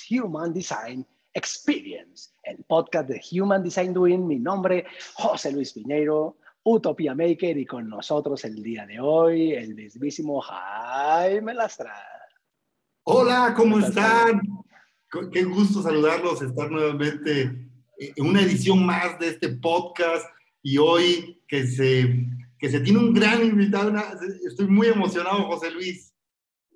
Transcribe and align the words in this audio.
Human 0.10 0.52
Design 0.52 1.05
Experience, 1.36 2.32
el 2.41 2.64
podcast 2.64 3.10
de 3.10 3.22
Human 3.32 3.62
Design 3.62 3.94
Doing. 3.94 4.26
Mi 4.26 4.40
nombre, 4.40 4.88
José 5.14 5.52
Luis 5.52 5.74
Piñeiro, 5.74 6.40
Utopia 6.64 7.14
Maker, 7.14 7.55
y 7.60 7.66
con 7.68 7.90
nosotros 7.90 8.44
el 8.44 8.64
día 8.64 8.88
de 8.88 9.00
hoy, 9.00 9.52
el 9.52 9.76
mismísimo 9.76 10.41
Jaime 10.41 11.54
Lastra. 11.54 11.94
Hola, 13.04 13.54
¿cómo 13.55 13.77
están? 13.77 14.41
Qué 15.32 15.44
gusto 15.44 15.84
saludarlos, 15.84 16.41
estar 16.41 16.72
nuevamente 16.72 17.70
en 17.99 18.26
una 18.26 18.41
edición 18.41 18.84
más 18.84 19.20
de 19.20 19.27
este 19.27 19.49
podcast 19.49 20.26
y 20.63 20.80
hoy 20.80 21.40
que 21.48 21.68
se 21.68 22.26
que 22.62 22.70
se 22.70 22.79
tiene 22.79 22.99
un 22.99 23.12
gran 23.12 23.43
invitado. 23.43 23.91
estoy 24.45 24.67
muy 24.67 24.87
emocionado, 24.87 25.45
José 25.45 25.71
Luis. 25.71 26.13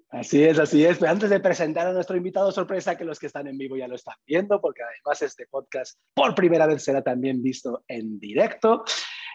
Así 0.09 0.44
es, 0.44 0.58
así 0.58 0.83
es. 0.83 0.97
Pero 0.97 1.11
antes 1.11 1.30
de 1.30 1.39
presentar 1.39 1.86
a 1.86 1.94
nuestro 1.94 2.17
invitado 2.17 2.52
sorpresa, 2.52 2.97
que 2.97 3.05
los 3.05 3.19
que 3.19 3.27
están 3.27 3.47
en 3.47 3.58
vivo 3.58 3.77
ya 3.77 3.88
lo 3.88 3.94
están 3.94 4.16
viendo, 4.25 4.59
porque 4.59 4.81
además 4.81 5.22
este 5.22 5.45
podcast 5.45 6.00
por 6.16 6.33
primera 6.33 6.66
vez 6.66 6.83
será 6.83 7.03
también 7.03 7.44
visto 7.44 7.83
en 7.88 8.19
directo. 8.19 8.83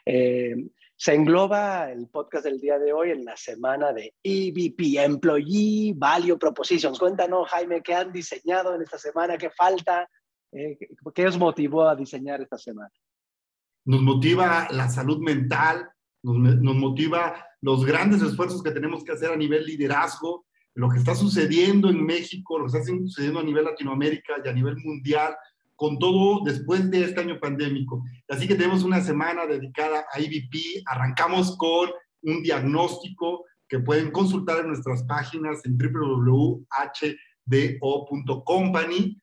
Eh, 0.05 0.57
se 0.97 1.15
engloba 1.15 1.93
el 1.93 2.09
podcast 2.09 2.45
del 2.45 2.61
día 2.61 2.81
de 2.81 2.93
hoy 2.93 3.13
en 3.13 3.25
la 3.25 3.37
semana 3.37 3.93
de 3.93 4.13
EVP, 4.21 5.05
Employee 5.05 5.95
Value 5.97 6.37
Propositions. 6.37 6.99
Cuéntanos, 6.99 7.49
Jaime, 7.49 7.81
¿qué 7.81 7.95
han 7.95 8.11
diseñado 8.11 8.75
en 8.75 8.83
esta 8.83 8.99
semana? 8.99 9.39
¿Qué 9.39 9.51
falta? 9.51 10.11
Eh, 10.51 10.77
¿Qué 11.15 11.27
os 11.29 11.39
motivó 11.39 11.89
a 11.89 11.95
diseñar 11.95 12.41
esta 12.41 12.59
semana? 12.59 12.91
Nos 13.85 14.03
motiva 14.03 14.67
la 14.73 14.89
salud 14.89 15.21
mental, 15.21 15.91
nos, 16.23 16.77
motiva 16.77 17.47
los 17.61 17.85
grandes 17.85 18.23
esfuerzos 18.23 18.63
que 18.63 18.71
tenemos 18.71 19.05
que 19.05 19.13
hacer 19.13 19.31
a 19.31 19.37
nivel 19.37 19.65
liderazgo, 19.65 20.47
lo 20.75 20.89
que 20.89 20.99
está 20.99 21.15
sucediendo 21.15 21.89
en 21.91 22.05
México, 22.05 22.59
lo 22.59 22.67
que 22.67 22.79
está 22.79 22.85
sucediendo 22.85 23.41
a 23.41 23.45
nivel 23.45 23.65
Latinoamérica 23.65 24.35
y 24.45 24.49
a 24.49 24.53
nivel 24.53 24.77
mundial, 24.79 25.35
con 25.77 25.99
todo 25.99 26.43
después 26.45 26.91
de 26.91 27.05
este 27.05 27.21
año 27.21 27.41
pandémico. 27.41 28.05
Así 28.29 28.47
que 28.47 28.55
tenemos 28.55 28.83
una 28.85 29.01
semana 29.01 29.47
dedicada 29.47 30.05
a 30.13 30.21
IVP. 30.21 30.83
Arrancamos 30.87 31.57
con 31.57 31.91
un 32.23 32.43
diagnóstico 32.43 33.47
que 33.67 33.79
pueden 33.79 34.11
consultar 34.11 34.61
en 34.61 34.69
nuestras 34.69 35.05
páginas 35.05 35.65
en 35.65 35.79
www.hdo.company 35.79 36.67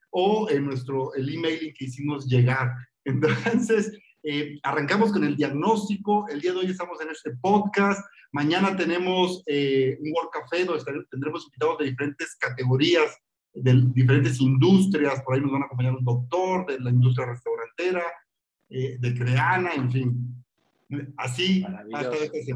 o 0.09 0.49
en 0.49 0.65
nuestro 0.65 1.13
el 1.13 1.29
email 1.35 1.73
que 1.77 1.85
hicimos 1.85 2.25
llegar. 2.25 2.73
Entonces, 3.05 3.91
eh, 4.23 4.59
arrancamos 4.63 5.11
con 5.11 5.23
el 5.23 5.35
diagnóstico. 5.35 6.27
El 6.29 6.41
día 6.41 6.51
de 6.51 6.59
hoy 6.59 6.71
estamos 6.71 6.99
en 7.01 7.09
este 7.09 7.31
podcast. 7.41 8.01
Mañana 8.31 8.75
tenemos 8.75 9.43
eh, 9.45 9.97
un 10.01 10.11
World 10.11 10.31
Café 10.31 10.65
donde 10.65 10.83
tendremos 11.09 11.45
invitados 11.45 11.77
de 11.79 11.85
diferentes 11.85 12.35
categorías, 12.35 13.17
de 13.53 13.83
diferentes 13.93 14.39
industrias. 14.41 15.21
Por 15.23 15.35
ahí 15.35 15.41
nos 15.41 15.51
van 15.51 15.63
a 15.63 15.65
acompañar 15.65 15.95
un 15.95 16.03
doctor 16.03 16.65
de 16.65 16.79
la 16.79 16.89
industria 16.89 17.27
restaurantera, 17.27 18.03
eh, 18.69 18.97
de 18.99 19.13
Creana, 19.13 19.73
en 19.73 19.91
fin. 19.91 20.43
Así 21.17 21.65
hasta 21.93 22.15
este 22.15 22.53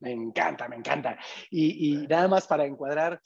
Me 0.00 0.12
encanta, 0.12 0.68
me 0.68 0.76
encanta. 0.76 1.18
Y, 1.50 1.92
y, 1.92 2.06
nada 2.06 2.28
más 2.28 2.46
para 2.46 2.66
encuadrar, 2.66 3.20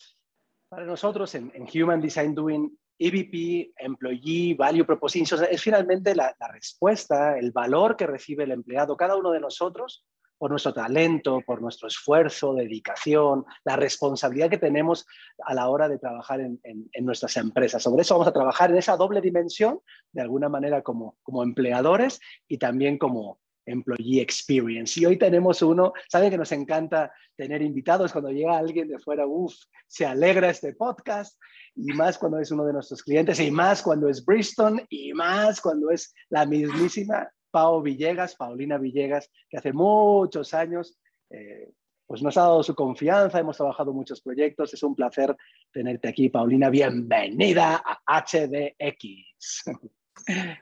para 0.68 0.84
nosotros 0.84 1.34
en, 1.34 1.52
en 1.54 1.66
Human 1.82 2.00
Design 2.00 2.34
Doing 2.34 2.70
EVP, 2.98 3.72
Employee 3.76 4.54
Value 4.54 4.84
Proposition, 4.84 5.44
es 5.50 5.62
finalmente 5.62 6.14
la, 6.14 6.34
respuesta, 6.52 7.38
el 7.38 7.52
valor 7.52 7.96
que 7.96 8.06
recibe 8.06 8.44
el 8.44 8.52
empleado, 8.52 8.96
cada 8.96 9.16
uno 9.16 9.30
de 9.30 9.40
nosotros, 9.40 10.04
por 10.38 10.50
nuestro 10.50 10.74
talento, 10.74 11.40
por 11.46 11.62
nuestro 11.62 11.88
esfuerzo, 11.88 12.54
dedicación, 12.54 13.44
la 13.64 13.76
responsabilidad 13.76 14.50
que 14.50 14.58
tenemos 14.58 15.06
a 15.44 15.54
la 15.54 15.68
hora 15.68 15.88
de 15.88 15.98
trabajar 15.98 16.40
en, 16.40 16.60
nuestras 17.00 17.36
empresas. 17.36 17.82
Sobre 17.82 18.02
eso 18.02 18.14
vamos 18.14 18.28
a 18.28 18.32
trabajar 18.32 18.70
en 18.70 18.78
esa 18.78 18.96
doble 18.96 19.20
dimensión, 19.20 19.80
de 20.12 20.22
alguna 20.22 20.48
manera 20.48 20.82
como, 20.82 21.16
como 21.22 21.42
empleadores 21.42 22.20
y 22.48 22.58
también 22.58 22.98
como, 22.98 23.38
Employee 23.66 24.20
Experience. 24.20 25.00
Y 25.00 25.06
hoy 25.06 25.18
tenemos 25.18 25.62
uno, 25.62 25.92
saben 26.08 26.30
que 26.30 26.38
nos 26.38 26.52
encanta 26.52 27.12
tener 27.36 27.62
invitados 27.62 28.12
cuando 28.12 28.30
llega 28.30 28.56
alguien 28.56 28.88
de 28.88 28.98
fuera, 28.98 29.26
uff, 29.26 29.54
se 29.86 30.06
alegra 30.06 30.50
este 30.50 30.74
podcast 30.74 31.38
y 31.74 31.92
más 31.92 32.18
cuando 32.18 32.38
es 32.38 32.50
uno 32.50 32.64
de 32.64 32.72
nuestros 32.72 33.02
clientes, 33.02 33.40
y 33.40 33.50
más 33.50 33.82
cuando 33.82 34.08
es 34.08 34.24
Bristol, 34.24 34.84
y 34.88 35.12
más 35.12 35.60
cuando 35.60 35.90
es 35.90 36.14
la 36.28 36.46
mismísima 36.46 37.28
Pau 37.50 37.82
Villegas, 37.82 38.36
Paulina 38.36 38.78
Villegas, 38.78 39.30
que 39.48 39.58
hace 39.58 39.72
muchos 39.72 40.54
años 40.54 40.98
eh, 41.30 41.72
pues 42.06 42.22
nos 42.22 42.36
ha 42.36 42.42
dado 42.42 42.62
su 42.62 42.74
confianza, 42.74 43.40
hemos 43.40 43.56
trabajado 43.56 43.92
muchos 43.92 44.20
proyectos, 44.20 44.74
es 44.74 44.82
un 44.82 44.94
placer 44.94 45.34
tenerte 45.72 46.08
aquí, 46.08 46.28
Paulina, 46.28 46.68
bienvenida 46.70 47.82
a 47.84 48.20
HDX. 48.20 49.64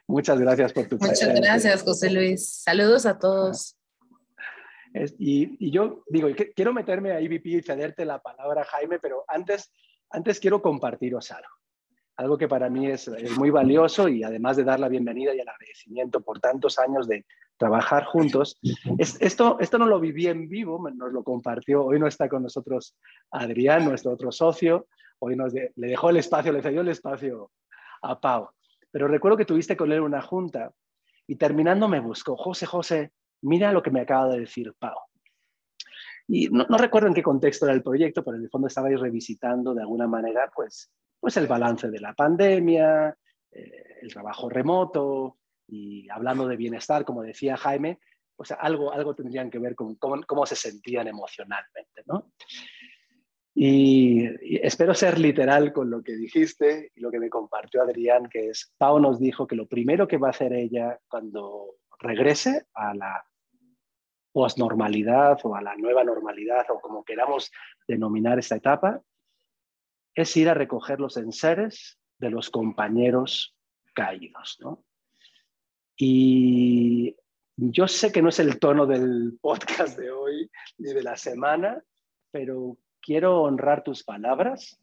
Muchas 0.06 0.38
gracias 0.38 0.72
por 0.72 0.86
tu 0.88 0.96
Muchas 0.98 1.34
gracias, 1.34 1.82
José 1.82 2.10
Luis. 2.10 2.62
Saludos 2.62 3.06
a 3.06 3.18
todos. 3.18 3.76
y, 5.18 5.56
y, 5.66 5.70
yo 5.70 6.04
digo, 6.08 6.28
quiero 6.54 6.72
meterme 6.72 7.12
a 7.12 7.20
IVP 7.20 7.48
y 7.48 7.62
cederte 7.62 8.04
la 8.04 8.20
palabra, 8.20 8.64
Jaime, 8.64 8.98
pero 8.98 9.24
antes 9.28 9.70
antes 10.12 10.40
quiero 10.40 10.60
compartiros 10.60 11.30
algo, 11.30 11.48
algo 12.16 12.38
que 12.38 12.48
para 12.48 12.68
mí 12.68 12.86
es, 12.86 13.10
muy 13.36 13.50
valioso 13.50 14.08
y 14.08 14.22
además 14.22 14.56
de 14.56 14.64
dar 14.64 14.78
la 14.78 14.88
bienvenida 14.88 15.34
y 15.34 15.40
el 15.40 15.48
agradecimiento 15.48 16.20
por 16.20 16.38
tantos 16.38 16.78
años 16.78 17.08
de 17.08 17.24
trabajar 17.56 18.04
juntos, 18.04 18.58
esto, 18.98 19.56
esto 19.58 19.78
no 19.78 19.86
lo 19.86 20.00
viví 20.00 20.26
en 20.26 20.48
vivo, 20.48 20.78
nos 20.90 21.12
lo 21.12 21.24
compartió, 21.24 21.84
hoy 21.84 21.98
no 21.98 22.06
está 22.06 22.28
con 22.28 22.42
nosotros 22.42 22.94
Adrián, 23.30 23.84
nuestro 23.84 24.12
otro 24.12 24.30
socio, 24.32 24.86
hoy 25.18 25.36
nos 25.36 25.54
le 25.54 25.72
dejó 25.74 26.10
el 26.10 26.18
espacio, 26.18 26.52
le 26.52 26.62
cedió 26.62 26.82
el 26.82 26.88
espacio 26.88 27.50
a 28.02 28.20
Pau, 28.20 28.50
pero 28.92 29.08
recuerdo 29.08 29.38
que 29.38 29.46
tuviste 29.46 29.76
con 29.76 29.90
él 29.90 30.00
una 30.00 30.22
junta 30.22 30.72
y 31.26 31.36
terminando 31.36 31.88
me 31.88 31.98
buscó, 31.98 32.36
José, 32.36 32.66
José, 32.66 33.12
mira 33.40 33.72
lo 33.72 33.82
que 33.82 33.90
me 33.90 34.02
acaba 34.02 34.28
de 34.28 34.40
decir 34.40 34.72
Pau. 34.78 34.96
Y 36.28 36.48
no, 36.48 36.64
recuerdo 36.78 37.08
en 37.08 37.14
qué 37.14 37.22
contexto 37.22 37.66
era 37.66 37.74
el 37.74 37.82
proyecto, 37.82 38.22
pero 38.22 38.36
en 38.36 38.44
el 38.44 38.50
fondo 38.50 38.68
estabais 38.68 39.00
revisitando 39.00 39.74
de 39.74 39.82
alguna 39.82 40.06
manera 40.06 40.50
pues, 40.54 40.92
pues 41.18 41.36
el 41.36 41.46
balance 41.46 41.90
de 41.90 42.00
la 42.00 42.14
pandemia, 42.14 43.16
eh, 43.50 43.98
el 44.02 44.12
trabajo 44.12 44.48
remoto 44.48 45.38
y 45.66 46.08
hablando 46.10 46.46
de 46.46 46.56
bienestar, 46.56 47.04
como 47.04 47.22
decía 47.22 47.56
Jaime, 47.56 47.98
pues 48.36 48.52
algo, 48.52 48.92
algo 48.92 49.14
tendrían 49.14 49.50
que 49.50 49.58
ver 49.58 49.74
con 49.74 49.96
cómo, 49.96 50.22
cómo 50.26 50.46
se 50.46 50.56
sentían 50.56 51.08
emocionalmente, 51.08 52.02
¿no? 52.06 52.32
Y, 53.54 54.26
espero 54.64 54.94
ser 54.94 55.18
literal 55.18 55.72
con 55.72 55.90
lo 55.90 56.02
que 56.02 56.16
dijiste 56.16 56.90
y 56.94 57.00
lo 57.00 57.10
que 57.10 57.20
me 57.20 57.28
compartió 57.28 57.82
Adrián, 57.82 58.28
que 58.28 58.48
es, 58.50 58.72
Pau 58.78 58.98
nos 58.98 59.18
dijo 59.18 59.46
que 59.46 59.56
lo 59.56 59.66
primero 59.66 60.08
que 60.08 60.16
va 60.16 60.28
a 60.28 60.30
hacer 60.30 60.52
ella 60.52 60.98
cuando 61.08 61.76
regrese 61.98 62.66
a 62.74 62.94
la 62.94 63.24
posnormalidad 64.32 65.38
o 65.44 65.54
a 65.54 65.60
la 65.60 65.76
nueva 65.76 66.02
normalidad 66.02 66.64
o 66.70 66.80
como 66.80 67.04
queramos 67.04 67.50
denominar 67.86 68.38
esta 68.38 68.56
etapa, 68.56 69.02
es 70.14 70.36
ir 70.36 70.48
a 70.48 70.54
recoger 70.54 71.00
los 71.00 71.16
enseres 71.16 71.98
de 72.18 72.30
los 72.30 72.50
compañeros 72.50 73.54
caídos. 73.94 74.58
Y 75.96 77.14
yo 77.56 77.86
sé 77.86 78.10
que 78.10 78.22
no 78.22 78.30
es 78.30 78.38
el 78.38 78.58
tono 78.58 78.86
del 78.86 79.38
podcast 79.40 79.98
de 79.98 80.10
hoy 80.10 80.50
ni 80.78 80.92
de 80.92 81.02
la 81.02 81.16
semana, 81.16 81.82
pero 82.30 82.78
quiero 83.02 83.42
honrar 83.42 83.82
tus 83.82 84.04
palabras, 84.04 84.80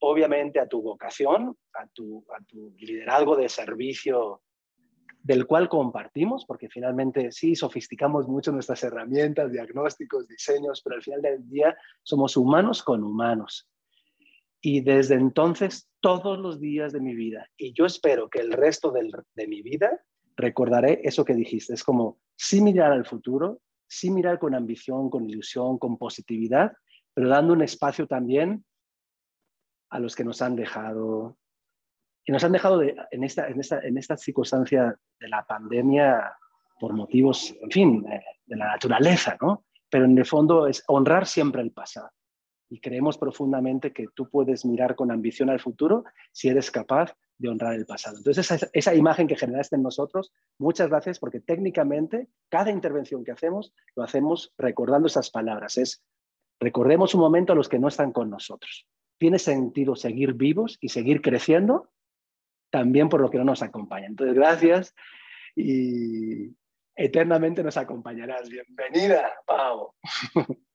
obviamente 0.00 0.60
a 0.60 0.68
tu 0.68 0.82
vocación, 0.82 1.56
a 1.74 1.86
tu, 1.88 2.24
a 2.36 2.42
tu 2.44 2.74
liderazgo 2.78 3.36
de 3.36 3.48
servicio 3.48 4.42
del 5.22 5.46
cual 5.46 5.68
compartimos, 5.68 6.44
porque 6.46 6.68
finalmente 6.68 7.32
sí, 7.32 7.54
sofisticamos 7.54 8.28
mucho 8.28 8.52
nuestras 8.52 8.82
herramientas, 8.84 9.52
diagnósticos, 9.52 10.26
diseños, 10.26 10.80
pero 10.82 10.96
al 10.96 11.02
final 11.02 11.22
del 11.22 11.48
día 11.48 11.76
somos 12.02 12.36
humanos 12.36 12.82
con 12.82 13.04
humanos. 13.04 13.68
Y 14.60 14.80
desde 14.80 15.14
entonces, 15.14 15.88
todos 16.00 16.38
los 16.38 16.60
días 16.60 16.92
de 16.92 17.00
mi 17.00 17.14
vida, 17.14 17.48
y 17.56 17.72
yo 17.72 17.86
espero 17.86 18.28
que 18.28 18.40
el 18.40 18.52
resto 18.52 18.92
de 18.92 19.46
mi 19.46 19.62
vida, 19.62 20.02
recordaré 20.38 21.00
eso 21.04 21.24
que 21.24 21.34
dijiste. 21.34 21.74
Es 21.74 21.84
como 21.84 22.18
sí 22.36 22.62
mirar 22.62 22.92
al 22.92 23.04
futuro, 23.04 23.60
sí 23.86 24.10
mirar 24.10 24.38
con 24.38 24.54
ambición, 24.54 25.10
con 25.10 25.28
ilusión, 25.28 25.78
con 25.78 25.98
positividad, 25.98 26.72
pero 27.18 27.30
dando 27.30 27.52
un 27.52 27.62
espacio 27.62 28.06
también 28.06 28.64
a 29.90 29.98
los 29.98 30.14
que 30.14 30.22
nos 30.22 30.40
han 30.40 30.54
dejado, 30.54 31.36
y 32.24 32.30
nos 32.30 32.44
han 32.44 32.52
dejado 32.52 32.80
en, 32.80 33.24
esta, 33.24 33.48
en, 33.48 33.58
esta, 33.58 33.80
en 33.80 33.98
esta 33.98 34.16
circunstancia 34.16 34.96
de 35.18 35.28
la 35.28 35.44
pandemia 35.44 36.32
por 36.78 36.92
motivos, 36.92 37.56
en 37.60 37.70
fin, 37.72 38.02
de, 38.04 38.56
la 38.56 38.68
naturaleza, 38.68 39.36
¿no? 39.42 39.64
Pero 39.90 40.04
en 40.04 40.16
el 40.16 40.26
fondo 40.26 40.68
es 40.68 40.84
honrar 40.86 41.26
siempre 41.26 41.60
el 41.60 41.72
pasado. 41.72 42.08
y 42.70 42.78
creemos 42.78 43.18
profundamente 43.18 43.92
que 43.92 44.06
tú 44.14 44.30
puedes 44.30 44.64
mirar 44.64 44.94
con 44.94 45.10
ambición 45.10 45.50
al 45.50 45.58
futuro 45.58 46.04
si 46.30 46.48
eres 46.48 46.70
capaz 46.70 47.16
de 47.36 47.48
honrar 47.48 47.74
el 47.74 47.84
pasado. 47.84 48.18
Entonces, 48.18 48.48
esa, 48.48 48.68
esa, 48.72 48.94
imagen 48.94 49.26
que 49.26 49.34
generaste 49.34 49.74
en 49.74 49.82
nosotros, 49.82 50.32
muchas 50.56 50.88
gracias 50.88 51.18
porque 51.18 51.40
técnicamente 51.40 52.28
cada 52.48 52.70
intervención 52.70 53.24
que 53.24 53.32
hacemos 53.32 53.74
lo 53.96 54.04
hacemos 54.04 54.54
recordando 54.56 55.08
esas 55.08 55.30
palabras. 55.30 55.78
Es 55.78 56.04
recordemos 56.60 57.14
un 57.14 57.20
momento 57.20 57.52
a 57.52 57.56
los 57.56 57.68
que 57.68 57.78
no 57.78 57.88
están 57.88 58.12
con 58.12 58.30
nosotros. 58.30 58.86
Tiene 59.18 59.38
sentido 59.38 59.96
seguir 59.96 60.34
vivos 60.34 60.78
y 60.80 60.90
seguir 60.90 61.20
creciendo 61.22 61.90
también 62.70 63.08
por 63.08 63.20
lo 63.20 63.30
que 63.30 63.38
no 63.38 63.44
nos 63.44 63.62
acompaña. 63.62 64.06
Entonces, 64.06 64.34
gracias 64.34 64.94
y 65.56 66.54
eternamente 66.94 67.62
nos 67.62 67.76
acompañarás. 67.76 68.48
Bienvenida, 68.48 69.32
Pau. 69.46 69.94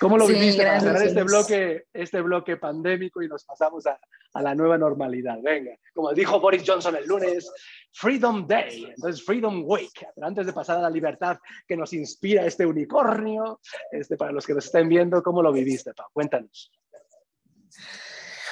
¿Cómo 0.00 0.18
lo 0.18 0.26
viviste 0.26 0.62
para 0.64 0.80
cerrar 0.80 1.02
este 1.02 1.22
bloque, 1.22 1.86
este 1.92 2.20
bloque 2.20 2.56
pandémico 2.56 3.22
y 3.22 3.28
nos 3.28 3.44
pasamos 3.44 3.86
a, 3.86 3.98
a, 4.34 4.42
la 4.42 4.54
nueva 4.54 4.76
normalidad? 4.78 5.38
Venga, 5.42 5.72
como 5.94 6.12
dijo 6.12 6.40
Boris 6.40 6.62
Johnson 6.66 6.96
el 6.96 7.06
lunes, 7.06 7.50
Freedom 7.92 8.46
Day, 8.46 8.92
entonces 8.94 9.24
Freedom 9.24 9.62
Week. 9.64 10.06
Pero 10.14 10.26
antes 10.26 10.46
de 10.46 10.52
pasar 10.52 10.78
a 10.78 10.82
la 10.82 10.90
libertad 10.90 11.38
que 11.66 11.76
nos 11.76 11.92
inspira 11.92 12.44
este 12.44 12.66
unicornio, 12.66 13.60
este, 13.90 14.16
para 14.16 14.32
los 14.32 14.46
que 14.46 14.54
nos 14.54 14.66
estén 14.66 14.88
viendo, 14.88 15.22
¿cómo 15.22 15.42
lo 15.42 15.52
viviste, 15.52 15.94
Pau? 15.94 16.06
Cuéntanos. 16.12 16.70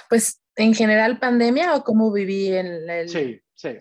Pues 0.08 0.40
en 0.56 0.74
general 0.74 1.18
pandemia 1.18 1.74
o 1.74 1.84
cómo 1.84 2.12
viví 2.12 2.54
en 2.54 2.88
el... 2.88 3.08
Sí, 3.08 3.40
sí. 3.54 3.78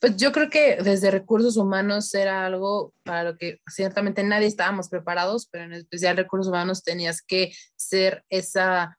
Pues 0.00 0.16
yo 0.16 0.32
creo 0.32 0.50
que 0.50 0.76
desde 0.82 1.10
recursos 1.10 1.56
humanos 1.56 2.14
era 2.14 2.46
algo 2.46 2.92
para 3.04 3.24
lo 3.24 3.36
que 3.36 3.60
ciertamente 3.66 4.22
nadie 4.22 4.46
estábamos 4.46 4.88
preparados, 4.88 5.46
pero 5.50 5.64
en 5.64 5.72
especial 5.72 6.16
recursos 6.16 6.48
humanos 6.48 6.82
tenías 6.82 7.22
que 7.22 7.52
ser 7.76 8.24
esa 8.28 8.98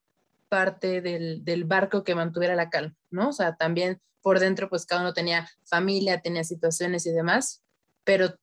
parte 0.50 1.02
del, 1.02 1.44
del 1.46 1.64
barco 1.64 2.04
que 2.04 2.16
mantuviera 2.16 2.56
la 2.56 2.70
calma, 2.70 2.96
¿no? 3.12 3.30
O 3.30 3.34
sea, 3.34 3.56
también 3.56 4.02
por 4.22 4.40
dentro 4.40 4.70
pues 4.70 4.86
cada 4.86 5.02
uno 5.02 5.14
tenía 5.14 5.50
familia, 5.64 6.22
tenía 6.22 6.44
situaciones 6.44 7.06
y 7.06 7.12
demás, 7.12 7.64
pero 8.04 8.36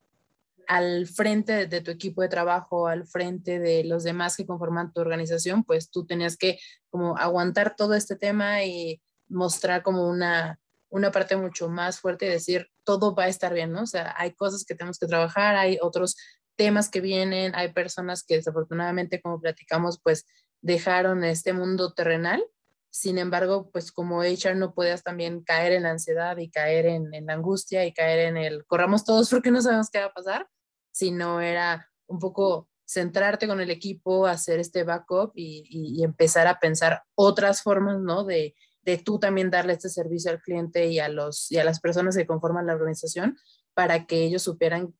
al 0.66 1.06
frente 1.06 1.66
de 1.66 1.80
tu 1.80 1.90
equipo 1.90 2.22
de 2.22 2.28
trabajo, 2.28 2.88
al 2.88 3.06
frente 3.06 3.58
de 3.58 3.84
los 3.84 4.04
demás 4.04 4.36
que 4.36 4.46
conforman 4.46 4.92
tu 4.92 5.00
organización, 5.00 5.64
pues 5.64 5.90
tú 5.90 6.06
tenías 6.06 6.36
que 6.36 6.58
como 6.90 7.16
aguantar 7.16 7.76
todo 7.76 7.94
este 7.94 8.16
tema 8.16 8.64
y 8.64 9.00
mostrar 9.28 9.82
como 9.82 10.08
una 10.08 10.58
una 10.88 11.10
parte 11.10 11.36
mucho 11.36 11.68
más 11.68 12.00
fuerte 12.00 12.26
y 12.26 12.30
decir, 12.30 12.68
todo 12.84 13.14
va 13.14 13.24
a 13.24 13.28
estar 13.28 13.52
bien, 13.52 13.72
¿no? 13.72 13.82
O 13.82 13.86
sea, 13.86 14.14
hay 14.16 14.34
cosas 14.34 14.64
que 14.64 14.74
tenemos 14.74 14.98
que 14.98 15.06
trabajar, 15.06 15.56
hay 15.56 15.78
otros 15.80 16.16
temas 16.56 16.88
que 16.88 17.00
vienen, 17.00 17.54
hay 17.54 17.72
personas 17.72 18.24
que 18.24 18.36
desafortunadamente, 18.36 19.20
como 19.20 19.40
platicamos, 19.40 20.00
pues 20.02 20.26
dejaron 20.62 21.24
este 21.24 21.52
mundo 21.52 21.92
terrenal. 21.92 22.44
Sin 22.90 23.18
embargo, 23.18 23.70
pues 23.72 23.92
como 23.92 24.22
HR 24.22 24.56
no 24.56 24.74
puedes 24.74 25.02
también 25.02 25.42
caer 25.42 25.72
en 25.72 25.82
la 25.82 25.90
ansiedad 25.90 26.36
y 26.38 26.50
caer 26.50 26.86
en, 26.86 27.12
en 27.12 27.26
la 27.26 27.34
angustia 27.34 27.84
y 27.84 27.92
caer 27.92 28.20
en 28.28 28.36
el 28.38 28.64
corramos 28.66 29.04
todos 29.04 29.28
porque 29.28 29.50
no 29.50 29.60
sabemos 29.60 29.90
qué 29.90 29.98
va 29.98 30.06
a 30.06 30.14
pasar, 30.14 30.48
sino 30.92 31.40
era 31.42 31.90
un 32.06 32.18
poco 32.18 32.70
centrarte 32.86 33.48
con 33.48 33.60
el 33.60 33.70
equipo, 33.70 34.26
hacer 34.26 34.60
este 34.60 34.84
backup 34.84 35.32
y, 35.34 35.64
y, 35.68 36.00
y 36.00 36.04
empezar 36.04 36.46
a 36.46 36.58
pensar 36.58 37.02
otras 37.14 37.62
formas, 37.62 38.00
¿no? 38.00 38.24
De, 38.24 38.54
de 38.86 38.98
tú 38.98 39.18
también 39.18 39.50
darle 39.50 39.72
este 39.72 39.88
servicio 39.88 40.30
al 40.30 40.40
cliente 40.40 40.86
y 40.86 41.00
a, 41.00 41.08
los, 41.08 41.50
y 41.50 41.58
a 41.58 41.64
las 41.64 41.80
personas 41.80 42.16
que 42.16 42.26
conforman 42.26 42.66
la 42.66 42.74
organización 42.74 43.36
para 43.74 44.06
que 44.06 44.22
ellos 44.22 44.42
supieran 44.42 44.94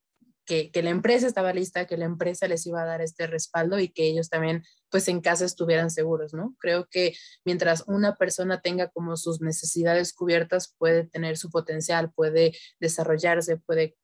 que, 0.45 0.71
que, 0.71 0.83
la 0.83 0.91
empresa 0.91 1.27
estaba 1.27 1.53
lista, 1.53 1.87
que 1.87 1.97
la 1.97 2.05
empresa 2.05 2.47
les 2.47 2.67
iba 2.67 2.83
a 2.83 2.85
dar 2.85 3.01
este 3.01 3.27
respaldo 3.27 3.79
y 3.79 3.89
que 3.89 4.05
ellos 4.07 4.29
también, 4.29 4.63
pues 4.91 5.09
en 5.09 5.21
casa 5.21 5.45
estuvieran 5.45 5.91
seguros, 5.91 6.35
¿no? 6.35 6.55
Creo 6.61 6.87
que 6.89 7.15
mientras 7.45 7.85
una 7.87 8.17
persona 8.17 8.61
tenga 8.61 8.89
como 8.89 9.17
sus 9.17 9.41
necesidades 9.41 10.13
cubiertas, 10.13 10.75
puede 10.79 11.05
tener 11.05 11.37
su 11.37 11.51
potencial, 11.51 12.13
puede 12.13 12.53
desarrollarse, 12.79 13.57
puede 13.57 13.97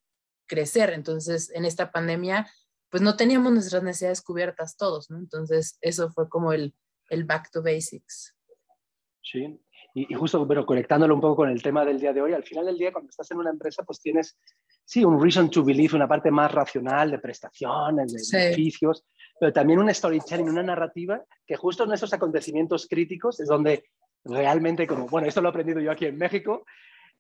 crecer. 0.47 0.91
Entonces, 0.91 1.51
en 1.55 1.65
esta 1.65 1.93
pandemia, 1.93 2.51
pues 2.89 3.03
no 3.03 3.17
teníamos 3.17 3.53
nuestras 3.53 3.83
necesidades 3.83 4.23
cubiertas 4.23 4.77
todos, 4.77 5.11
¿no? 5.11 5.19
Entonces, 5.19 5.79
eso 5.81 6.11
fue 6.11 6.29
como 6.29 6.53
el, 6.53 6.75
el 7.09 7.25
back 7.25 7.51
to 7.51 7.63
basics. 7.63 8.35
Sí, 9.23 9.61
y, 9.95 10.13
y, 10.13 10.17
justo, 10.17 10.47
pero 10.47 10.65
conectándolo 10.65 11.15
un 11.15 11.21
poco 11.21 11.37
con 11.37 11.51
el 11.51 11.63
tema 11.63 11.85
del 11.85 12.01
día 12.01 12.13
de 12.13 12.23
hoy, 12.23 12.33
al 12.33 12.45
final 12.45 12.67
del 12.67 12.79
día, 12.79 12.93
cuando 12.93 13.11
estás 13.11 13.31
en 13.31 13.39
una 13.39 13.51
empresa, 13.51 13.83
pues 13.83 14.01
tienes, 14.01 14.39
sí, 14.85 15.05
un 15.05 15.21
reason 15.21 15.51
to 15.51 15.63
believe, 15.63 15.95
una 15.95 16.09
parte 16.09 16.31
más 16.31 16.51
racional 16.53 17.11
de 17.11 17.19
prestaciones, 17.19 18.13
de 18.13 18.19
sí. 18.19 18.37
beneficios, 18.37 19.05
pero 19.39 19.53
también 19.53 19.79
un 19.79 19.93
storytelling, 19.93 20.49
una 20.49 20.63
narrativa 20.63 21.23
que 21.47 21.57
justo 21.57 21.85
en 21.85 21.93
esos 21.93 22.13
acontecimientos 22.13 22.87
críticos 22.89 23.41
es 23.41 23.49
donde 23.49 23.85
realmente, 24.25 24.87
como, 24.87 25.07
bueno, 25.09 25.29
esto 25.29 25.41
lo 25.41 25.49
he 25.49 25.51
aprendido 25.51 25.81
yo 25.81 25.91
aquí 25.91 26.07
en 26.07 26.17
México, 26.17 26.65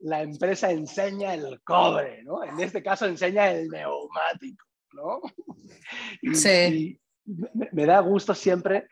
la 0.00 0.22
empresa 0.22 0.70
enseña 0.70 1.34
el 1.34 1.62
cobre, 1.62 2.22
¿no? 2.24 2.42
En 2.42 2.58
este 2.60 2.82
caso 2.82 3.06
enseña 3.06 3.50
el 3.50 3.68
neumático, 3.68 4.66
¿no? 4.92 5.20
Y, 6.22 6.34
sí. 6.34 6.98
Y 7.24 7.32
me, 7.54 7.68
me 7.72 7.86
da 7.86 8.00
gusto 8.00 8.34
siempre, 8.34 8.88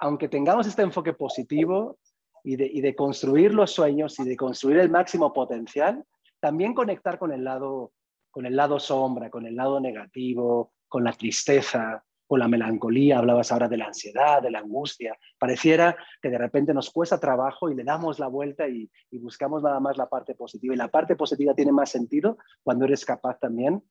aunque 0.00 0.28
tengamos 0.28 0.66
este 0.66 0.82
enfoque 0.82 1.12
positivo, 1.12 1.98
y 2.44 2.56
de, 2.56 2.94
construir 2.94 3.54
los 3.54 3.72
sueños 3.72 4.18
y 4.18 4.24
de 4.24 4.36
construir 4.36 4.78
el 4.78 4.90
máximo 4.90 5.32
potencial, 5.32 6.04
también 6.40 6.74
conectar 6.74 7.18
con 7.18 7.32
el 7.32 7.44
lado, 7.44 7.92
con 8.30 8.46
el 8.46 8.56
lado 8.56 8.78
sombra, 8.78 9.30
con 9.30 9.46
el 9.46 9.56
lado 9.56 9.80
negativo, 9.80 10.72
con 10.88 11.04
la 11.04 11.12
tristeza, 11.12 12.04
con 12.26 12.38
la 12.38 12.48
melancolía, 12.48 13.18
hablabas 13.18 13.50
ahora 13.50 13.68
de 13.68 13.76
la 13.76 13.86
ansiedad, 13.86 14.40
de 14.40 14.50
la 14.50 14.60
angustia. 14.60 15.18
Pareciera 15.38 15.96
que 16.22 16.30
de 16.30 16.38
repente 16.38 16.72
nos 16.72 16.90
cuesta 16.90 17.18
trabajo 17.18 17.70
y 17.70 17.74
le 17.74 17.82
damos 17.82 18.18
la 18.18 18.28
vuelta 18.28 18.68
y, 18.68 18.88
buscamos 19.12 19.62
nada 19.62 19.80
más 19.80 19.96
la 19.96 20.08
parte 20.08 20.34
positiva. 20.34 20.74
Y 20.74 20.76
la 20.76 20.88
parte 20.88 21.16
positiva 21.16 21.54
tiene 21.54 21.72
más 21.72 21.90
sentido 21.90 22.38
cuando 22.62 22.84
eres 22.84 23.04
capaz 23.04 23.38
también, 23.40 23.82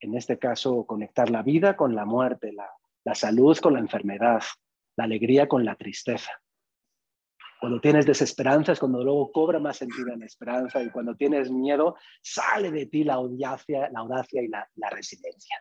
en 0.00 0.14
este 0.14 0.38
caso, 0.38 0.86
conectar 0.86 1.30
la 1.30 1.42
vida 1.42 1.76
con 1.76 1.94
la 1.94 2.04
muerte, 2.04 2.52
la 3.04 3.14
salud 3.14 3.56
con 3.58 3.74
la 3.74 3.80
enfermedad, 3.80 4.42
la 4.96 5.04
alegría 5.04 5.46
con 5.46 5.64
la 5.64 5.76
tristeza. 5.76 6.32
Cuando 7.60 7.80
tienes 7.80 8.04
desesperanza 8.04 8.72
es 8.72 8.78
cuando 8.78 9.02
luego 9.02 9.32
cobra 9.32 9.58
más 9.58 9.78
sentido 9.78 10.12
en 10.12 10.22
esperanza 10.22 10.82
y 10.82 10.90
cuando 10.90 11.14
tienes 11.14 11.50
miedo 11.50 11.96
sale 12.22 12.70
de 12.70 12.86
ti 12.86 13.04
la 13.04 13.14
audacia, 13.14 13.88
la 13.90 14.00
audacia 14.00 14.42
y 14.42 14.48
la, 14.48 14.68
la 14.76 14.90
resiliencia. 14.90 15.56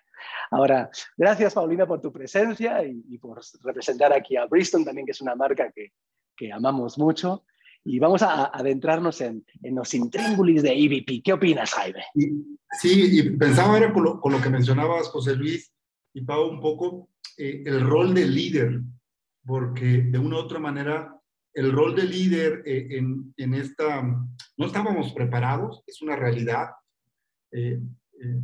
Ahora, 0.51 0.89
gracias 1.17 1.53
Paulina 1.53 1.87
por 1.87 2.01
tu 2.01 2.11
presencia 2.11 2.83
y, 2.83 3.03
y, 3.09 3.17
por 3.17 3.41
representar 3.63 4.11
aquí 4.11 4.35
a 4.35 4.45
Bristol 4.45 4.83
también, 4.83 5.05
que 5.05 5.11
es 5.11 5.21
una 5.21 5.35
marca 5.35 5.71
que, 5.73 5.93
que 6.35 6.51
amamos 6.51 6.97
mucho. 6.97 7.45
Y 7.87 7.99
vamos 7.99 8.23
a, 8.23 8.33
a 8.33 8.45
adentrarnos 8.45 9.21
en, 9.21 9.45
en, 9.61 9.75
los 9.75 9.93
intríngulis 9.93 10.63
de 10.63 10.71
EVP. 10.73 11.21
¿Qué 11.23 11.33
opinas, 11.33 11.71
Jaime? 11.71 12.03
Y, 12.15 12.57
sí, 12.79 13.19
y 13.19 13.29
pensaba 13.37 13.73
ahora 13.73 13.93
con 13.93 14.03
lo, 14.03 14.19
con 14.19 14.31
lo, 14.31 14.41
que 14.41 14.49
mencionabas, 14.49 15.07
José 15.09 15.35
Luis 15.35 15.71
y 16.13 16.21
Pau, 16.21 16.49
un 16.49 16.59
poco 16.59 17.09
eh, 17.37 17.61
el 17.63 17.81
rol 17.81 18.15
de 18.15 18.25
líder, 18.25 18.81
porque 19.45 20.01
de 20.01 20.17
una 20.17 20.37
u 20.37 20.39
otra 20.39 20.57
manera 20.57 21.14
el 21.55 21.71
rol 21.71 21.95
de 21.95 22.03
líder 22.03 22.61
eh, 22.65 22.87
en, 22.91 23.33
en, 23.37 23.53
esta, 23.53 24.01
no 24.01 24.65
estábamos 24.65 25.13
preparados, 25.13 25.83
es 25.87 26.01
una 26.01 26.15
realidad. 26.15 26.69
Eh, 27.51 27.79
eh, 28.21 28.41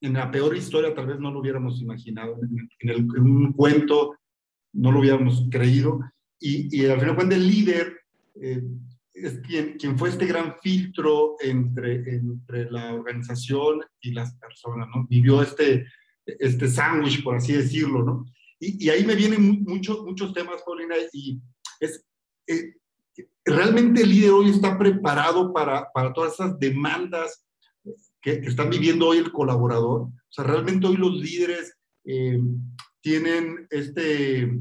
en 0.00 0.12
la 0.12 0.30
peor 0.30 0.56
historia 0.56 0.94
tal 0.94 1.06
vez 1.06 1.18
no 1.18 1.32
lo 1.32 1.40
hubiéramos 1.40 1.80
imaginado, 1.80 2.38
en, 2.42 2.88
el, 2.88 2.98
en 2.98 3.22
un 3.22 3.52
cuento 3.52 4.16
no 4.74 4.92
lo 4.92 5.00
hubiéramos 5.00 5.48
creído, 5.50 6.00
y, 6.38 6.76
y 6.76 6.86
al 6.86 7.00
final 7.00 7.16
cuando 7.16 7.34
el 7.34 7.48
líder 7.48 7.98
eh, 8.40 8.62
es 9.14 9.40
quien, 9.40 9.76
quien 9.76 9.98
fue 9.98 10.10
este 10.10 10.26
gran 10.26 10.54
filtro 10.62 11.36
entre, 11.40 11.94
entre 12.14 12.70
la 12.70 12.94
organización 12.94 13.80
y 14.00 14.12
las 14.12 14.34
personas, 14.36 14.88
¿no? 14.94 15.06
Vivió 15.08 15.42
este, 15.42 15.86
este 16.24 16.68
sándwich, 16.68 17.24
por 17.24 17.36
así 17.36 17.54
decirlo, 17.54 18.04
¿no? 18.04 18.26
Y, 18.60 18.86
y, 18.86 18.90
ahí 18.90 19.04
me 19.04 19.16
vienen 19.16 19.64
muchos, 19.64 20.04
muchos 20.04 20.32
temas, 20.32 20.62
Paulina, 20.64 20.94
y 21.12 21.40
es 21.80 22.04
eh, 22.48 22.76
realmente 23.44 24.02
el 24.02 24.10
líder 24.10 24.30
hoy 24.30 24.50
está 24.50 24.76
preparado 24.78 25.52
para, 25.52 25.90
para 25.92 26.12
todas 26.12 26.34
esas 26.34 26.58
demandas 26.58 27.46
que, 28.20 28.40
que, 28.40 28.48
están 28.48 28.70
viviendo 28.70 29.06
hoy 29.06 29.18
el 29.18 29.32
colaborador. 29.32 30.02
O 30.02 30.12
sea, 30.30 30.44
realmente 30.44 30.86
hoy 30.86 30.96
los 30.96 31.12
líderes 31.12 31.76
eh, 32.04 32.38
tienen 33.00 33.66
este, 33.70 34.60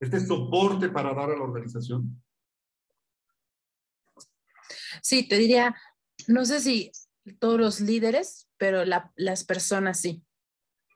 este 0.00 0.20
soporte 0.20 0.88
para 0.88 1.14
dar 1.14 1.30
a 1.30 1.36
la 1.36 1.42
organización. 1.44 2.20
Sí, 5.02 5.28
te 5.28 5.36
diría, 5.38 5.74
no 6.28 6.44
sé 6.44 6.60
si 6.60 6.90
todos 7.38 7.60
los 7.60 7.80
líderes, 7.80 8.48
pero 8.56 8.84
la, 8.84 9.12
las 9.16 9.44
personas 9.44 10.00
sí. 10.00 10.23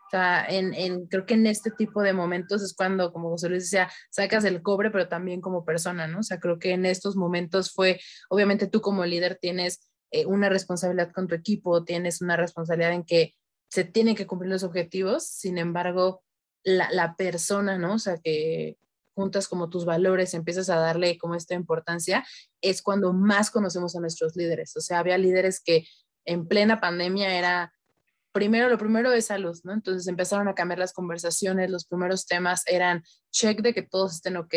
O 0.08 0.10
sea, 0.10 0.46
en, 0.48 0.72
en, 0.72 1.06
creo 1.06 1.26
que 1.26 1.34
en 1.34 1.46
este 1.46 1.70
tipo 1.70 2.00
de 2.00 2.14
momentos 2.14 2.62
es 2.62 2.74
cuando, 2.74 3.12
como 3.12 3.28
José 3.28 3.50
Luis 3.50 3.64
decía, 3.64 3.90
sacas 4.10 4.44
el 4.44 4.62
cobre, 4.62 4.90
pero 4.90 5.06
también 5.06 5.42
como 5.42 5.66
persona, 5.66 6.06
¿no? 6.06 6.20
O 6.20 6.22
sea, 6.22 6.40
creo 6.40 6.58
que 6.58 6.72
en 6.72 6.86
estos 6.86 7.14
momentos 7.14 7.72
fue, 7.72 8.00
obviamente 8.30 8.68
tú 8.68 8.80
como 8.80 9.04
líder 9.04 9.38
tienes 9.38 9.90
eh, 10.10 10.24
una 10.24 10.48
responsabilidad 10.48 11.12
con 11.12 11.26
tu 11.26 11.34
equipo, 11.34 11.84
tienes 11.84 12.22
una 12.22 12.36
responsabilidad 12.38 12.94
en 12.94 13.04
que 13.04 13.34
se 13.70 13.84
tienen 13.84 14.14
que 14.14 14.26
cumplir 14.26 14.50
los 14.50 14.62
objetivos, 14.62 15.28
sin 15.28 15.58
embargo, 15.58 16.22
la, 16.64 16.90
la 16.90 17.14
persona, 17.14 17.76
¿no? 17.76 17.94
O 17.94 17.98
sea, 17.98 18.16
que 18.16 18.78
juntas 19.14 19.46
como 19.46 19.68
tus 19.68 19.84
valores, 19.84 20.32
empiezas 20.32 20.70
a 20.70 20.76
darle 20.76 21.18
como 21.18 21.34
esta 21.34 21.54
importancia, 21.54 22.24
es 22.62 22.80
cuando 22.80 23.12
más 23.12 23.50
conocemos 23.50 23.94
a 23.94 24.00
nuestros 24.00 24.36
líderes. 24.36 24.74
O 24.74 24.80
sea, 24.80 25.00
había 25.00 25.18
líderes 25.18 25.60
que 25.60 25.86
en 26.24 26.46
plena 26.46 26.80
pandemia 26.80 27.36
era, 27.36 27.72
primero, 28.32 28.68
lo 28.68 28.78
primero 28.78 29.12
es 29.12 29.26
salud, 29.26 29.58
¿no? 29.64 29.72
Entonces 29.72 30.06
empezaron 30.06 30.48
a 30.48 30.54
cambiar 30.54 30.78
las 30.78 30.92
conversaciones, 30.92 31.70
los 31.70 31.86
primeros 31.86 32.26
temas 32.26 32.62
eran 32.66 33.02
check 33.30 33.60
de 33.60 33.74
que 33.74 33.82
todos 33.82 34.14
estén 34.14 34.36
ok, 34.36 34.54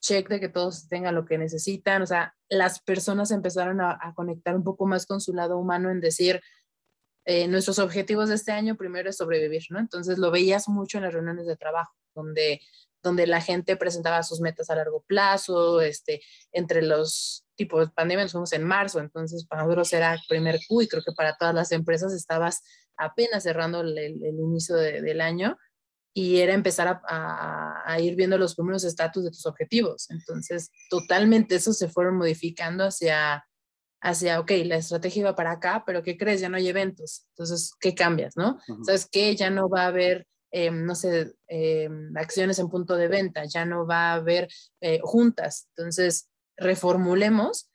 check 0.00 0.28
de 0.28 0.40
que 0.40 0.48
todos 0.48 0.88
tengan 0.88 1.14
lo 1.14 1.24
que 1.24 1.38
necesitan, 1.38 2.02
o 2.02 2.06
sea, 2.06 2.34
las 2.48 2.80
personas 2.80 3.30
empezaron 3.30 3.80
a, 3.80 3.98
conectar 4.14 4.54
un 4.54 4.64
poco 4.64 4.86
más 4.86 5.06
con 5.06 5.20
su 5.20 5.32
lado 5.32 5.58
humano 5.58 5.90
en 5.90 6.00
decir, 6.00 6.40
eh, 7.24 7.48
nuestros 7.48 7.80
objetivos 7.80 8.28
de 8.28 8.36
este 8.36 8.52
año 8.52 8.76
primero 8.76 9.10
es 9.10 9.16
sobrevivir, 9.16 9.62
¿no? 9.70 9.80
Entonces 9.80 10.18
lo 10.18 10.30
veías 10.30 10.68
mucho 10.68 10.98
en 10.98 11.04
las 11.04 11.12
reuniones 11.12 11.46
de 11.46 11.56
trabajo, 11.56 11.92
donde 12.14 12.60
donde 13.06 13.26
la 13.26 13.40
gente 13.40 13.76
presentaba 13.76 14.22
sus 14.22 14.40
metas 14.40 14.68
a 14.68 14.74
largo 14.74 15.02
plazo, 15.06 15.80
este, 15.80 16.22
entre 16.52 16.82
los 16.82 17.46
tipos 17.54 17.86
de 17.86 17.94
pandemia 17.94 18.24
nos 18.24 18.32
fuimos 18.32 18.52
en 18.52 18.64
marzo, 18.64 18.98
entonces 18.98 19.46
para 19.46 19.62
nosotros 19.62 19.92
era 19.92 20.20
primer 20.28 20.58
Q 20.68 20.82
y 20.82 20.88
creo 20.88 21.02
que 21.02 21.12
para 21.12 21.36
todas 21.36 21.54
las 21.54 21.72
empresas 21.72 22.12
estabas 22.12 22.62
apenas 22.96 23.42
cerrando 23.42 23.80
el, 23.80 24.22
inicio 24.22 24.76
del 24.76 25.20
año 25.20 25.58
y 26.14 26.38
era 26.38 26.54
empezar 26.54 27.00
a, 27.08 27.98
ir 28.00 28.16
viendo 28.16 28.38
los 28.38 28.54
primeros 28.54 28.84
estatus 28.84 29.24
de 29.24 29.30
tus 29.30 29.46
objetivos. 29.46 30.10
Entonces, 30.10 30.70
totalmente 30.90 31.56
eso 31.56 31.72
se 31.72 31.88
fueron 31.88 32.16
modificando 32.16 32.84
hacia, 32.84 33.44
hacia, 34.00 34.40
ok, 34.40 34.50
la 34.64 34.76
estrategia 34.76 35.20
iba 35.20 35.34
para 35.34 35.52
acá, 35.52 35.84
pero 35.86 36.02
¿qué 36.02 36.16
crees? 36.16 36.40
Ya 36.40 36.48
no 36.48 36.56
hay 36.56 36.68
eventos. 36.68 37.26
Entonces, 37.30 37.72
¿qué 37.80 37.94
cambias, 37.94 38.36
no? 38.36 38.58
¿Sabes 38.84 39.08
qué? 39.10 39.36
Ya 39.36 39.50
no 39.50 39.68
va 39.68 39.82
a 39.82 39.86
haber 39.88 40.26
Em, 40.58 40.86
no 40.86 40.94
sé, 40.94 41.34
em, 41.48 42.16
acciones 42.16 42.58
en 42.58 42.70
punto 42.70 42.96
de 42.96 43.08
venta, 43.08 43.44
ya 43.44 43.66
no 43.66 43.86
va 43.86 44.12
a 44.12 44.14
haber 44.14 44.48
eh, 44.80 45.00
juntas. 45.02 45.68
Entonces, 45.76 46.30
reformulemos 46.56 47.68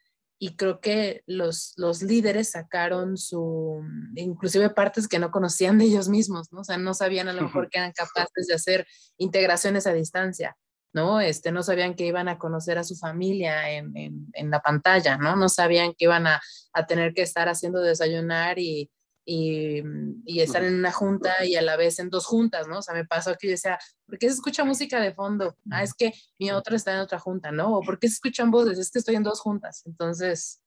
y 0.44 0.56
creo 0.56 0.80
que 0.80 1.22
los, 1.26 1.72
los 1.76 2.02
líderes 2.02 2.50
sacaron 2.50 3.16
su, 3.16 3.80
inclusive 4.16 4.70
partes 4.70 5.06
que 5.06 5.20
no 5.20 5.30
conocían 5.30 5.78
de 5.78 5.84
ellos 5.84 6.08
mismos, 6.08 6.52
¿no? 6.52 6.62
O 6.62 6.64
sea, 6.64 6.78
no 6.78 6.94
sabían 6.94 7.28
a 7.28 7.32
lo 7.32 7.42
mejor 7.42 7.70
que 7.70 7.78
eran 7.78 7.92
capaces 7.92 8.48
de 8.48 8.54
hacer 8.54 8.84
integraciones 9.18 9.86
a 9.86 9.92
distancia, 9.92 10.56
¿no? 10.92 11.20
Este, 11.20 11.52
no 11.52 11.62
sabían 11.62 11.94
que 11.94 12.06
iban 12.06 12.26
a 12.28 12.38
conocer 12.38 12.76
a 12.76 12.82
su 12.82 12.96
familia 12.96 13.70
en, 13.70 13.92
en, 14.32 14.50
la 14.50 14.58
pantalla, 14.58 15.16
¿no? 15.16 15.36
No 15.36 15.48
sabían 15.48 15.94
que 15.96 16.06
iban 16.06 16.26
a, 16.26 16.42
a 16.72 16.86
tener 16.86 17.14
que 17.14 17.22
estar 17.22 17.48
haciendo 17.48 17.80
desayunar 17.80 18.58
y, 18.58 18.90
y, 19.24 19.82
y, 20.24 20.40
estar 20.40 20.64
en 20.64 20.74
una 20.74 20.90
junta 20.90 21.44
y 21.44 21.54
a 21.54 21.62
la 21.62 21.76
vez 21.76 21.98
en 21.98 22.10
dos 22.10 22.26
juntas, 22.26 22.66
¿no? 22.66 22.78
O 22.78 22.82
sea, 22.82 22.94
me 22.94 23.04
pasó 23.04 23.34
que 23.38 23.46
yo 23.46 23.52
decía, 23.52 23.78
¿por 24.06 24.18
qué 24.18 24.28
se 24.28 24.34
escucha 24.34 24.64
música 24.64 25.00
de 25.00 25.14
fondo? 25.14 25.56
Ah, 25.70 25.82
es 25.82 25.94
que 25.94 26.12
mi 26.38 26.50
otra 26.50 26.76
está 26.76 26.92
en 26.94 27.00
otra 27.00 27.18
junta, 27.18 27.52
¿no? 27.52 27.78
O 27.78 27.82
¿por 27.82 27.98
qué 27.98 28.08
se 28.08 28.14
escuchan 28.14 28.50
voces? 28.50 28.78
Es 28.78 28.90
que 28.90 28.98
estoy 28.98 29.14
en 29.14 29.22
dos 29.22 29.40
juntas. 29.40 29.82
Entonces, 29.86 30.60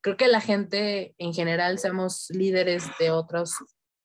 creo 0.00 0.16
que 0.16 0.28
la 0.28 0.40
gente 0.40 1.14
en 1.18 1.32
general, 1.32 1.78
seamos 1.78 2.26
líderes 2.30 2.84
de 2.98 3.10
otras 3.10 3.54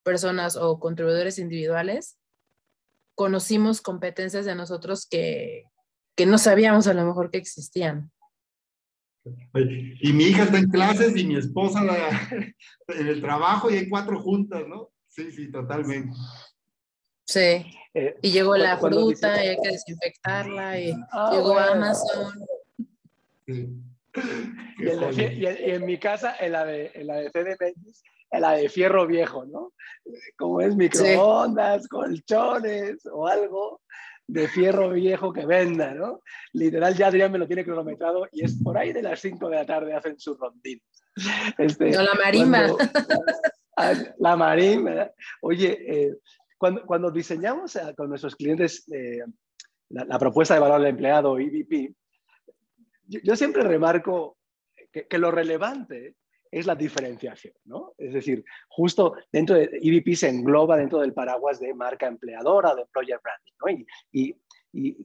personas 0.04 0.56
o 0.56 0.80
contribuidores 0.80 1.40
individuales, 1.40 2.18
conocimos 3.16 3.82
competencias 3.82 4.46
de 4.46 4.56
nosotros 4.56 5.08
que, 5.08 5.64
que 6.16 6.26
no 6.26 6.38
sabíamos 6.38 6.88
a 6.88 6.94
lo 6.94 7.06
mejor 7.06 7.32
que 7.32 7.38
existían. 7.38 8.12
Y 10.02 10.14
mi 10.14 10.26
hija 10.26 10.44
está 10.44 10.58
en 10.58 10.70
clases 10.70 11.16
y 11.16 11.26
mi 11.26 11.36
esposa 11.36 11.82
en 12.88 13.08
el 13.08 13.22
trabajo 13.22 13.72
y 13.72 13.78
hay 13.78 13.90
cuatro 13.90 14.20
juntas, 14.22 14.68
¿no? 14.68 14.92
Sí, 15.08 15.32
sí, 15.32 15.52
totalmente. 15.52 16.16
Sí. 17.26 17.66
Eh, 17.94 18.18
y 18.22 18.32
llegó 18.32 18.56
la 18.56 18.78
fruta 18.78 19.44
y 19.44 19.48
hay 19.48 19.58
que 19.62 19.72
desinfectarla 19.72 20.80
y 20.80 20.94
ah, 21.12 21.32
llegó 21.34 21.58
Amazon. 21.58 22.46
Sí. 23.48 23.70
Y, 24.78 25.46
en, 25.46 25.86
mi 25.86 25.98
casa, 25.98 26.36
en 26.40 26.52
la 26.52 26.66
de, 26.66 26.92
en 26.94 27.08
la 27.08 27.16
de 27.16 27.32
CDMX, 27.32 28.04
en 28.32 28.42
la 28.42 28.52
de 28.52 28.70
fierro 28.70 29.08
viejo, 29.08 29.46
¿no? 29.46 29.74
Como 30.38 30.62
es 30.62 30.76
microondas, 30.76 31.88
colchones 31.88 33.06
o 33.12 33.28
algo 33.28 33.82
de 34.28 34.48
fierro 34.48 34.90
viejo 34.92 35.32
que 35.32 35.46
venda, 35.46 35.94
¿no? 35.94 36.22
Literal, 36.54 36.96
ya 36.96 37.08
Adrián 37.08 37.32
me 37.32 37.38
lo 37.38 37.48
tiene 37.48 37.64
cronometrado 37.64 38.28
y 38.32 38.44
es 38.44 38.62
por 38.62 38.78
ahí 38.78 38.92
de 38.92 39.04
las 39.04 39.20
5 39.20 39.50
de 39.50 39.56
la 39.56 39.66
tarde 39.66 39.94
hacen 39.94 40.20
su 40.20 40.36
rondín. 40.36 40.82
Este, 41.58 41.92
no, 41.92 42.02
la 42.02 42.14
marima. 42.14 42.68
Ah, 43.78 43.94
la 44.20 44.38
marima. 44.38 45.12
Oye, 45.42 45.78
eh, 45.88 46.16
cuando, 46.58 46.86
cuando, 46.86 47.12
diseñamos 47.12 47.76
eh, 47.76 47.94
con 47.96 48.08
nuestros 48.08 48.36
clientes 48.36 48.90
eh, 48.90 49.20
la, 49.90 50.18
propuesta 50.18 50.54
de 50.54 50.62
valor 50.62 50.80
del 50.80 50.92
empleado, 50.92 51.38
EVP, 51.38 51.94
yo, 53.08 53.36
siempre 53.36 53.64
remarco 53.64 54.38
que, 54.92 55.08
que 55.08 55.18
lo 55.18 55.30
relevante 55.30 56.16
es 56.56 56.66
la 56.66 56.76
diferenciación, 56.76 57.54
¿no? 57.66 57.96
Es 57.98 58.14
decir, 58.14 58.46
justo 58.70 59.16
dentro 59.30 59.58
de 59.58 59.70
EVP 59.74 60.16
se 60.16 60.30
engloba 60.30 60.78
dentro 60.78 61.00
del 61.00 61.14
paraguas 61.14 61.60
de 61.60 61.74
marca 61.74 62.08
empleadora, 62.08 62.74
de 62.74 62.84
employer 62.84 63.20
branding, 63.22 63.52
¿no? 63.60 63.86
Y, 64.14 64.98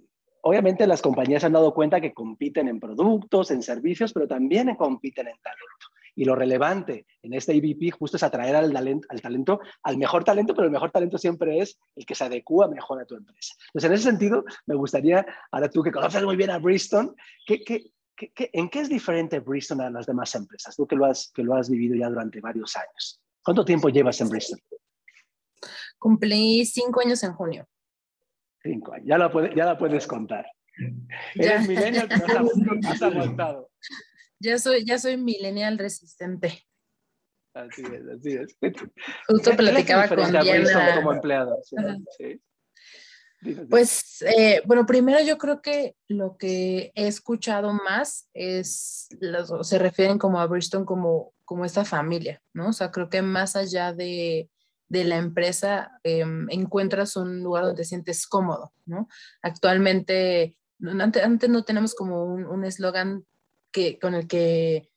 obviamente 0.43 0.87
las 0.87 1.03
compañías 1.03 1.43
han 1.43 1.53
dado 1.53 1.75
cuenta 1.75 2.01
que 2.01 2.15
compiten 2.15 2.69
en 2.69 2.79
productos, 2.79 3.51
en 3.51 3.65
servicios, 3.65 4.13
pero 4.13 4.29
también 4.29 4.77
compiten 4.77 5.27
en 5.27 5.37
talento. 5.43 5.87
Y 6.15 6.25
lo 6.25 6.37
relevante 6.37 7.05
en 7.21 7.35
este 7.35 7.53
EVP 7.53 7.91
justo 7.91 8.17
es 8.17 8.23
atraer 8.23 8.55
al 8.55 8.73
talento, 8.73 9.09
al 9.11 9.21
talento, 9.21 9.61
al 9.83 9.99
mejor 9.99 10.23
talento, 10.23 10.55
pero 10.55 10.67
el 10.67 10.73
mejor 10.73 10.93
talento 10.93 11.19
siempre 11.19 11.59
es 11.59 11.81
el 11.97 12.07
que 12.07 12.15
se 12.15 12.25
adecua 12.25 12.69
mejor 12.69 13.01
a 13.01 13.07
tu 13.07 13.17
empresa. 13.17 13.55
Entonces, 13.67 13.91
en 13.91 13.95
ese 13.95 14.05
sentido, 14.05 14.45
me 14.67 14.77
gustaría, 14.77 15.27
ahora 15.51 15.69
tú 15.69 15.83
que 15.83 15.91
conoces 15.91 16.23
muy 16.23 16.37
bien 16.37 16.51
a 16.51 16.59
Bristol, 16.59 17.15
¿qué, 17.45 17.65
qué, 17.65 17.91
en 18.37 18.69
qué 18.69 18.81
es 18.81 18.89
diferente 18.89 19.41
Bristol 19.41 19.81
a 19.81 19.91
las 19.91 20.07
demás 20.07 20.35
empresas? 20.35 20.77
Tú 20.77 20.87
que 20.87 20.97
lo, 20.97 21.07
has, 21.07 21.31
que 21.35 21.43
lo 21.43 21.55
has 21.55 21.71
vivido 21.71 21.97
ya 21.97 22.09
durante 22.09 22.41
varios 22.41 22.77
años. 22.77 23.21
¿Cuánto 23.43 23.65
tiempo 23.65 23.89
llevas 23.89 24.21
en 24.21 24.29
Bristol? 24.29 24.61
Cumplí 25.99 26.65
cinco 26.65 27.01
años 27.01 27.23
en 27.23 27.33
junio. 27.33 27.69
Cinco 28.63 28.93
años, 28.93 29.07
ya 29.07 29.19
la, 29.19 29.55
ya 29.55 29.65
la 29.65 29.79
puedes 29.79 30.07
contar. 30.07 30.47
Eres 31.35 31.69
millennial, 31.69 32.09
pero 32.09 32.41
has, 32.89 33.03
aguantado. 33.03 33.71
Ya 34.39 34.59
soy, 34.59 34.85
ya 34.85 34.99
soy 34.99 35.17
millennial 35.17 35.79
resistente. 35.79 36.67
Así 37.53 37.83
es, 37.83 38.07
así 38.07 38.33
es. 38.33 38.57
Justo 39.29 39.57
platicaba 39.57 40.09
con 40.09 40.31
Diana. 40.31 40.95
como 40.97 41.13
empleado. 41.13 41.59
¿sí? 42.17 42.41
Pues, 43.69 44.23
eh, 44.23 44.63
bueno, 44.67 44.85
primero 44.85 45.21
yo 45.23 45.39
creo 45.39 45.63
que 45.63 45.97
lo 46.09 46.37
que 46.37 46.93
he 46.95 47.07
escuchado 47.07 47.73
más 47.73 48.29
es, 48.35 49.09
se 49.63 49.79
refieren 49.79 50.19
como 50.19 50.41
a 50.41 50.47
Bristol 50.47 50.85
como, 50.85 51.33
como 51.45 51.65
esta 51.65 51.85
familia, 51.85 52.43
¿no? 52.53 52.69
O 52.69 52.73
sea, 52.73 52.91
creo 52.91 53.09
que 53.09 53.23
más 53.23 53.57
allá 53.57 53.93
de, 53.93 54.51
de 54.89 55.05
la 55.05 55.17
empresa 55.17 55.91
em, 56.03 56.49
encuentras 56.51 57.17
un 57.17 57.43
lugar 57.43 57.65
donde 57.65 57.83
te 57.83 57.89
sientes 57.89 58.27
cómodo, 58.27 58.73
¿no? 58.85 59.09
Actualmente, 59.41 60.57
antes, 60.83 61.23
antes 61.23 61.49
no 61.49 61.65
tenemos 61.65 61.95
como 61.95 62.25
un 62.25 62.65
eslogan 62.65 63.25
que, 63.73 63.99
con 63.99 64.15
el 64.15 64.27
que, 64.27 64.91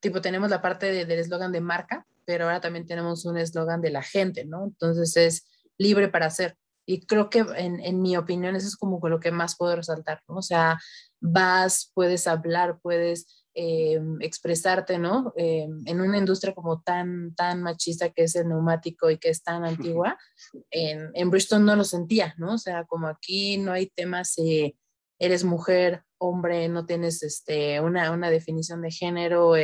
tipo, 0.00 0.20
tenemos 0.20 0.50
la 0.50 0.62
parte 0.62 1.04
del 1.04 1.18
eslogan 1.18 1.52
de 1.52 1.60
marca, 1.60 2.06
pero 2.24 2.44
ahora 2.44 2.60
también 2.60 2.86
tenemos 2.86 3.24
un 3.24 3.36
eslogan 3.36 3.80
de 3.80 3.90
la 3.90 4.02
gente, 4.02 4.44
¿no? 4.44 4.64
Entonces 4.64 5.16
es 5.16 5.46
libre 5.78 6.08
para 6.08 6.26
hacer. 6.26 6.56
Y 6.86 7.06
creo 7.06 7.30
que 7.30 7.40
en, 7.56 7.80
en, 7.80 8.02
mi 8.02 8.16
opinión 8.16 8.56
eso 8.56 8.66
es 8.66 8.76
como 8.76 9.06
lo 9.08 9.20
que 9.20 9.30
más 9.30 9.56
puedo 9.56 9.76
resaltar, 9.76 10.22
¿no? 10.28 10.36
O 10.36 10.42
sea, 10.42 10.78
vas, 11.20 11.92
puedes 11.94 12.26
hablar, 12.26 12.80
puedes 12.82 13.40
eh, 13.52 14.00
expresarte, 14.20 14.98
¿no? 14.98 15.32
Eh, 15.36 15.66
en 15.84 16.00
una 16.00 16.18
industria 16.18 16.54
como 16.54 16.82
tan, 16.82 17.34
tan 17.34 17.62
machista 17.62 18.10
que 18.10 18.22
es 18.22 18.36
el 18.36 18.48
neumático 18.48 19.10
y 19.10 19.18
que 19.18 19.28
es 19.28 19.42
tan 19.42 19.64
antigua, 19.64 20.16
en, 20.70 21.10
en 21.14 21.30
Bristol 21.30 21.64
no 21.64 21.74
lo 21.74 21.82
sentía, 21.82 22.32
¿no? 22.38 22.54
O 22.54 22.58
sea, 22.58 22.84
como 22.84 23.08
aquí 23.08 23.58
no 23.58 23.72
hay 23.72 23.90
temas, 23.90 24.38
eh, 24.38 24.76
eres 25.18 25.42
mujer, 25.42 26.04
hombre, 26.18 26.68
no 26.68 26.86
tienes 26.86 27.24
este, 27.24 27.80
una, 27.80 28.12
una 28.12 28.30
definición 28.30 28.82
de 28.82 28.92
género, 28.92 29.54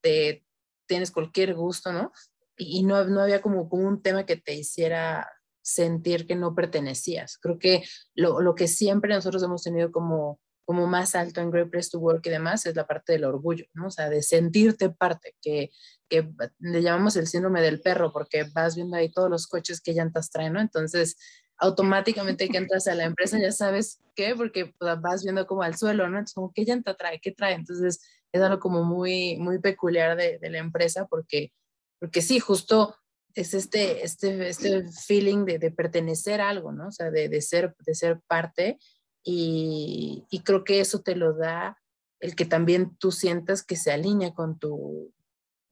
te, 0.00 0.44
tienes 0.86 1.12
cualquier 1.12 1.54
gusto, 1.54 1.92
¿no? 1.92 2.10
Y, 2.56 2.80
y 2.80 2.82
no, 2.82 3.04
no 3.04 3.20
había 3.20 3.40
como, 3.40 3.68
como 3.68 3.86
un 3.86 4.02
tema 4.02 4.26
que 4.26 4.36
te 4.36 4.54
hiciera 4.54 5.26
sentir 5.64 6.26
que 6.26 6.36
no 6.36 6.54
pertenecías. 6.54 7.38
Creo 7.38 7.58
que 7.58 7.84
lo, 8.14 8.40
lo, 8.40 8.54
que 8.54 8.68
siempre 8.68 9.14
nosotros 9.14 9.42
hemos 9.42 9.62
tenido 9.62 9.90
como, 9.90 10.38
como 10.66 10.86
más 10.86 11.14
alto 11.14 11.40
en 11.40 11.50
Great 11.50 11.70
Place 11.70 11.88
to 11.90 11.98
Work 11.98 12.26
y 12.26 12.30
demás 12.30 12.66
es 12.66 12.76
la 12.76 12.86
parte 12.86 13.14
del 13.14 13.24
orgullo, 13.24 13.64
¿no? 13.72 13.86
O 13.86 13.90
sea, 13.90 14.10
de 14.10 14.22
sentirte 14.22 14.90
parte, 14.90 15.34
que, 15.40 15.70
que 16.08 16.28
le 16.58 16.82
llamamos 16.82 17.16
el 17.16 17.26
síndrome 17.26 17.62
del 17.62 17.80
perro, 17.80 18.12
porque 18.12 18.44
vas 18.54 18.76
viendo 18.76 18.96
ahí 18.96 19.10
todos 19.10 19.30
los 19.30 19.46
coches 19.46 19.80
que 19.80 19.94
llantas 19.94 20.30
traen, 20.30 20.52
¿no? 20.52 20.60
Entonces, 20.60 21.16
automáticamente 21.56 22.48
que 22.48 22.58
entras 22.58 22.86
a 22.86 22.94
la 22.94 23.04
empresa 23.04 23.38
ya 23.38 23.52
sabes 23.52 24.00
qué, 24.14 24.34
porque 24.36 24.74
vas 24.80 25.22
viendo 25.22 25.46
como 25.46 25.62
al 25.62 25.76
suelo, 25.78 26.04
¿no? 26.10 26.18
Entonces, 26.18 26.34
como, 26.34 26.52
¿qué 26.52 26.64
llanta 26.64 26.94
trae? 26.94 27.20
¿Qué 27.20 27.32
trae? 27.32 27.54
Entonces, 27.54 28.00
es 28.32 28.42
algo 28.42 28.60
como 28.60 28.84
muy, 28.84 29.38
muy 29.38 29.60
peculiar 29.60 30.14
de, 30.14 30.38
de 30.38 30.50
la 30.50 30.58
empresa, 30.58 31.06
porque, 31.06 31.52
porque 31.98 32.20
sí, 32.20 32.38
justo 32.38 32.94
es 33.34 33.54
este, 33.54 34.04
este, 34.04 34.48
este 34.48 34.84
feeling 35.06 35.44
de, 35.44 35.58
de 35.58 35.70
pertenecer 35.70 36.40
a 36.40 36.48
algo, 36.48 36.72
¿no? 36.72 36.88
O 36.88 36.92
sea, 36.92 37.10
de, 37.10 37.28
de, 37.28 37.40
ser, 37.40 37.74
de 37.84 37.94
ser 37.94 38.20
parte 38.26 38.78
y, 39.24 40.24
y 40.30 40.40
creo 40.40 40.64
que 40.64 40.80
eso 40.80 41.00
te 41.00 41.16
lo 41.16 41.34
da 41.34 41.78
el 42.20 42.36
que 42.36 42.44
también 42.44 42.96
tú 42.96 43.12
sientas 43.12 43.62
que 43.62 43.76
se 43.76 43.92
alinea 43.92 44.32
con 44.32 44.58
tu, 44.58 45.12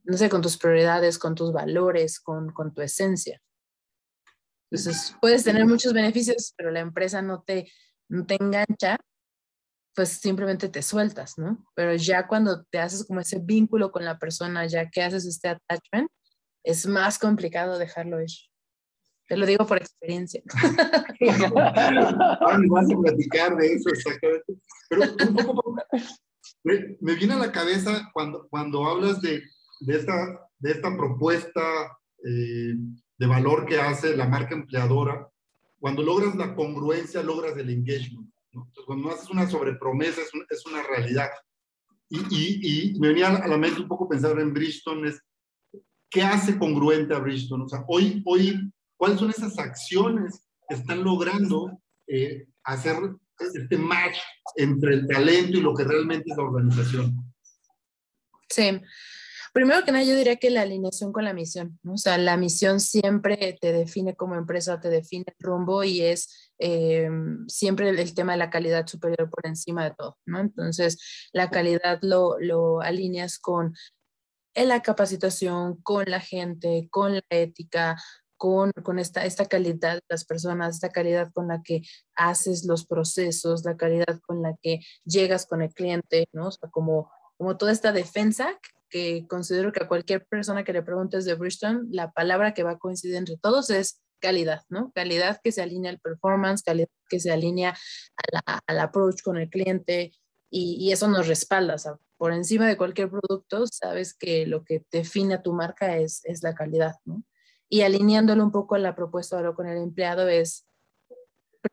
no 0.04 0.16
sé, 0.16 0.28
con 0.28 0.42
tus 0.42 0.59
prioridades, 0.59 1.19
con 1.19 1.35
tus 1.35 1.52
valores, 1.52 2.21
con, 2.21 2.50
con 2.52 2.75
tu 2.75 2.83
esencia. 2.83 3.40
Entonces, 4.71 5.14
puedes 5.21 5.45
tener 5.45 5.66
muchos 5.66 5.92
beneficios, 5.92 6.54
pero 6.57 6.71
la 6.71 6.81
empresa 6.81 7.23
no 7.23 7.42
te, 7.42 7.71
no 8.09 8.26
te 8.26 8.37
engancha, 8.40 8.99
pues 9.95 10.09
simplemente 10.09 10.69
te 10.69 10.83
sueltas, 10.83 11.37
¿no? 11.37 11.64
Pero 11.75 11.95
ya 11.95 12.26
cuando 12.26 12.64
te 12.64 12.78
haces 12.78 13.04
como 13.04 13.21
ese 13.21 13.38
vínculo 13.38 13.92
con 13.92 14.04
la 14.04 14.19
persona, 14.19 14.66
ya 14.66 14.88
que 14.90 15.02
haces 15.02 15.26
este 15.26 15.49
attachment, 15.49 16.11
es 16.64 16.87
más 16.87 17.19
complicado 17.19 17.78
dejarlo 17.78 18.21
ir. 18.21 18.31
Te 19.28 19.37
lo 19.37 19.47
digo 19.47 19.66
por 19.66 19.78
experiencia. 19.78 20.42
Ahora 22.40 22.59
me 22.59 22.69
vas 22.69 22.90
a 22.90 23.00
platicar 23.00 23.57
de 23.57 23.75
eso 23.75 23.88
exactamente. 23.90 24.54
Pero 24.88 25.02
un 25.28 25.37
poco, 25.37 25.76
me, 26.64 26.97
me 27.00 27.14
viene 27.14 27.35
a 27.35 27.38
la 27.38 27.52
cabeza 27.52 28.11
cuando, 28.12 28.47
cuando 28.49 28.85
hablas 28.87 29.21
de, 29.23 29.42
de, 29.81 29.97
esta, 29.97 30.49
de 30.59 30.73
esta 30.73 30.97
propuesta 30.97 31.62
eh, 32.25 32.75
de 33.19 33.26
valor 33.26 33.66
que 33.66 33.81
hace 33.81 34.16
la 34.16 34.28
marca 34.28 34.54
empleadora, 34.54 35.28
cuando 35.78 36.02
logras 36.02 36.35
la 36.37 36.54
congruencia, 36.54 37.23
logras 37.23 37.57
el 37.57 37.71
engagement. 37.71 38.31
¿no? 38.52 38.66
Entonces, 38.66 38.85
cuando 38.87 39.11
haces 39.11 39.31
una 39.31 39.49
sobrepromesa, 39.49 40.21
es, 40.21 40.31
es 40.50 40.66
una 40.66 40.83
realidad. 40.83 41.31
Y, 42.09 42.19
y, 42.19 42.61
y, 42.62 43.00
me 43.00 43.09
venía 43.09 43.28
a 43.28 43.49
la 43.49 43.57
mente 43.57 43.81
un 43.81 43.88
poco 43.88 44.09
pensar 44.09 44.38
en 44.38 44.52
Bridgestone, 44.52 45.09
es 45.09 45.23
qué 46.12 46.23
hace 46.23 46.59
congruente 46.59 47.14
a 47.14 47.19
Bridgestone. 47.19 47.64
O 47.64 47.69
sea, 47.69 47.85
hoy, 47.88 48.23
hoy 48.26 48.71
¿cuáles 48.97 49.19
son 49.19 49.31
esas 49.31 49.59
acciones 49.59 50.47
que 50.69 50.76
están 50.76 51.02
logrando 51.02 51.81
eh, 52.07 52.47
hacer 52.62 52.97
este 53.54 53.78
match 53.78 54.19
entre 54.57 54.95
el 54.95 55.09
talento 55.09 55.59
y 55.59 55.62
lo 55.62 55.75
que 55.75 55.85
realmente 55.85 56.31
es 56.31 56.37
la 56.37 56.45
organización? 56.45 57.35
Sí. 58.49 58.81
Primero 59.52 59.85
que 59.85 59.92
nada, 59.92 60.04
yo 60.04 60.16
diría 60.16 60.37
que 60.37 60.50
la 60.50 60.62
alineación 60.62 61.12
con 61.12 61.25
la 61.25 61.35
misión, 61.35 61.78
¿no? 61.83 61.92
o 61.92 61.99
sea, 61.99 62.16
la 62.16 62.38
misión 62.38 62.81
siempre 62.81 63.59
te 63.61 63.71
define 63.71 64.14
como 64.16 64.35
empresa, 64.35 64.81
te 64.81 64.88
define 64.88 65.26
el 65.26 65.35
rumbo 65.45 65.85
y 65.85 66.00
es 66.00 66.52
eh, 66.59 67.11
siempre 67.49 67.90
el, 67.90 67.99
el, 67.99 68.14
tema 68.14 68.33
de 68.33 68.38
la 68.38 68.49
calidad 68.49 68.87
superior 68.87 69.28
por 69.28 69.47
encima 69.47 69.85
de 69.85 69.95
todo, 69.95 70.16
¿no? 70.25 70.40
Entonces, 70.40 71.28
la 71.35 71.50
calidad 71.50 71.99
lo, 72.00 72.38
lo 72.40 72.81
alineas 72.81 73.38
con 73.38 73.75
la 74.54 74.82
capacitación, 74.82 75.80
con 75.82 76.04
la 76.06 76.21
gente, 76.21 76.88
con 76.90 77.14
la 77.14 77.23
ética, 77.30 77.97
con, 78.37 78.73
con, 78.82 78.99
esta, 78.99 79.25
esta 79.25 79.47
calidad 79.47 79.94
de 79.94 80.02
las 80.09 80.25
personas, 80.25 80.75
esta 80.75 80.90
calidad 80.90 81.30
con 81.32 81.49
la 81.49 81.62
que 81.62 81.82
haces 82.16 82.64
los 82.64 82.87
procesos, 82.87 83.64
la 83.64 83.76
calidad 83.76 84.21
con 84.26 84.42
la 84.42 84.56
que 84.61 84.80
llegas 85.04 85.47
con 85.47 85.62
el 85.62 85.73
cliente, 85.73 86.26
¿no? 86.32 86.49
O 86.49 86.50
sea, 86.50 86.68
como, 86.71 87.11
como 87.37 87.56
toda 87.56 87.71
esta 87.71 87.92
defensa 87.92 88.59
que 88.90 89.26
considero 89.28 89.73
que 89.73 89.85
a 89.85 89.88
cualquier 89.88 90.26
persona 90.26 90.64
que 90.64 90.73
le 90.73 90.82
preguntes 90.82 91.25
de 91.25 91.35
Bridgestone, 91.35 91.87
la 91.90 92.11
palabra 92.11 92.52
que 92.52 92.64
va 92.64 92.73
a 92.73 92.78
coincidir 92.78 93.14
entre 93.14 93.37
todos 93.37 93.71
es 93.71 94.02
calidad, 94.21 94.62
¿no? 94.69 94.93
Calidad 94.93 95.41
que 95.43 95.52
se 95.52 95.62
alinea 95.62 95.93
al 95.93 96.00
performance, 96.00 96.62
calidad 96.62 96.88
que 97.08 97.21
se 97.21 97.30
alinea 97.30 97.76
al 98.67 98.78
approach 98.80 99.23
con 99.23 99.36
el 99.36 99.49
cliente 99.50 100.12
y, 100.50 100.76
y, 100.80 100.93
eso 100.93 101.08
nos 101.08 101.28
respalda, 101.28 101.76
o 101.76 101.78
sea, 101.78 101.93
por 102.23 102.32
encima 102.32 102.69
de 102.69 102.76
cualquier 102.76 103.11
producto, 103.11 103.67
sabes 103.67 104.15
que 104.15 104.47
lo 104.47 104.63
que 104.63 104.85
define 104.93 105.35
a 105.35 105.43
tu 105.43 105.52
marca 105.52 105.97
es, 105.97 106.25
es 106.25 106.45
la 106.45 106.54
calidad, 106.54 106.95
¿no? 107.04 107.25
Y 107.69 107.80
alineándolo 107.80 108.45
un 108.45 108.52
poco 108.52 108.76
a 108.76 108.78
la 108.78 108.95
propuesta 108.95 109.35
ahora 109.35 109.54
con 109.54 109.67
el 109.67 109.76
empleado 109.76 110.28
es 110.28 110.65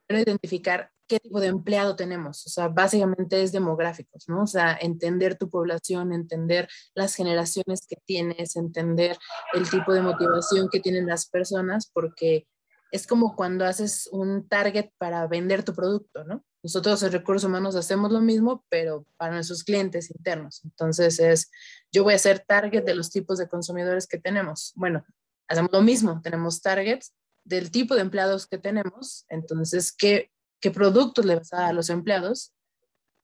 primero 0.08 0.24
identificar 0.24 0.90
qué 1.08 1.20
tipo 1.20 1.40
de 1.40 1.50
empleado 1.50 1.96
tenemos. 1.96 2.48
O 2.48 2.50
sea, 2.50 2.68
básicamente 2.68 3.44
es 3.44 3.52
demográficos, 3.52 4.28
¿no? 4.28 4.42
O 4.42 4.48
sea, 4.48 4.76
entender 4.82 5.38
tu 5.38 5.52
población, 5.52 6.14
entender 6.14 6.68
las 6.96 7.14
generaciones 7.14 7.86
que 7.88 7.98
tienes, 8.04 8.56
entender 8.56 9.20
el 9.54 9.70
tipo 9.70 9.94
de 9.94 10.02
motivación 10.02 10.68
que 10.72 10.80
tienen 10.80 11.06
las 11.06 11.30
personas, 11.30 11.92
porque 11.94 12.48
es 12.92 13.08
como 13.08 13.36
cuando 13.36 13.66
haces 13.66 14.10
un 14.12 14.48
target 14.48 14.92
para 14.98 15.28
vender 15.28 15.64
tu 15.64 15.74
producto, 15.74 16.24
¿no? 16.24 16.44
Nosotros 16.62 17.02
en 17.04 17.12
recursos 17.12 17.48
humanos 17.48 17.76
hacemos 17.76 18.12
lo 18.12 18.20
mismo, 18.20 18.66
pero 18.70 19.06
para 19.18 19.34
nuestros 19.34 19.64
clientes 19.64 20.12
internos. 20.12 20.62
Entonces 20.66 21.20
es, 21.20 21.50
yo 21.92 22.04
voy 22.04 22.16
a 22.16 22.20
ser 22.20 22.40
target 22.40 22.84
de 22.84 22.96
los 22.96 23.10
tipos 23.12 23.38
de 23.38 23.48
consumidores 23.48 24.08
que 24.08 24.20
tenemos. 24.20 24.74
Bueno, 24.76 25.06
hacemos 25.48 25.72
lo 25.72 25.82
mismo, 25.82 26.20
tenemos 26.22 26.62
targets 26.62 27.14
del 27.46 27.72
tipo 27.72 27.96
de 27.96 28.02
empleados 28.02 28.46
que 28.46 28.58
tenemos. 28.58 29.26
Entonces, 29.30 29.94
¿qué, 29.94 30.32
qué 30.60 30.72
productos 30.72 31.26
le 31.26 31.36
vas 31.36 31.54
a 31.54 31.58
dar 31.58 31.70
a 31.70 31.74
los 31.74 31.90
empleados 31.90 32.54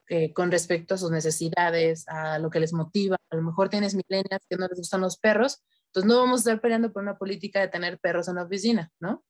eh, 0.08 0.34
con 0.34 0.52
respecto 0.52 0.94
a 0.94 0.98
sus 1.00 1.10
necesidades, 1.10 2.08
a 2.08 2.38
lo 2.38 2.52
que 2.52 2.60
les 2.60 2.74
motiva. 2.74 3.18
A 3.32 3.36
lo 3.36 3.42
mejor 3.42 3.70
tienes 3.70 3.96
milenias 3.96 4.42
que 4.48 4.56
no 4.56 4.68
les 4.68 4.78
gustan 4.78 5.02
los 5.02 5.18
perros, 5.18 5.64
entonces 5.88 6.08
no 6.08 6.20
vamos 6.20 6.40
a 6.40 6.42
estar 6.42 6.62
peleando 6.62 6.94
por 6.94 7.02
una 7.02 7.18
política 7.18 7.60
de 7.60 7.70
tener 7.70 7.98
perros 8.00 8.28
en 8.28 8.36
la 8.36 8.44
oficina, 8.44 8.92
¿no? 9.00 9.24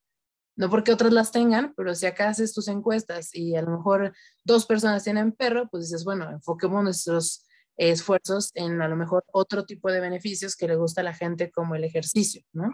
No 0.56 0.70
porque 0.70 0.94
otras 0.94 1.12
las 1.12 1.32
tengan, 1.32 1.74
pero 1.76 1.94
si 1.96 2.06
acá 2.06 2.30
haces 2.30 2.54
tus 2.54 2.68
encuestas 2.70 3.34
y 3.34 3.56
a 3.56 3.62
lo 3.62 3.72
mejor 3.72 4.14
dos 4.46 4.66
personas 4.66 5.04
tienen 5.04 5.34
perro, 5.34 5.68
pues 5.70 5.86
dices, 5.86 6.06
bueno, 6.06 6.30
enfoquemos 6.30 6.84
nuestros 6.84 7.46
esfuerzos 7.78 8.52
en 8.54 8.82
a 8.82 8.88
lo 8.88 8.96
mejor 8.96 9.26
otro 9.34 9.66
tipo 9.66 9.92
de 9.92 10.00
beneficios 10.00 10.56
que 10.56 10.68
le 10.68 10.78
gusta 10.78 11.02
a 11.02 11.04
la 11.04 11.14
gente 11.14 11.52
como 11.52 11.76
el 11.76 11.84
ejercicio, 11.84 12.42
¿no? 12.54 12.74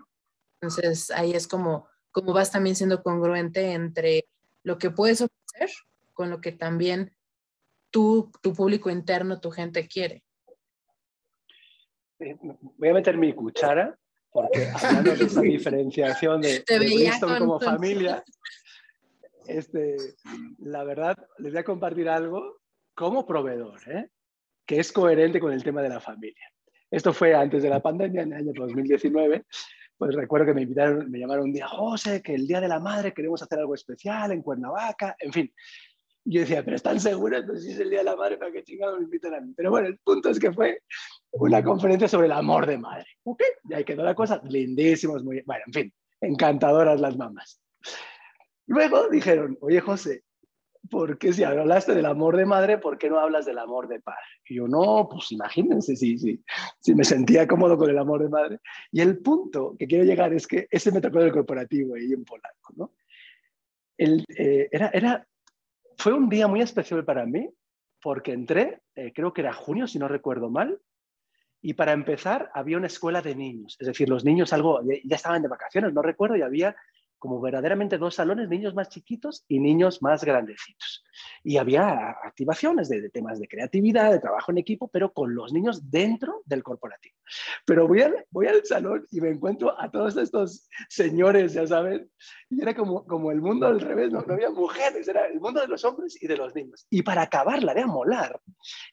Entonces 0.62 1.10
ahí 1.10 1.34
es 1.34 1.48
como, 1.48 1.88
como 2.12 2.34
vas 2.34 2.52
también 2.52 2.76
siendo 2.76 3.02
congruente 3.02 3.72
entre 3.72 4.26
lo 4.63 4.78
que 4.78 4.91
puedes 4.91 5.22
ofrecer 5.22 5.70
con 6.13 6.30
lo 6.30 6.39
que 6.39 6.52
también 6.52 7.15
tú, 7.89 8.32
tu 8.41 8.54
público 8.54 8.91
interno, 8.91 9.39
tu 9.39 9.50
gente 9.50 9.88
quiere. 9.88 10.24
Eh, 12.20 12.38
voy 12.78 12.89
a 12.89 12.94
meter 12.94 13.17
mi 13.17 13.34
cuchara, 13.34 13.98
porque 14.32 14.67
hablando 14.76 15.15
de 15.15 15.26
esa 15.26 15.41
diferenciación 15.41 16.41
de, 16.41 16.63
de 16.67 16.80
Bristol 16.80 17.38
como 17.39 17.60
familia, 17.60 18.24
este, 19.48 19.98
la 20.60 20.84
verdad, 20.84 21.17
les 21.39 21.52
voy 21.52 21.60
a 21.60 21.65
compartir 21.65 22.10
algo 22.10 22.62
como 22.94 23.26
proveedor, 23.26 23.80
¿eh? 23.89 24.10
que 24.65 24.80
es 24.80 24.91
coherente 24.91 25.39
con 25.39 25.52
el 25.52 25.63
tema 25.63 25.82
de 25.82 25.89
la 25.89 26.00
familia. 26.00 26.46
Esto 26.89 27.13
fue 27.13 27.34
antes 27.34 27.63
de 27.63 27.70
la 27.70 27.82
pandemia, 27.82 28.24
en 28.24 28.34
el 28.34 28.39
año 28.39 28.52
2019 28.54 29.46
pues 30.02 30.15
recuerdo 30.15 30.48
que 30.48 30.56
me 30.56 30.63
invitaron, 30.63 31.12
me 31.12 31.20
llamaron 31.20 31.46
un 31.46 31.54
día, 31.54 31.67
José, 31.67 32.24
que 32.24 32.34
el 32.34 32.48
Día 32.48 32.60
de 32.60 32.67
la 32.67 32.80
Madre 32.80 33.13
queremos 33.13 33.39
hacer 33.44 33.60
algo 33.60 33.76
especial 33.76 34.32
en 34.32 34.41
Cuernavaca, 34.41 35.15
en 35.20 35.32
fin. 35.32 35.54
Yo 36.24 36.42
decía, 36.42 36.64
pero 36.64 36.76
¿están 36.76 37.00
seguros? 37.00 37.44
Pues 37.48 37.64
si 37.64 37.72
es 37.72 37.80
el 37.80 37.90
Día 37.90 38.00
de 38.00 38.06
la 38.06 38.16
Madre, 38.16 38.38
¿para 38.38 38.52
qué 38.52 38.64
chingados 38.64 39.00
me 39.00 39.06
invitan 39.06 39.34
a 39.34 39.42
mí? 39.42 39.54
Pero 39.56 39.72
bueno, 39.72 39.88
el 39.88 39.98
punto 39.98 40.30
es 40.30 40.40
que 40.40 40.52
fue 40.52 40.82
una 41.32 41.64
conferencia 41.64 42.08
sobre 42.08 42.28
el 42.28 42.34
amor 42.34 42.68
de 42.68 42.78
madre. 42.78 43.08
¿Ok? 43.24 43.42
Y 43.70 43.74
ahí 43.74 43.84
quedó 43.84 44.04
la 44.04 44.14
cosa, 44.14 44.42
lindísimos, 44.44 45.24
muy, 45.24 45.42
bueno, 45.46 45.64
en 45.68 45.74
fin, 45.74 45.94
encantadoras 46.22 47.00
las 47.02 47.18
mamás. 47.18 47.60
Luego 48.68 49.10
dijeron, 49.10 49.58
oye 49.62 49.82
José, 49.82 50.24
porque 50.90 51.34
si 51.34 51.44
hablaste 51.44 51.94
del 51.94 52.06
amor 52.06 52.38
de 52.38 52.46
madre, 52.46 52.78
¿por 52.78 52.98
qué 52.98 53.10
no 53.10 53.20
hablas 53.20 53.46
del 53.46 53.58
amor 53.60 53.88
de 53.88 54.00
padre? 54.00 54.20
Y 54.48 54.56
yo, 54.56 54.68
no, 54.68 55.08
pues 55.10 55.32
imagínense 55.32 55.96
si, 55.96 56.18
si, 56.18 56.44
si 56.80 56.96
me 56.96 57.04
sentía 57.04 57.48
cómodo 57.48 57.78
con 57.78 57.90
el 57.90 57.98
amor 57.98 58.22
de 58.22 58.30
madre. 58.30 58.60
Y 58.92 59.02
el 59.02 59.20
punto 59.20 59.76
que 59.78 59.88
quiero 59.88 60.04
llegar 60.04 60.34
es 60.34 60.48
que 60.48 60.68
ese 60.70 60.92
me 60.92 61.02
tocó 61.02 61.20
del 61.20 61.32
corporativo 61.32 61.96
ahí 61.96 62.12
en 62.12 62.26
Polanco, 62.26 62.74
¿no? 62.76 62.94
El, 63.98 64.26
eh, 64.36 64.68
era, 64.72 64.90
era, 64.94 65.28
fue 66.02 66.14
un 66.14 66.30
día 66.30 66.48
muy 66.48 66.62
especial 66.62 67.06
para 67.06 67.28
mí, 67.28 67.48
porque 68.02 68.34
entré, 68.34 68.82
eh, 68.96 69.14
creo 69.14 69.34
que 69.34 69.42
era 69.42 69.54
junio, 69.54 69.86
si 69.86 70.00
no 70.00 70.08
recuerdo 70.08 70.50
mal, 70.50 70.82
y 71.62 71.76
para 71.76 71.92
empezar 71.92 72.50
había 72.56 72.78
una 72.78 72.88
escuela 72.88 73.22
de 73.22 73.36
niños, 73.36 73.78
es 73.80 73.86
decir, 73.86 74.10
los 74.10 74.26
niños 74.26 74.52
algo, 74.52 74.82
ya 75.04 75.16
estaban 75.16 75.44
de 75.44 75.48
vacaciones, 75.48 75.94
no 75.94 76.02
recuerdo, 76.02 76.36
y 76.36 76.42
había 76.42 76.76
como 77.22 77.40
verdaderamente 77.40 78.00
dos 78.00 78.16
salones, 78.16 78.50
niños 78.50 78.74
más 78.74 78.90
chiquitos 78.90 79.46
y 79.48 79.60
niños 79.60 80.02
más 80.02 80.24
grandecitos. 80.24 81.04
Y 81.44 81.58
había 81.58 82.10
activaciones 82.24 82.90
de, 82.90 83.12
temas 83.12 83.40
de 83.40 83.48
creatividad, 83.48 84.12
de 84.12 84.20
trabajo 84.20 84.52
en 84.52 84.58
equipo, 84.58 84.88
pero 84.88 85.14
con 85.14 85.36
los 85.36 85.54
niños 85.54 85.92
dentro 85.92 86.42
del 86.46 86.64
corporativo. 86.64 87.16
Pero 87.64 87.88
voy 87.88 88.02
al, 88.02 88.26
voy 88.32 88.48
al 88.48 88.66
salón 88.66 89.06
y 89.12 89.22
me 89.22 89.30
encuentro 89.30 89.80
a 89.80 89.92
todos 89.92 90.18
estos 90.18 90.68
señores, 90.90 91.54
ya 91.54 91.68
saben, 91.68 92.10
y 92.50 92.60
era 92.60 92.74
como, 92.74 93.06
como 93.06 93.30
el 93.32 93.40
mundo 93.40 93.68
al 93.68 93.80
revés, 93.80 94.12
no, 94.12 94.24
no 94.24 94.34
había 94.34 94.50
mujeres, 94.50 95.08
era 95.08 95.28
el 95.28 95.40
mundo 95.40 95.62
de 95.62 95.68
los 95.68 95.86
hombres 95.86 96.18
y 96.24 96.26
de 96.26 96.38
los 96.38 96.56
niños. 96.56 96.88
Y 96.90 97.04
para 97.04 97.22
acabarla 97.22 97.76
de 97.76 97.82
amolar, 97.82 98.42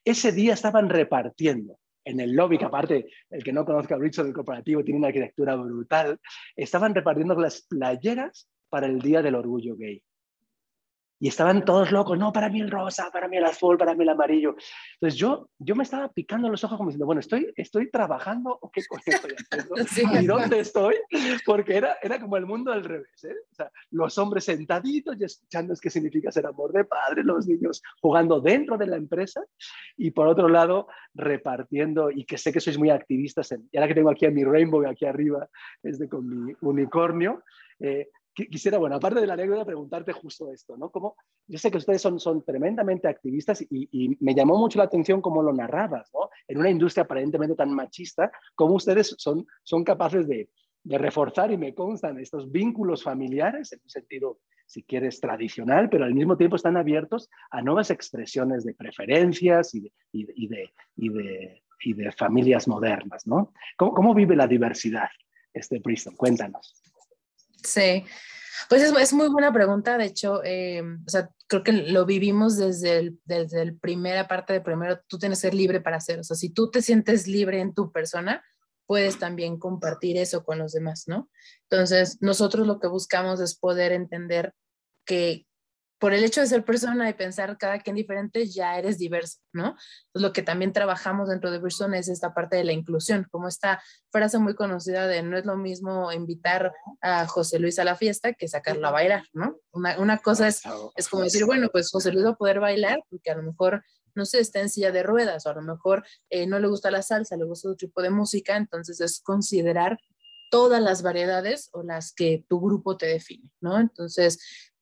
ese 0.04 0.32
día 0.32 0.52
estaban 0.52 0.90
repartiendo 0.90 1.78
en 2.08 2.20
el 2.20 2.32
lobby, 2.32 2.58
que 2.58 2.64
aparte, 2.64 3.06
el 3.30 3.44
que 3.44 3.52
no 3.52 3.64
conozca 3.64 3.94
a 3.94 3.98
Richard 3.98 4.24
del 4.24 4.34
corporativo 4.34 4.82
tiene 4.82 4.98
una 4.98 5.08
arquitectura 5.08 5.56
brutal, 5.56 6.18
estaban 6.56 6.94
repartiendo 6.94 7.34
las 7.34 7.62
playeras 7.62 8.48
para 8.70 8.86
el 8.86 9.00
Día 9.00 9.22
del 9.22 9.34
Orgullo 9.34 9.76
Gay. 9.76 10.02
Y 11.20 11.28
estaban 11.28 11.64
todos 11.64 11.90
locos, 11.90 12.18
no, 12.18 12.32
para 12.32 12.48
mí 12.48 12.60
el 12.60 12.70
rosa, 12.70 13.10
para 13.12 13.28
mí 13.28 13.36
el 13.36 13.44
azul, 13.44 13.76
para 13.76 13.94
mí 13.94 14.04
el 14.04 14.10
amarillo. 14.10 14.56
Entonces 14.94 15.18
yo, 15.18 15.48
yo 15.58 15.74
me 15.74 15.82
estaba 15.82 16.08
picando 16.08 16.48
los 16.48 16.62
ojos 16.64 16.76
como 16.76 16.90
diciendo, 16.90 17.06
bueno, 17.06 17.20
¿estoy, 17.20 17.52
estoy 17.56 17.90
trabajando 17.90 18.56
o 18.60 18.70
qué 18.70 18.82
coño 18.86 19.02
estoy 19.06 19.32
haciendo? 19.32 19.74
¿Y 20.20 20.26
dónde 20.26 20.60
estoy? 20.60 20.94
Porque 21.44 21.76
era, 21.76 21.96
era 22.02 22.20
como 22.20 22.36
el 22.36 22.46
mundo 22.46 22.72
al 22.72 22.84
revés. 22.84 23.24
¿eh? 23.24 23.34
O 23.50 23.54
sea, 23.54 23.70
los 23.90 24.16
hombres 24.18 24.44
sentaditos 24.44 25.16
y 25.20 25.24
escuchando 25.24 25.74
qué 25.80 25.90
significa 25.90 26.30
ser 26.30 26.46
amor 26.46 26.72
de 26.72 26.84
padre, 26.84 27.24
los 27.24 27.46
niños 27.46 27.82
jugando 28.00 28.40
dentro 28.40 28.76
de 28.78 28.86
la 28.86 28.96
empresa 28.96 29.42
y 29.96 30.10
por 30.10 30.26
otro 30.28 30.48
lado 30.48 30.88
repartiendo, 31.14 32.10
y 32.10 32.24
que 32.24 32.38
sé 32.38 32.52
que 32.52 32.60
sois 32.60 32.78
muy 32.78 32.90
activistas, 32.90 33.52
en, 33.52 33.68
y 33.72 33.76
ahora 33.76 33.88
que 33.88 33.94
tengo 33.94 34.10
aquí 34.10 34.26
a 34.26 34.30
mi 34.30 34.44
rainbow 34.44 34.86
aquí 34.86 35.04
arriba, 35.04 35.48
es 35.82 35.98
de 35.98 36.08
con 36.08 36.46
mi 36.46 36.54
unicornio, 36.60 37.42
eh, 37.80 38.08
quisiera, 38.46 38.78
bueno, 38.78 38.96
aparte 38.96 39.20
de 39.20 39.26
la 39.26 39.34
anécdota, 39.34 39.64
preguntarte 39.64 40.12
justo 40.12 40.52
esto, 40.52 40.76
¿no? 40.76 40.90
Como, 40.90 41.16
yo 41.46 41.58
sé 41.58 41.70
que 41.70 41.78
ustedes 41.78 42.00
son, 42.00 42.20
son 42.20 42.44
tremendamente 42.44 43.08
activistas 43.08 43.62
y, 43.62 44.16
me 44.20 44.34
llamó 44.34 44.56
mucho 44.56 44.78
la 44.78 44.84
atención 44.84 45.20
cómo 45.20 45.42
lo 45.42 45.52
narrabas, 45.52 46.10
¿no? 46.12 46.30
En 46.46 46.58
una 46.58 46.70
industria 46.70 47.04
aparentemente 47.04 47.54
tan 47.54 47.74
machista, 47.74 48.30
cómo 48.54 48.74
ustedes 48.74 49.14
son, 49.18 49.46
son 49.62 49.84
capaces 49.84 50.26
de, 50.28 50.48
de 50.84 50.98
reforzar, 50.98 51.50
y 51.52 51.58
me 51.58 51.74
constan, 51.74 52.18
estos 52.18 52.50
vínculos 52.50 53.02
familiares 53.02 53.72
en 53.72 53.80
un 53.82 53.90
sentido, 53.90 54.38
si 54.66 54.82
quieres, 54.82 55.20
tradicional, 55.20 55.88
pero 55.88 56.04
al 56.04 56.14
mismo 56.14 56.36
tiempo 56.36 56.56
están 56.56 56.76
abiertos 56.76 57.28
a 57.50 57.62
nuevas 57.62 57.90
expresiones 57.90 58.64
de 58.64 58.74
preferencias 58.74 59.74
y 59.74 59.80
de, 59.80 59.92
y 60.12 60.46
de, 60.46 60.72
y 60.96 61.08
de, 61.08 61.62
y 61.80 61.92
de 61.94 62.12
familias 62.12 62.68
modernas, 62.68 63.26
¿no? 63.26 63.52
¿Cómo, 63.76 63.94
¿Cómo, 63.94 64.14
vive 64.14 64.36
la 64.36 64.46
diversidad 64.46 65.08
este 65.52 65.78
Bristol? 65.78 66.16
Cuéntanos. 66.16 66.82
Sí, 67.62 68.04
pues 68.68 68.82
es, 68.82 68.92
es, 68.96 69.12
muy 69.12 69.28
buena 69.28 69.52
pregunta. 69.52 69.98
De 69.98 70.04
hecho, 70.04 70.42
eh, 70.44 70.82
o 70.82 71.10
sea, 71.10 71.30
creo 71.46 71.62
que 71.62 71.72
lo 71.72 72.04
vivimos 72.06 72.56
desde 72.56 72.98
el, 72.98 73.20
desde 73.24 73.62
el 73.62 73.78
primera 73.78 74.28
parte 74.28 74.52
de 74.52 74.60
primero, 74.60 75.00
tú 75.08 75.18
tienes 75.18 75.38
que 75.38 75.48
ser 75.48 75.54
libre 75.54 75.80
para 75.80 75.96
hacer. 75.96 76.20
O 76.20 76.24
sea, 76.24 76.36
si 76.36 76.50
tú 76.50 76.70
te 76.70 76.82
sientes 76.82 77.26
libre 77.26 77.60
en 77.60 77.74
tu 77.74 77.90
persona, 77.90 78.44
puedes 78.86 79.18
también 79.18 79.58
compartir 79.58 80.16
eso 80.16 80.44
con 80.44 80.58
los 80.58 80.72
demás, 80.72 81.04
¿no? 81.06 81.30
Entonces, 81.70 82.18
nosotros 82.20 82.66
lo 82.66 82.78
que 82.78 82.88
buscamos 82.88 83.40
es 83.40 83.58
poder 83.58 83.92
entender 83.92 84.54
que 85.04 85.46
por 85.98 86.12
el 86.12 86.24
hecho 86.24 86.40
de 86.40 86.46
ser 86.46 86.64
persona 86.64 87.08
y 87.10 87.14
pensar 87.14 87.58
cada 87.58 87.80
quien 87.80 87.96
diferente, 87.96 88.46
ya 88.46 88.78
eres 88.78 88.98
diverso, 88.98 89.40
¿no? 89.52 89.68
Entonces, 90.06 90.22
lo 90.22 90.32
que 90.32 90.42
también 90.42 90.72
trabajamos 90.72 91.28
dentro 91.28 91.50
de 91.50 91.58
Bridgestone 91.58 91.98
es 91.98 92.08
esta 92.08 92.34
parte 92.34 92.56
de 92.56 92.64
la 92.64 92.72
inclusión, 92.72 93.26
como 93.30 93.48
esta 93.48 93.82
frase 94.10 94.38
muy 94.38 94.54
conocida 94.54 95.06
de 95.06 95.22
no 95.22 95.36
es 95.36 95.44
lo 95.44 95.56
mismo 95.56 96.12
invitar 96.12 96.72
a 97.00 97.26
José 97.26 97.58
Luis 97.58 97.78
a 97.78 97.84
la 97.84 97.96
fiesta 97.96 98.32
que 98.32 98.48
sacarlo 98.48 98.86
a 98.86 98.92
bailar, 98.92 99.24
¿no? 99.32 99.58
Una, 99.72 99.98
una 99.98 100.18
cosa 100.18 100.48
es, 100.48 100.62
es 100.96 101.08
como 101.08 101.24
decir, 101.24 101.44
bueno, 101.44 101.68
pues 101.72 101.90
José 101.90 102.12
Luis 102.12 102.24
va 102.24 102.30
a 102.30 102.36
poder 102.36 102.60
bailar 102.60 103.00
porque 103.10 103.30
a 103.30 103.36
lo 103.36 103.42
mejor 103.42 103.82
no 104.14 104.26
sé, 104.26 104.40
está 104.40 104.60
en 104.60 104.68
silla 104.68 104.90
de 104.90 105.04
ruedas 105.04 105.46
o 105.46 105.50
a 105.50 105.54
lo 105.54 105.62
mejor 105.62 106.04
eh, 106.28 106.46
no 106.46 106.58
le 106.58 106.66
gusta 106.66 106.90
la 106.90 107.02
salsa, 107.02 107.36
le 107.36 107.44
gusta 107.44 107.68
otro 107.68 107.76
tipo 107.76 108.02
de 108.02 108.10
música, 108.10 108.56
entonces 108.56 109.00
es 109.00 109.20
considerar 109.20 109.96
todas 110.50 110.82
las 110.82 111.02
variedades 111.02 111.70
o 111.72 111.82
las 111.82 112.12
que 112.12 112.44
tu 112.48 112.60
grupo 112.60 112.96
te 112.96 113.06
define, 113.06 113.50
¿no? 113.60 113.78
Entonces, 113.78 114.38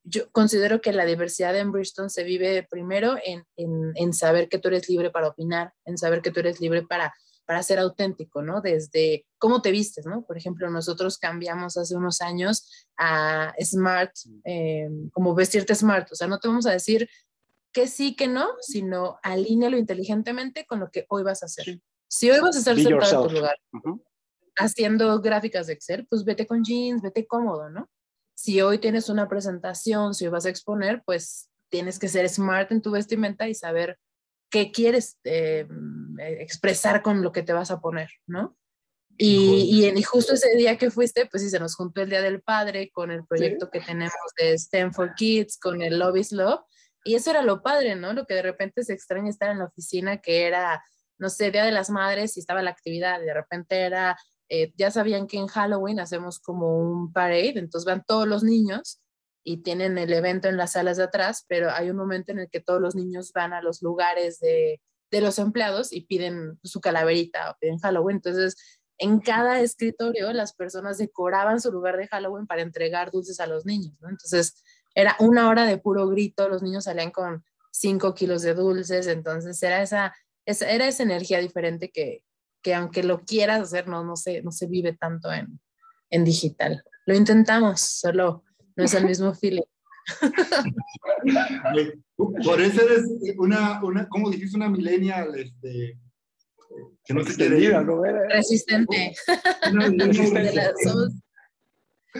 yo 0.08 0.30
considero 0.30 0.80
que 0.80 0.92
la 0.92 1.04
diversidad 1.04 1.56
en 1.56 1.72
Bristol 1.72 2.10
se 2.10 2.22
vive 2.22 2.66
primero 2.70 3.16
en, 3.24 3.44
en, 3.56 4.14
saber 4.14 4.48
que 4.48 4.58
tú 4.58 4.68
eres 4.68 4.88
libre 4.88 5.10
para 5.10 5.28
opinar, 5.28 5.72
en 5.84 5.98
saber 5.98 6.22
que 6.22 6.30
tú 6.30 6.40
eres 6.40 6.60
libre 6.60 6.82
para, 6.82 7.12
para 7.44 7.62
ser 7.64 7.80
auténtico, 7.80 8.40
¿no? 8.40 8.60
Desde 8.60 9.26
cómo 9.38 9.62
te 9.62 9.72
vistes, 9.72 10.06
¿no? 10.06 10.24
Por 10.24 10.38
ejemplo, 10.38 10.70
nosotros 10.70 11.18
cambiamos 11.18 11.76
hace 11.76 11.96
unos 11.96 12.20
años 12.20 12.86
a 12.96 13.52
smart, 13.60 14.12
eh, 14.44 14.88
como 15.12 15.34
vestirte 15.34 15.74
smart, 15.74 16.10
o 16.12 16.14
sea, 16.14 16.28
no 16.28 16.38
te 16.38 16.46
vamos 16.46 16.66
a 16.66 16.72
decir 16.72 17.08
que 17.72 17.88
sí, 17.88 18.14
que 18.14 18.28
no, 18.28 18.46
sino 18.60 19.18
alínealo 19.24 19.76
inteligentemente 19.76 20.66
con 20.66 20.78
lo 20.78 20.90
que 20.90 21.04
hoy 21.08 21.24
vas 21.24 21.42
a 21.42 21.46
hacer. 21.46 21.80
Si 22.08 22.30
hoy 22.30 22.38
vas 22.40 22.54
a 22.54 22.58
estar 22.60 22.76
sentado 22.76 23.22
en 23.24 23.28
tu 23.28 23.34
lugar 23.34 23.56
haciendo 24.56 25.20
gráficas 25.20 25.66
de 25.66 25.74
Excel, 25.74 26.06
pues 26.08 26.24
vete 26.24 26.46
con 26.46 26.64
jeans, 26.64 27.02
vete 27.02 27.26
cómodo, 27.26 27.68
¿no? 27.68 27.90
Si 28.36 28.60
hoy 28.60 28.78
tienes 28.78 29.08
una 29.08 29.28
presentación, 29.28 30.14
si 30.14 30.26
hoy 30.26 30.30
vas 30.30 30.46
a 30.46 30.50
exponer, 30.50 31.02
pues 31.04 31.48
tienes 31.70 31.98
que 31.98 32.08
ser 32.08 32.28
smart 32.28 32.70
en 32.70 32.82
tu 32.82 32.90
vestimenta 32.90 33.48
y 33.48 33.54
saber 33.54 33.98
qué 34.50 34.70
quieres 34.70 35.18
eh, 35.24 35.66
expresar 36.38 37.02
con 37.02 37.22
lo 37.22 37.32
que 37.32 37.42
te 37.42 37.54
vas 37.54 37.70
a 37.70 37.80
poner, 37.80 38.10
¿no? 38.26 38.56
Y, 39.18 39.82
y, 39.82 40.02
justo 40.02 40.34
ese 40.34 40.54
día 40.56 40.76
que 40.76 40.90
fuiste, 40.90 41.24
pues 41.24 41.42
sí, 41.42 41.48
se 41.48 41.58
nos 41.58 41.74
juntó 41.74 42.02
el 42.02 42.10
Día 42.10 42.20
del 42.20 42.42
Padre 42.42 42.90
con 42.92 43.10
el 43.10 43.24
proyecto 43.24 43.70
que 43.70 43.80
tenemos 43.80 44.12
de 44.38 44.58
STEM 44.58 44.92
for 44.92 45.14
Kids, 45.14 45.58
con 45.58 45.80
el 45.80 45.98
Love 45.98 46.18
is 46.18 46.32
Love. 46.32 46.60
Y 47.02 47.14
eso 47.14 47.30
era 47.30 47.40
lo 47.40 47.62
padre, 47.62 47.96
¿no? 47.96 48.12
Lo 48.12 48.26
que 48.26 48.34
de 48.34 48.42
repente 48.42 48.84
se 48.84 48.92
extraña 48.92 49.30
estar 49.30 49.50
en 49.50 49.60
la 49.60 49.64
oficina, 49.64 50.18
que 50.18 50.46
era, 50.46 50.84
no 51.16 51.30
sé, 51.30 51.50
Día 51.50 51.64
de 51.64 51.72
las 51.72 51.88
Madres 51.88 52.36
y 52.36 52.40
estaba 52.40 52.60
la 52.60 52.72
actividad, 52.72 53.22
y 53.22 53.24
de 53.24 53.32
repente 53.32 53.80
era 53.80 54.18
eh, 54.48 54.72
ya 54.76 54.90
sabían 54.90 55.26
que 55.26 55.38
en 55.38 55.46
Halloween 55.46 56.00
hacemos 56.00 56.38
como 56.38 56.78
un 56.78 57.12
parade, 57.12 57.58
entonces 57.58 57.84
van 57.84 58.04
todos 58.06 58.28
los 58.28 58.42
niños 58.42 59.00
y 59.42 59.58
tienen 59.58 59.98
el 59.98 60.12
evento 60.12 60.48
en 60.48 60.56
las 60.56 60.72
salas 60.72 60.96
de 60.96 61.04
atrás, 61.04 61.44
pero 61.48 61.70
hay 61.70 61.90
un 61.90 61.96
momento 61.96 62.32
en 62.32 62.40
el 62.40 62.50
que 62.50 62.60
todos 62.60 62.80
los 62.80 62.94
niños 62.94 63.32
van 63.32 63.52
a 63.52 63.62
los 63.62 63.82
lugares 63.82 64.38
de, 64.40 64.80
de 65.10 65.20
los 65.20 65.38
empleados 65.38 65.92
y 65.92 66.02
piden 66.02 66.58
su 66.62 66.80
calaverita 66.80 67.50
o 67.50 67.56
piden 67.60 67.78
Halloween. 67.78 68.16
Entonces, 68.16 68.56
en 68.98 69.20
cada 69.20 69.60
escritorio 69.60 70.32
las 70.32 70.54
personas 70.54 70.98
decoraban 70.98 71.60
su 71.60 71.70
lugar 71.70 71.96
de 71.96 72.08
Halloween 72.08 72.46
para 72.46 72.62
entregar 72.62 73.10
dulces 73.10 73.40
a 73.40 73.46
los 73.46 73.66
niños. 73.66 73.94
Entonces, 74.02 74.62
era 74.94 75.16
una 75.20 75.48
hora 75.48 75.66
de 75.66 75.78
puro 75.78 76.08
grito, 76.08 76.48
los 76.48 76.62
niños 76.62 76.84
salían 76.84 77.10
con 77.10 77.44
cinco 77.70 78.14
kilos 78.14 78.42
de 78.42 78.54
dulces, 78.54 79.06
entonces 79.06 79.62
era 79.62 79.82
esa, 79.82 80.14
esa, 80.46 80.70
era 80.70 80.88
esa 80.88 81.02
energía 81.02 81.38
diferente 81.40 81.90
que, 81.90 82.22
que 82.66 82.74
aunque 82.74 83.04
lo 83.04 83.20
quieras 83.20 83.60
hacer, 83.60 83.86
no, 83.86 84.02
no, 84.02 84.16
se, 84.16 84.42
no 84.42 84.50
se 84.50 84.66
vive 84.66 84.92
tanto 84.92 85.32
en, 85.32 85.60
en 86.10 86.24
digital. 86.24 86.82
Lo 87.06 87.14
intentamos, 87.14 87.80
solo 87.80 88.42
no 88.74 88.84
es 88.84 88.92
el 88.94 89.04
mismo 89.06 89.32
feeling. 89.32 89.62
Por 92.44 92.60
eso 92.60 92.82
eres 92.82 93.04
una, 93.38 93.84
una 93.84 94.08
¿cómo 94.08 94.30
dijiste? 94.30 94.56
Una 94.56 94.68
millennial, 94.68 95.32
este, 95.38 95.96
que 97.04 97.14
no 97.14 97.22
se 97.22 97.48
diga, 97.50 97.82
¿no? 97.82 98.02
Resistente. 98.02 99.14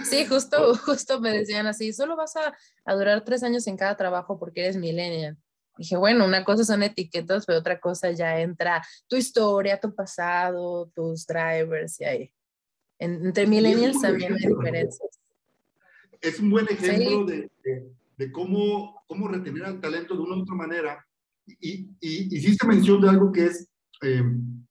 Sí, 0.04 0.26
justo, 0.26 0.74
justo 0.76 1.22
me 1.22 1.30
decían 1.30 1.66
así, 1.66 1.90
solo 1.94 2.16
vas 2.16 2.36
a, 2.36 2.54
a, 2.84 2.94
durar 2.94 3.24
tres 3.24 3.42
años 3.42 3.66
en 3.66 3.78
cada 3.78 3.96
trabajo 3.96 4.38
porque 4.38 4.60
eres 4.60 4.76
millennial. 4.76 5.38
Dije, 5.76 5.96
bueno, 5.96 6.24
una 6.24 6.44
cosa 6.44 6.64
son 6.64 6.82
etiquetas, 6.82 7.44
pero 7.46 7.58
otra 7.58 7.78
cosa 7.78 8.10
ya 8.10 8.40
entra 8.40 8.82
tu 9.06 9.16
historia, 9.16 9.78
tu 9.78 9.94
pasado, 9.94 10.90
tus 10.94 11.26
drivers 11.26 12.00
y 12.00 12.04
ahí. 12.04 12.32
entre 12.98 13.46
millennials 13.46 14.00
también 14.00 14.34
hay 14.34 14.48
diferencias. 14.48 15.20
Es 16.20 16.40
un 16.40 16.50
buen 16.50 16.66
ejemplo 16.68 17.26
de, 17.26 17.50
de, 18.16 18.32
cómo, 18.32 19.02
cómo 19.06 19.28
retener 19.28 19.64
al 19.64 19.80
talento 19.80 20.14
de 20.14 20.20
una 20.22 20.36
u 20.36 20.42
otra 20.42 20.54
manera. 20.54 21.06
Y, 21.60 21.90
y 22.00 22.36
hiciste 22.36 22.66
mención 22.66 23.00
de 23.00 23.08
algo 23.10 23.30
que 23.30 23.46
es 23.46 23.68
eh, 24.02 24.22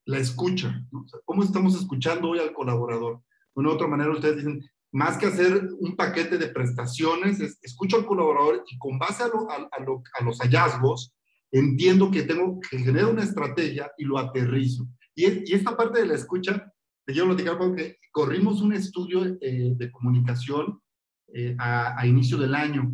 la 0.04 0.18
escucha. 0.18 0.84
¿Cómo 1.24 1.42
estamos 1.42 1.74
escuchando 1.74 2.30
hoy 2.30 2.38
al 2.38 2.52
colaborador? 2.52 3.18
De 3.54 3.60
una 3.60 3.70
u 3.70 3.72
otra 3.72 3.86
manera, 3.86 4.12
ustedes 4.12 4.36
dicen, 4.36 4.62
más 4.92 5.18
que 5.18 5.26
hacer 5.26 5.68
un 5.78 5.96
paquete 5.96 6.38
de 6.38 6.48
prestaciones, 6.48 7.40
escucho 7.62 7.96
al 7.96 8.06
colaborador 8.06 8.64
y 8.68 8.78
con 8.78 8.98
base 8.98 9.24
a, 9.24 9.26
a, 9.26 10.22
los 10.24 10.38
hallazgos, 10.40 11.14
entiendo 11.50 12.10
que 12.10 12.22
tengo 12.22 12.58
que 12.60 12.78
generar 12.78 13.10
una 13.10 13.24
estrategia 13.24 13.90
y 13.98 14.04
lo 14.04 14.18
aterrizo. 14.18 14.86
Y, 15.14 15.50
y 15.50 15.54
esta 15.54 15.76
parte 15.76 16.00
de 16.00 16.06
la 16.06 16.14
escucha, 16.14 16.72
te 17.06 17.12
quiero 17.12 17.28
platicar 17.28 17.58
porque 17.58 17.98
corrimos 18.10 18.62
un 18.62 18.72
estudio 18.72 19.36
eh, 19.40 19.74
de 19.76 19.90
comunicación 19.90 20.80
eh, 21.34 21.54
a, 21.58 22.06
inicio 22.06 22.38
del 22.38 22.54
año 22.54 22.90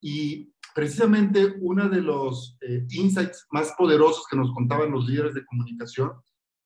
y 0.00 0.52
precisamente 0.74 1.54
uno 1.60 1.88
de 1.88 2.00
los 2.00 2.58
eh, 2.60 2.84
insights 2.90 3.46
más 3.52 3.72
poderosos 3.78 4.26
que 4.28 4.36
nos 4.36 4.52
contaban 4.52 4.90
los 4.90 5.06
líderes 5.06 5.34
de 5.34 5.44
comunicación 5.46 6.12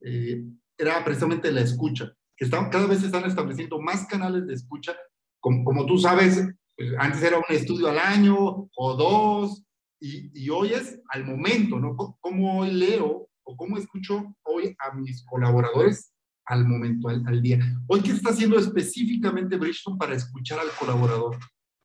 era 0.00 1.04
precisamente 1.04 1.50
la 1.50 1.60
escucha 1.60 2.10
que 2.38 2.44
están, 2.44 2.70
cada 2.70 2.86
vez 2.86 3.00
se 3.00 3.06
están 3.06 3.24
estableciendo 3.24 3.80
más 3.80 4.06
canales 4.06 4.46
de 4.46 4.54
escucha. 4.54 4.96
Como, 5.40 5.64
como 5.64 5.86
tú 5.86 5.98
sabes, 5.98 6.46
pues, 6.76 6.92
antes 6.98 7.20
era 7.22 7.38
un 7.38 7.44
estudio 7.48 7.88
al 7.88 7.98
año 7.98 8.68
o 8.74 8.94
dos, 8.94 9.64
y, 10.00 10.30
y, 10.32 10.48
hoy 10.48 10.74
es 10.74 11.00
al 11.08 11.24
momento, 11.24 11.80
¿no? 11.80 11.96
¿Cómo 12.20 12.60
hoy 12.60 12.70
leo 12.70 13.28
o 13.42 13.56
cómo 13.56 13.76
escucho 13.76 14.32
hoy 14.44 14.76
a 14.78 14.94
mis 14.94 15.24
colaboradores 15.24 16.14
al 16.46 16.64
momento, 16.64 17.08
al, 17.08 17.42
día? 17.42 17.58
Hoy, 17.88 18.00
¿qué 18.02 18.12
está 18.12 18.30
haciendo 18.30 18.60
específicamente 18.60 19.56
Bridgestone 19.56 19.98
para 19.98 20.14
escuchar 20.14 20.60
al 20.60 20.70
colaborador? 20.78 21.36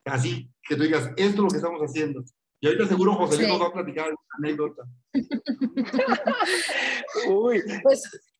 Así 0.04 0.48
que 0.62 0.76
tú 0.76 0.84
digas, 0.84 1.10
esto 1.16 1.24
es 1.24 1.36
lo 1.36 1.48
que 1.48 1.56
estamos 1.56 1.80
haciendo. 1.80 2.22
Y 2.60 2.68
ahorita 2.68 2.86
seguro 2.86 3.14
José 3.14 3.38
Luis 3.38 3.48
nos 3.48 3.60
va 3.60 3.66
a 3.66 3.72
platicar 3.72 4.06
una 4.06 4.16
anécdota. 4.38 4.84
Uy. 7.28 7.60
Pues 7.82 8.33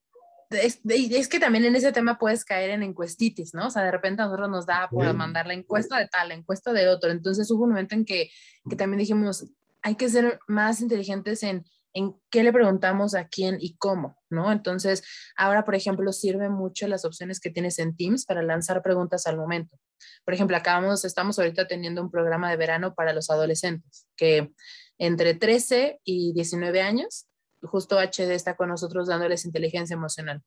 es, 0.51 1.29
que 1.29 1.39
también 1.39 1.65
en 1.65 1.77
ese 1.77 1.93
tema 1.93 2.19
puedes 2.19 2.45
caer 2.45 2.71
en 2.71 2.83
encuestitis, 2.83 3.55
¿no? 3.55 3.69
O 3.69 3.71
sea, 3.71 3.83
de 3.83 3.91
repente 3.91 4.23
a 4.23 4.27
nosotros 4.27 4.51
nos 4.51 4.67
da 4.67 4.89
por 4.91 5.13
mandar 5.15 5.47
la 5.47 5.55
encuesta 5.55 5.99
de 5.99 6.09
tal, 6.09 6.29
la 6.29 6.35
encuesta 6.35 6.73
de 6.73 6.89
otro. 6.89 7.11
Entonces 7.11 7.51
hubo 7.51 7.65
un 7.65 7.71
momento 7.71 7.95
en 7.95 8.05
que, 8.05 8.31
que 8.69 8.77
también 8.77 8.99
dijimos, 8.99 9.47
hay 9.83 9.97
que 9.97 10.09
ser 10.09 10.39
más 10.49 10.81
inteligentes 10.81 11.43
en, 11.43 11.65
en 11.95 12.15
qué 12.31 12.43
le 12.43 12.53
preguntamos 12.53 13.15
a 13.15 13.29
quién 13.29 13.59
y 13.61 13.77
cómo, 13.77 14.19
¿no? 14.29 14.51
Entonces, 14.51 15.05
ahora, 15.37 15.65
por 15.65 15.75
ejemplo, 15.75 16.13
sirve 16.13 16.49
mucho 16.49 16.89
las 16.89 17.05
opciones 17.05 17.41
que 17.41 17.51
tienes 17.51 17.79
en 17.79 17.97
Teams 17.97 18.27
para 18.27 18.43
lanzar 18.43 18.83
preguntas 18.83 19.27
al 19.27 19.37
momento. 19.37 19.79
Por 20.25 20.35
ejemplo, 20.35 20.57
acabamos, 20.57 21.05
estamos 21.05 21.39
ahorita 21.39 21.67
teniendo 21.67 22.03
un 22.03 22.11
programa 22.11 22.51
de 22.51 22.57
verano 22.57 22.95
para 22.95 23.13
los 23.13 23.31
adolescentes, 23.31 24.07
que 24.17 24.53
entre 24.99 25.35
13 25.35 26.01
y 26.05 26.33
19 26.35 26.83
años 26.83 27.27
justo 27.65 27.99
HD 27.99 28.35
está 28.35 28.57
con 28.57 28.69
nosotros 28.69 29.09
dándoles 29.09 29.45
inteligencia 29.45 29.95
emocional. 29.95 30.43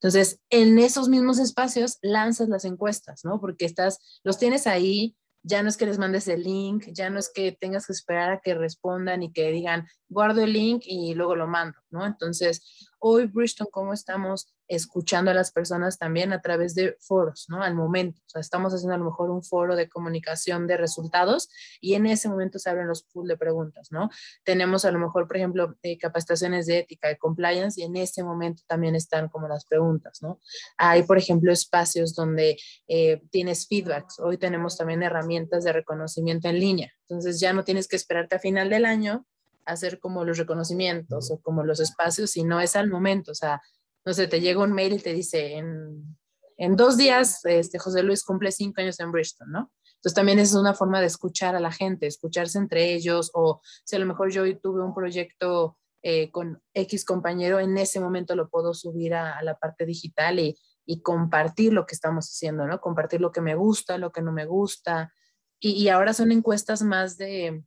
Entonces, 0.00 0.40
en 0.50 0.78
esos 0.78 1.08
mismos 1.08 1.38
espacios 1.38 1.98
lanzas 2.02 2.48
las 2.48 2.64
encuestas, 2.64 3.24
¿no? 3.24 3.40
Porque 3.40 3.64
estás, 3.64 4.20
los 4.24 4.36
tienes 4.38 4.66
ahí, 4.66 5.16
ya 5.44 5.62
no 5.62 5.68
es 5.68 5.76
que 5.76 5.86
les 5.86 5.98
mandes 5.98 6.28
el 6.28 6.42
link, 6.42 6.86
ya 6.92 7.10
no 7.10 7.18
es 7.18 7.30
que 7.32 7.52
tengas 7.52 7.86
que 7.86 7.92
esperar 7.92 8.32
a 8.32 8.40
que 8.40 8.54
respondan 8.54 9.22
y 9.22 9.32
que 9.32 9.50
digan, 9.50 9.86
guardo 10.08 10.42
el 10.42 10.52
link 10.52 10.82
y 10.86 11.14
luego 11.14 11.36
lo 11.36 11.46
mando, 11.46 11.78
¿no? 11.90 12.06
Entonces, 12.06 12.88
hoy, 12.98 13.26
Bristol, 13.26 13.68
¿cómo 13.70 13.92
estamos 13.92 14.52
escuchando 14.74 15.30
a 15.30 15.34
las 15.34 15.52
personas 15.52 15.98
también 15.98 16.32
a 16.32 16.40
través 16.40 16.74
de 16.74 16.96
foros, 16.98 17.46
¿no? 17.48 17.62
Al 17.62 17.74
momento, 17.74 18.20
o 18.26 18.28
sea, 18.28 18.40
estamos 18.40 18.72
haciendo 18.72 18.94
a 18.94 18.98
lo 18.98 19.04
mejor 19.04 19.30
un 19.30 19.42
foro 19.42 19.76
de 19.76 19.88
comunicación 19.88 20.66
de 20.66 20.78
resultados 20.78 21.50
y 21.80 21.94
en 21.94 22.06
ese 22.06 22.30
momento 22.30 22.58
se 22.58 22.70
abren 22.70 22.88
los 22.88 23.02
pool 23.02 23.28
de 23.28 23.36
preguntas, 23.36 23.92
¿no? 23.92 24.08
Tenemos 24.44 24.86
a 24.86 24.90
lo 24.90 24.98
mejor, 24.98 25.26
por 25.26 25.36
ejemplo, 25.36 25.76
eh, 25.82 25.98
capacitaciones 25.98 26.66
de 26.66 26.78
ética, 26.78 27.08
de 27.08 27.18
compliance 27.18 27.80
y 27.80 27.84
en 27.84 27.96
ese 27.96 28.24
momento 28.24 28.62
también 28.66 28.94
están 28.94 29.28
como 29.28 29.46
las 29.46 29.66
preguntas, 29.66 30.22
¿no? 30.22 30.40
Hay, 30.78 31.02
por 31.02 31.18
ejemplo, 31.18 31.52
espacios 31.52 32.14
donde 32.14 32.56
eh, 32.88 33.20
tienes 33.30 33.66
feedbacks. 33.68 34.20
Hoy 34.20 34.38
tenemos 34.38 34.78
también 34.78 35.02
herramientas 35.02 35.64
de 35.64 35.72
reconocimiento 35.72 36.48
en 36.48 36.58
línea. 36.58 36.92
Entonces 37.08 37.40
ya 37.40 37.52
no 37.52 37.62
tienes 37.62 37.88
que 37.88 37.96
esperarte 37.96 38.36
a 38.36 38.38
final 38.38 38.70
del 38.70 38.86
año 38.86 39.26
a 39.66 39.72
hacer 39.72 40.00
como 40.00 40.24
los 40.24 40.38
reconocimientos 40.38 41.30
o 41.30 41.40
como 41.40 41.62
los 41.62 41.78
espacios, 41.78 42.30
sino 42.30 42.58
es 42.60 42.74
al 42.74 42.88
momento, 42.88 43.32
o 43.32 43.34
sea, 43.34 43.60
no 44.04 44.14
sé, 44.14 44.26
te 44.26 44.40
llega 44.40 44.62
un 44.62 44.72
mail 44.72 44.94
y 44.94 44.98
te 44.98 45.12
dice, 45.12 45.56
en, 45.56 46.16
en 46.56 46.76
dos 46.76 46.96
días, 46.96 47.44
este, 47.44 47.78
José 47.78 48.02
Luis 48.02 48.24
cumple 48.24 48.52
cinco 48.52 48.80
años 48.80 48.98
en 49.00 49.12
Bristol, 49.12 49.50
¿no? 49.50 49.72
Entonces 50.02 50.14
también 50.14 50.40
es 50.40 50.54
una 50.54 50.74
forma 50.74 51.00
de 51.00 51.06
escuchar 51.06 51.54
a 51.54 51.60
la 51.60 51.70
gente, 51.70 52.06
escucharse 52.06 52.58
entre 52.58 52.92
ellos, 52.92 53.30
o 53.34 53.60
si 53.84 53.94
a 53.94 53.98
lo 54.00 54.06
mejor 54.06 54.32
yo 54.32 54.42
tuve 54.58 54.82
un 54.82 54.94
proyecto 54.94 55.78
eh, 56.02 56.32
con 56.32 56.60
X 56.74 57.04
compañero, 57.04 57.60
en 57.60 57.78
ese 57.78 58.00
momento 58.00 58.34
lo 58.34 58.48
puedo 58.48 58.74
subir 58.74 59.14
a, 59.14 59.40
la 59.42 59.56
parte 59.56 59.86
digital 59.86 60.40
y, 60.40 60.58
y, 60.84 61.00
compartir 61.02 61.72
lo 61.72 61.86
que 61.86 61.94
estamos 61.94 62.26
haciendo, 62.26 62.66
¿no? 62.66 62.80
Compartir 62.80 63.20
lo 63.20 63.30
que 63.30 63.40
me 63.40 63.54
gusta, 63.54 63.98
lo 63.98 64.10
que 64.10 64.22
no 64.22 64.32
me 64.32 64.44
gusta. 64.44 65.12
Y, 65.60 65.74
y 65.74 65.88
ahora 65.88 66.12
son 66.12 66.32
encuestas 66.32 66.82
más 66.82 67.16
de, 67.16 67.62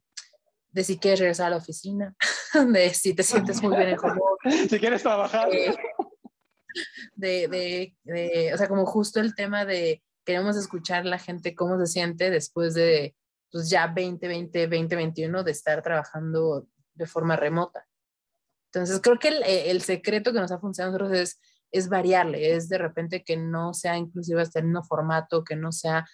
de 0.76 0.84
si 0.84 1.00
quieres 1.00 1.21
regresar 1.21 1.48
a 1.48 1.52
la 1.52 1.58
oficina, 1.58 2.13
de 2.67 2.93
si 2.93 3.13
te 3.13 3.24
sientes 3.24 3.63
muy 3.63 3.78
bien 3.78 3.89
en 3.89 3.98
home 3.98 4.19
Si 4.69 4.78
quieres 4.78 5.02
trabajar. 5.02 5.48
Eh, 5.54 5.74
de, 7.15 7.93
de, 8.03 8.53
o 8.53 8.57
sea, 8.57 8.67
como 8.67 8.85
justo 8.85 9.19
el 9.19 9.35
tema 9.35 9.65
de 9.65 10.03
queremos 10.25 10.57
escuchar 10.57 11.05
la 11.05 11.19
gente 11.19 11.55
cómo 11.55 11.79
se 11.79 11.88
siente 11.88 12.29
después 12.29 12.73
de, 12.73 13.15
pues 13.51 13.69
ya 13.69 13.88
2020, 13.88 14.67
2021 14.67 15.43
de 15.43 15.51
estar 15.51 15.81
trabajando 15.81 16.67
de 16.93 17.05
forma 17.05 17.35
remota. 17.35 17.88
Entonces, 18.73 18.99
creo 19.01 19.19
que 19.19 19.29
el, 19.29 19.43
el 19.43 19.81
secreto 19.81 20.33
que 20.33 20.39
nos 20.39 20.51
ha 20.51 20.59
funcionado 20.59 20.95
a 20.95 20.99
nosotros 20.99 21.19
es, 21.19 21.39
es 21.71 21.89
variarle, 21.89 22.55
es 22.55 22.67
de 22.69 22.77
repente 22.77 23.23
que 23.23 23.38
no 23.38 23.73
sea 23.73 23.97
inclusive 23.97 24.41
hasta 24.41 24.59
el 24.59 24.65
mismo 24.65 24.83
formato, 24.83 25.43
que 25.43 25.55
no 25.55 25.71
sea 25.71 26.05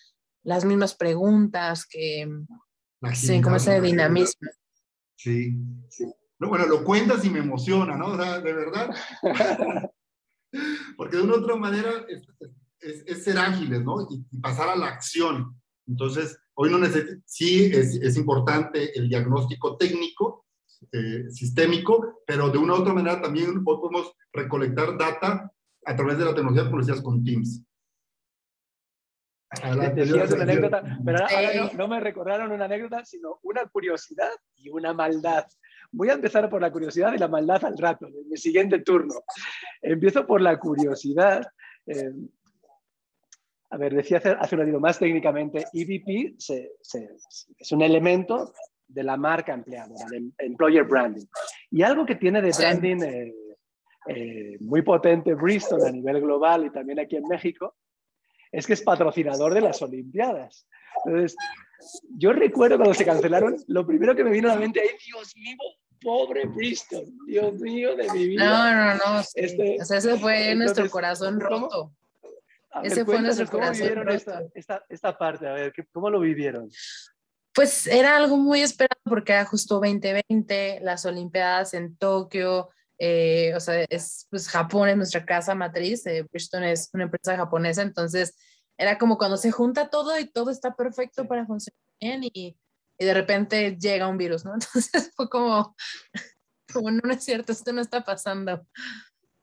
las 0.43 0.65
mismas 0.65 0.95
preguntas, 0.95 1.85
que 1.85 2.27
sí, 3.13 3.41
como 3.41 3.55
ese 3.57 3.79
dinamismo. 3.81 4.49
Sí, 5.15 5.55
sí. 5.89 6.11
bueno, 6.39 6.65
lo 6.65 6.83
cuentas 6.83 7.23
y 7.25 7.29
me 7.29 7.39
emociona, 7.39 7.95
¿no? 7.95 8.07
O 8.07 8.17
sea, 8.17 8.39
de 8.39 8.53
verdad. 8.53 8.89
Porque 10.97 11.17
de 11.17 11.23
una 11.23 11.35
u 11.35 11.39
otra 11.39 11.55
manera 11.55 12.05
es, 12.79 13.23
ser 13.23 13.37
ágiles, 13.37 13.83
¿no? 13.83 14.07
Y, 14.09 14.39
pasar 14.39 14.69
a 14.69 14.75
la 14.75 14.87
acción. 14.87 15.55
Entonces, 15.87 16.37
hoy 16.53 16.71
no 16.71 16.77
necesita, 16.77 17.21
sí 17.25 17.65
es, 17.65 17.95
es, 17.95 18.17
importante 18.17 18.97
el 18.97 19.09
diagnóstico 19.09 19.77
técnico, 19.77 20.45
eh, 20.91 21.29
sistémico, 21.29 22.23
pero 22.25 22.49
de 22.49 22.57
una 22.57 22.73
u 22.73 22.77
otra 22.77 22.93
manera 22.93 23.21
también 23.21 23.63
podemos 23.63 24.13
recolectar 24.33 24.97
data 24.97 25.51
a 25.85 25.95
través 25.95 26.17
de 26.17 26.25
la 26.25 26.33
tecnología, 26.33 26.65
como 26.65 26.79
decías, 26.79 27.01
con 27.01 27.23
Teams. 27.23 27.63
Decías 29.95 30.31
una 30.31 30.43
anécdota, 30.43 30.99
pero 31.03 31.19
ahora, 31.19 31.71
no, 31.75 31.87
me 31.89 31.99
recordaron 31.99 32.51
una 32.51 32.65
anécdota, 32.65 33.03
sino 33.03 33.39
una 33.43 33.65
curiosidad 33.67 34.31
y 34.55 34.69
una 34.69 34.93
maldad. 34.93 35.45
Voy 35.91 36.09
a 36.09 36.13
empezar 36.13 36.49
por 36.49 36.61
la 36.61 36.71
curiosidad 36.71 37.13
y 37.13 37.17
la 37.17 37.27
maldad 37.27 37.65
al 37.65 37.77
rato, 37.77 38.07
en 38.07 38.29
mi 38.29 38.37
siguiente 38.37 38.79
turno. 38.79 39.15
Empiezo 39.81 40.25
por 40.25 40.41
la 40.41 40.57
curiosidad. 40.57 41.45
Eh, 41.85 42.11
a 43.69 43.77
ver, 43.77 43.95
decía 43.95 44.17
hace, 44.17 44.29
hace 44.29 44.55
un 44.55 44.61
ratito 44.61 44.79
más 44.79 44.99
técnicamente, 44.99 45.65
EVP 45.73 46.35
es 46.37 47.71
un 47.71 47.81
elemento 47.81 48.53
de 48.87 49.03
la 49.03 49.17
marca 49.17 49.53
empleadora, 49.53 50.05
de 50.09 50.31
employer 50.39 50.83
branding. 50.83 51.25
Y 51.69 51.81
algo 51.81 52.05
que 52.05 52.15
tiene 52.15 52.41
de 52.41 52.51
branding 52.51 53.01
eh, 53.01 53.33
eh, 54.07 54.57
muy 54.61 54.81
potente 54.81 55.35
Bristol 55.35 55.85
a 55.85 55.91
nivel 55.91 56.21
global 56.21 56.65
y 56.65 56.71
también 56.71 56.99
aquí 56.99 57.15
en 57.15 57.27
México, 57.27 57.75
es 58.51 58.67
que 58.67 58.73
es 58.73 58.81
patrocinador 58.81 59.53
de 59.53 59.61
las 59.61 59.81
Olimpiadas. 59.81 60.67
Entonces, 61.05 61.37
yo 62.17 62.33
recuerdo 62.33 62.77
cuando 62.77 62.93
se 62.93 63.05
cancelaron, 63.05 63.55
lo 63.67 63.85
primero 63.85 64.15
que 64.15 64.23
me 64.23 64.31
vino 64.31 64.49
a 64.49 64.55
la 64.55 64.59
mente 64.59 64.83
es, 64.83 65.05
Dios 65.05 65.33
mío, 65.37 65.57
pobre 66.01 66.45
Bristol, 66.45 67.05
Dios 67.25 67.53
mío 67.53 67.95
de 67.95 68.11
mi 68.11 68.27
vida. 68.29 68.43
No, 68.43 68.95
no, 68.95 68.95
no. 68.95 69.23
Este, 69.35 69.77
o 69.81 69.85
sea, 69.85 69.97
ese 69.97 70.17
fue 70.17 70.55
nuestro 70.55 70.89
corazón 70.89 71.39
roto. 71.39 71.93
ese 72.83 73.05
fue 73.05 73.21
nuestro 73.21 73.47
corazón 73.47 73.95
roto. 73.95 74.49
Esta, 74.53 74.83
esta, 74.89 75.17
parte, 75.17 75.47
a 75.47 75.53
ver, 75.53 75.73
¿cómo 75.91 76.09
lo 76.09 76.19
vivieron? 76.19 76.69
Pues 77.53 77.85
era 77.87 78.15
algo 78.15 78.37
muy 78.37 78.61
esperado 78.61 79.01
porque 79.03 79.33
era 79.33 79.45
justo 79.45 79.75
2020, 79.75 80.79
las 80.81 81.05
Olimpiadas 81.05 81.73
en 81.73 81.97
Tokio, 81.97 82.69
eh, 82.97 83.53
o 83.55 83.59
sea, 83.59 83.83
es, 83.89 84.27
pues 84.29 84.47
Japón 84.47 84.89
es 84.89 84.95
nuestra 84.95 85.25
casa 85.25 85.53
matriz, 85.55 86.05
eh, 86.05 86.21
Bridgestone 86.21 86.71
es 86.71 86.89
una 86.93 87.05
empresa 87.05 87.35
japonesa, 87.35 87.81
entonces 87.81 88.35
era 88.77 88.97
como 88.97 89.17
cuando 89.17 89.37
se 89.37 89.51
junta 89.51 89.89
todo 89.89 90.17
y 90.17 90.31
todo 90.31 90.49
está 90.49 90.75
perfecto 90.75 91.27
para 91.27 91.45
funcionar 91.45 91.79
bien 91.99 92.21
y, 92.23 92.55
y, 93.01 93.05
de 93.05 93.13
repente 93.13 93.77
llega 93.79 94.07
un 94.07 94.17
virus, 94.17 94.45
¿no? 94.45 94.53
Entonces 94.61 95.11
fue 95.15 95.29
como, 95.29 95.75
como 96.73 96.91
no, 96.91 97.11
es 97.11 97.23
cierto, 97.23 97.51
esto 97.51 97.73
no 97.73 97.81
está 97.81 98.03
pasando. 98.03 98.65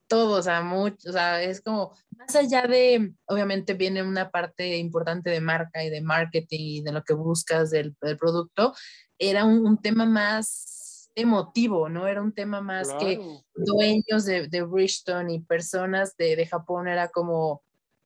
Todo, 0.09 0.39
o 0.39 0.43
sea, 0.43 0.63
mucho, 0.63 1.11
o 1.11 1.13
sea, 1.13 1.43
es 1.43 1.61
como, 1.61 1.95
más 2.17 2.35
allá 2.35 2.63
de, 2.67 3.13
obviamente 3.27 3.75
viene 3.75 4.03
una 4.03 4.31
parte 4.31 4.79
importante 4.79 5.29
de 5.29 5.43
marca 5.43 5.85
y 5.85 5.91
de 5.91 6.01
marketing 6.01 6.61
y 6.61 6.83
de 6.83 6.93
lo 6.93 7.03
que 7.05 7.13
buscas 7.13 7.71
del, 7.71 7.95
del 8.01 8.17
producto, 8.17 8.75
era 9.19 9.45
un, 9.45 9.67
un 9.67 9.83
tema 9.83 10.07
más 10.07 10.79
emotivo, 11.21 11.89
¿no? 11.89 12.07
Era 12.07 12.23
un 12.23 12.33
tema 12.33 12.61
más 12.61 12.93
que 12.95 13.21
dueños 13.55 14.25
de, 14.25 14.47
de 14.49 14.63
Bridgestone 14.63 15.35
y 15.35 15.41
personas 15.41 16.17
de, 16.17 16.37
de, 16.37 16.47
Japón, 16.47 16.89
era 16.89 17.09
como, 17.09 17.63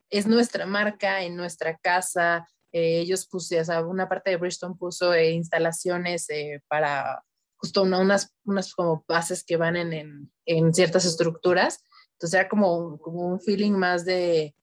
es 0.09 0.27
nuestra 0.27 0.65
marca 0.65 1.21
en 1.21 1.35
nuestra 1.35 1.77
casa. 1.77 2.47
Eh, 2.73 2.99
ellos 2.99 3.27
pusieron, 3.27 3.87
una 3.87 4.09
parte 4.09 4.31
de 4.31 4.37
Bridgestone 4.37 4.75
puso 4.75 5.13
eh, 5.13 5.31
instalaciones 5.31 6.29
eh, 6.29 6.61
para 6.67 7.23
justo 7.55 7.83
unas, 7.83 8.35
unas 8.43 8.73
como 8.73 9.05
bases 9.07 9.45
que 9.45 9.55
van 9.55 9.77
en, 9.77 9.93
en, 9.93 10.31
en, 10.45 10.73
ciertas 10.73 11.05
estructuras. 11.05 11.81
Entonces 12.13 12.39
era 12.39 12.49
como, 12.49 12.97
como 12.99 13.27
un 13.27 13.39
feeling 13.39 13.71
más 13.71 14.03
de, 14.03 14.55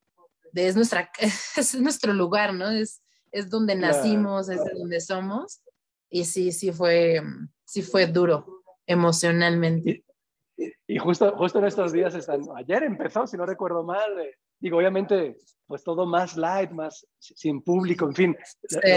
de 0.53 0.69
es, 0.69 0.77
nuestra, 0.77 1.11
es 1.57 1.75
nuestro 1.81 2.13
lugar, 2.13 2.53
¿no? 2.53 2.69
Es, 2.71 3.01
es 3.33 3.49
donde 3.49 3.75
nacimos, 3.77 4.49
es 4.49 4.63
de 4.63 4.73
donde 4.77 5.01
somos. 5.01 5.63
Y 6.11 6.25
sí, 6.25 6.53
sí 6.53 6.73
fue, 6.73 7.23
sí 7.65 7.83
fue 7.83 8.07
duro 8.07 8.63
emocionalmente. 8.87 10.05
Y, 10.87 10.99
justo, 10.99 11.35
justo 11.37 11.61
en 11.61 11.67
estos 11.67 11.93
días 11.93 12.15
están, 12.15 12.43
ayer 12.57 12.83
empezó, 12.83 13.27
si 13.27 13.37
no 13.37 13.47
recuerdo 13.47 13.85
mal, 13.85 14.19
eh, 14.19 14.37
digo, 14.61 14.79
obviamente, 14.79 15.37
pues 15.67 15.83
todo 15.83 16.07
más 16.07 16.37
light, 16.37 16.71
más 16.71 17.07
sin 17.19 17.63
público, 17.63 18.07
en 18.07 18.15
fin. 18.15 18.37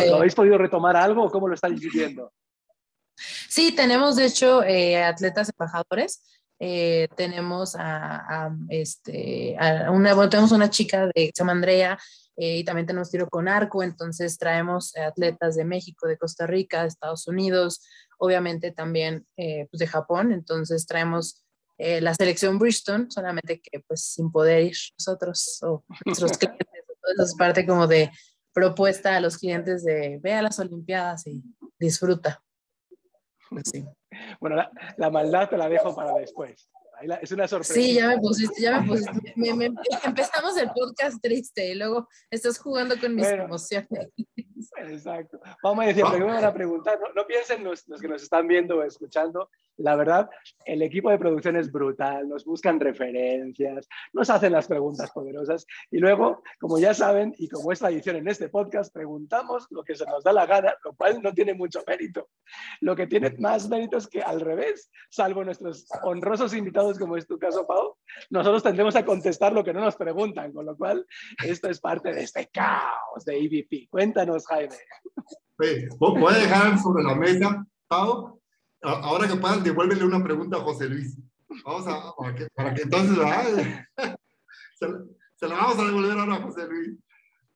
¿Lo, 0.09 0.17
habéis 0.17 0.35
podido 0.35 0.57
retomar 0.57 0.95
algo 0.95 1.23
o 1.23 1.31
cómo 1.31 1.47
lo 1.47 1.55
estáis 1.55 1.79
viviendo? 1.79 2.31
Sí, 3.15 3.73
tenemos 3.75 4.15
de 4.15 4.25
hecho 4.25 4.63
eh, 4.63 5.03
atletas 5.03 5.49
embajadores. 5.49 6.23
Eh, 6.59 7.07
tenemos 7.15 7.75
a, 7.77 8.55
este, 8.69 9.57
una, 9.91 10.13
bueno, 10.13 10.29
tenemos 10.29 10.51
una 10.51 10.69
chica 10.69 11.07
de, 11.07 11.31
se 11.33 11.41
llama 11.41 11.51
Andrea, 11.51 11.97
y 12.35 12.63
también 12.63 12.87
tenemos 12.87 13.11
tiro 13.11 13.29
con 13.29 13.47
arco, 13.47 13.83
entonces 13.83 14.37
traemos 14.37 14.95
atletas 14.97 15.55
de 15.55 15.65
México, 15.65 16.07
de 16.07 16.17
Costa 16.17 16.47
Rica, 16.47 16.81
de 16.81 16.87
Estados 16.87 17.27
Unidos, 17.27 17.85
obviamente 18.17 18.71
también 18.71 19.27
eh, 19.37 19.67
pues 19.69 19.79
de 19.79 19.87
Japón, 19.87 20.31
entonces 20.31 20.85
traemos 20.85 21.42
eh, 21.77 22.01
la 22.01 22.13
selección 22.13 22.59
Bridgestone, 22.59 23.07
solamente 23.09 23.61
que 23.61 23.79
pues 23.81 24.05
sin 24.05 24.31
poder 24.31 24.63
ir 24.63 24.77
nosotros 24.97 25.59
o 25.63 25.83
nuestros 26.05 26.31
clientes. 26.37 26.67
Es 27.19 27.35
parte 27.35 27.65
como 27.65 27.85
de 27.85 28.09
propuesta 28.53 29.15
a 29.15 29.19
los 29.19 29.37
clientes 29.37 29.83
de 29.83 30.19
ve 30.21 30.33
a 30.33 30.41
las 30.41 30.59
Olimpiadas 30.59 31.27
y 31.27 31.43
disfruta. 31.79 32.41
Pues 33.49 33.63
bueno, 34.39 34.55
la, 34.97 35.09
maldad 35.09 35.49
te 35.49 35.57
la 35.57 35.67
dejo 35.67 35.95
para 35.95 36.13
después. 36.13 36.69
es 37.21 37.31
una 37.31 37.47
sorpresa. 37.47 37.73
Sí, 37.73 37.95
ya 37.95 38.07
me 38.09 38.19
pusiste, 38.19 38.61
ya 38.61 38.79
me 38.79 38.87
pusiste. 38.87 39.33
empezamos 40.05 40.57
el 40.57 40.71
podcast 40.71 41.21
triste 41.21 41.69
y 41.69 41.75
luego 41.75 42.07
estás 42.29 42.57
jugando 42.57 42.99
con 42.99 43.15
mis 43.15 43.27
emociones. 43.27 44.09
Exacto. 44.77 45.39
Vamos 45.61 45.85
a 45.85 45.87
decir, 45.87 46.03
me 46.05 46.23
van 46.23 46.43
a 46.43 46.53
preguntar, 46.53 46.99
no, 47.15 47.25
piensen 47.25 47.63
los, 47.63 47.87
los, 47.87 48.01
que 48.01 48.07
nos 48.07 48.23
están 48.23 48.47
viendo 48.47 48.77
o 48.77 48.83
escuchando, 48.83 49.49
la 49.77 49.95
verdad, 49.95 50.29
el 50.65 50.81
equipo 50.81 51.09
de 51.09 51.17
producción 51.17 51.55
es 51.55 51.71
brutal, 51.71 52.27
nos 52.29 52.45
buscan 52.45 52.79
referencias, 52.79 53.87
nos 54.13 54.29
hacen 54.29 54.51
las 54.51 54.67
preguntas 54.67 55.11
poderosas 55.11 55.65
y 55.89 55.97
luego, 55.97 56.43
como 56.59 56.77
ya 56.77 56.93
saben, 56.93 57.33
y 57.37 57.49
como 57.49 57.71
es 57.71 57.79
tradición 57.79 58.17
en 58.17 58.27
este 58.27 58.49
podcast, 58.49 58.93
preguntamos 58.93 59.67
lo 59.71 59.83
que 59.83 59.95
se 59.95 60.05
nos 60.05 60.23
da 60.23 60.31
la 60.31 60.45
gana, 60.45 60.75
lo 60.83 60.93
cual 60.93 61.21
no 61.21 61.33
tiene 61.33 61.53
mucho 61.53 61.83
mérito. 61.87 62.29
Lo 62.81 62.95
que 62.95 63.07
tiene 63.07 63.31
más 63.39 63.67
mérito 63.67 63.97
es 63.97 64.07
que 64.07 64.21
al 64.21 64.41
revés, 64.41 64.91
salvo 65.09 65.43
nuestros 65.43 65.87
honrosos 66.03 66.53
invitados, 66.53 66.99
como 66.99 67.17
es 67.17 67.25
tu 67.25 67.39
caso, 67.39 67.65
Pau, 67.65 67.97
nosotros 68.29 68.61
tendremos 68.61 68.95
a 68.95 69.05
contestar 69.05 69.53
lo 69.53 69.63
que 69.63 69.73
no 69.73 69.81
nos 69.81 69.95
preguntan, 69.95 70.51
con 70.53 70.65
lo 70.65 70.77
cual 70.77 71.05
esto 71.43 71.69
es 71.69 71.79
parte 71.79 72.13
de 72.13 72.23
este 72.23 72.47
caos 72.47 73.25
de 73.25 73.37
EVP. 73.37 73.87
Cuéntanos, 73.89 74.45
Jaime. 74.53 74.75
A 76.27 76.33
dejar 76.33 76.79
sobre 76.79 77.03
la 77.03 77.15
mesa, 77.15 77.65
Pau, 77.87 78.41
ahora 78.81 79.27
que 79.27 79.35
puedas, 79.35 79.63
devuélvele 79.63 80.03
una 80.05 80.23
pregunta 80.23 80.57
a 80.57 80.61
José 80.61 80.89
Luis. 80.89 81.17
Vamos 81.63 81.87
a, 81.87 82.13
para 82.55 82.73
que, 82.73 82.81
entonces, 82.81 83.15
se, 84.79 85.47
la 85.47 85.55
vamos 85.55 85.79
a 85.79 85.85
devolver 85.85 86.17
ahora 86.17 86.35
a 86.35 86.41
José 86.41 86.67
Luis. 86.67 86.97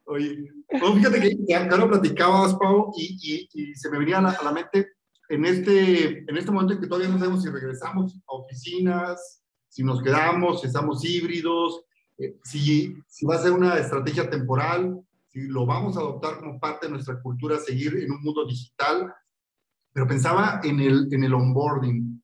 Oye, 0.06 0.50
fíjate 0.70 1.20
que 1.20 1.38
ya, 1.48 1.66
lo 1.66 1.90
platicabas, 1.90 2.56
Pau, 2.56 2.92
y, 2.96 3.50
y, 3.52 3.76
se 3.76 3.90
me 3.90 4.00
venía 4.00 4.20
a 4.20 4.44
la, 4.44 4.52
mente 4.52 4.94
en 5.30 5.46
este, 5.46 6.20
en 6.20 6.38
este 6.38 6.52
momento 6.52 6.74
en 6.74 6.80
que 6.80 6.88
todavía 6.88 7.10
no 7.10 7.20
sabemos 7.20 7.44
si 7.44 7.50
regresamos 7.50 8.16
a 8.28 8.34
oficinas, 8.34 9.44
si 9.68 9.84
nos 9.84 10.02
quedamos, 10.02 10.62
si 10.62 10.68
estamos 10.68 11.04
híbridos, 11.04 11.84
eh, 12.20 12.38
si, 12.44 12.96
si 13.08 13.26
va 13.26 13.36
a 13.36 13.42
ser 13.42 13.52
una 13.52 13.78
estrategia 13.78 14.30
temporal, 14.30 15.04
si 15.38 15.48
lo 15.48 15.66
vamos 15.66 15.96
a 15.98 16.00
adoptar 16.00 16.40
como 16.40 16.60
parte 16.60 16.88
de 16.88 16.94
nuestra 16.94 17.22
cultura, 17.22 17.60
seguir 17.60 17.96
en 17.98 18.12
un 18.12 18.24
mundo 18.24 18.46
digital 18.46 19.14
pero 19.98 20.08
pensaba 20.08 20.62
en 20.64 20.80
el, 20.80 21.12
en 21.12 21.24
el 21.24 21.34
onboarding. 21.34 22.22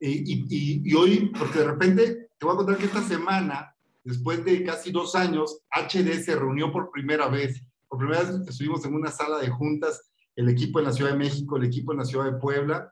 Y, 0.00 0.08
y, 0.08 0.80
y, 0.82 0.94
hoy, 0.94 1.30
porque 1.38 1.58
de 1.58 1.66
repente, 1.66 2.30
te 2.38 2.46
voy 2.46 2.54
a 2.54 2.56
contar 2.56 2.78
que 2.78 2.86
esta 2.86 3.02
semana, 3.02 3.76
después 4.02 4.42
de 4.42 4.64
casi 4.64 4.90
dos 4.90 5.14
años, 5.14 5.60
HD 5.70 6.14
se 6.24 6.34
reunió 6.34 6.72
por 6.72 6.90
primera 6.90 7.28
vez. 7.28 7.62
Por 7.88 7.98
primera 7.98 8.22
vez 8.22 8.48
estuvimos 8.48 8.86
en 8.86 8.94
una 8.94 9.10
sala 9.10 9.36
de 9.36 9.50
juntas, 9.50 10.10
el 10.34 10.48
equipo 10.48 10.78
en 10.78 10.86
la 10.86 10.94
Ciudad 10.94 11.10
de 11.10 11.18
México, 11.18 11.58
el 11.58 11.64
equipo 11.64 11.92
en 11.92 11.98
la 11.98 12.06
Ciudad 12.06 12.24
de 12.24 12.38
Puebla, 12.38 12.90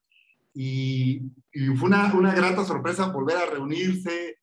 y, 0.52 1.22
y 1.50 1.66
fue 1.76 1.88
una, 1.88 2.12
una 2.14 2.35
grata 2.35 2.66
sorpresa 2.66 3.07
volver 3.07 3.38
a 3.38 3.46
reunirse, 3.46 4.40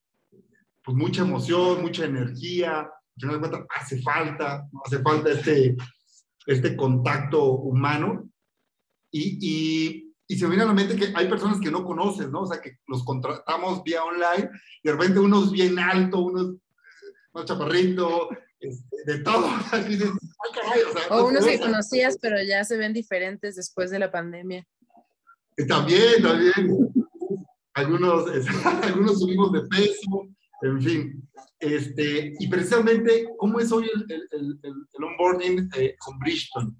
pues 0.83 0.97
mucha 0.97 1.21
emoción, 1.21 1.83
mucha 1.83 2.05
energía, 2.05 2.89
al 3.15 3.21
final 3.21 3.35
de 3.35 3.39
cuentas 3.39 3.67
hace 3.75 4.01
falta, 4.01 4.67
hace 4.83 4.99
falta 4.99 5.31
este, 5.31 5.75
este 6.45 6.75
contacto 6.75 7.53
humano, 7.53 8.29
y, 9.17 10.11
y, 10.27 10.35
se 10.35 10.43
me 10.43 10.49
viene 10.49 10.63
a 10.63 10.67
la 10.67 10.73
mente 10.73 10.97
que 10.97 11.13
hay 11.15 11.29
personas 11.29 11.59
que 11.61 11.71
no 11.71 11.85
conoces, 11.85 12.29
¿no? 12.29 12.41
O 12.41 12.47
sea, 12.47 12.59
que 12.59 12.79
los 12.87 13.05
contratamos 13.05 13.81
vía 13.83 14.03
online 14.03 14.49
y 14.83 14.89
de 14.89 14.91
repente 14.91 15.19
unos 15.19 15.51
bien 15.51 15.79
alto, 15.79 16.19
unos, 16.19 16.55
unos 17.31 17.45
chaparrito, 17.45 18.29
este, 18.59 18.97
de 19.05 19.19
todo. 19.19 19.47
o, 21.11 21.27
unos 21.27 21.45
que 21.45 21.59
conocías, 21.59 22.17
pero 22.21 22.43
ya 22.43 22.65
se 22.65 22.75
ven 22.75 22.91
diferentes 22.91 23.55
después 23.55 23.89
de 23.89 23.99
la 23.99 24.11
pandemia. 24.11 24.67
También, 25.67 26.21
también. 26.21 26.93
Algunos, 27.73 28.25
algunos 28.83 29.19
subimos 29.19 29.53
de 29.53 29.61
peso, 29.61 30.27
en 30.61 30.81
fin. 30.81 31.29
Este, 31.59 32.33
y 32.39 32.47
precisamente, 32.47 33.27
¿cómo 33.37 33.59
es 33.59 33.71
hoy 33.71 33.89
el, 33.93 34.05
el, 34.31 34.59
el, 34.63 35.03
onboarding 35.03 35.69
eh, 35.77 35.95
con 35.99 36.17
Bridgestone? 36.19 36.73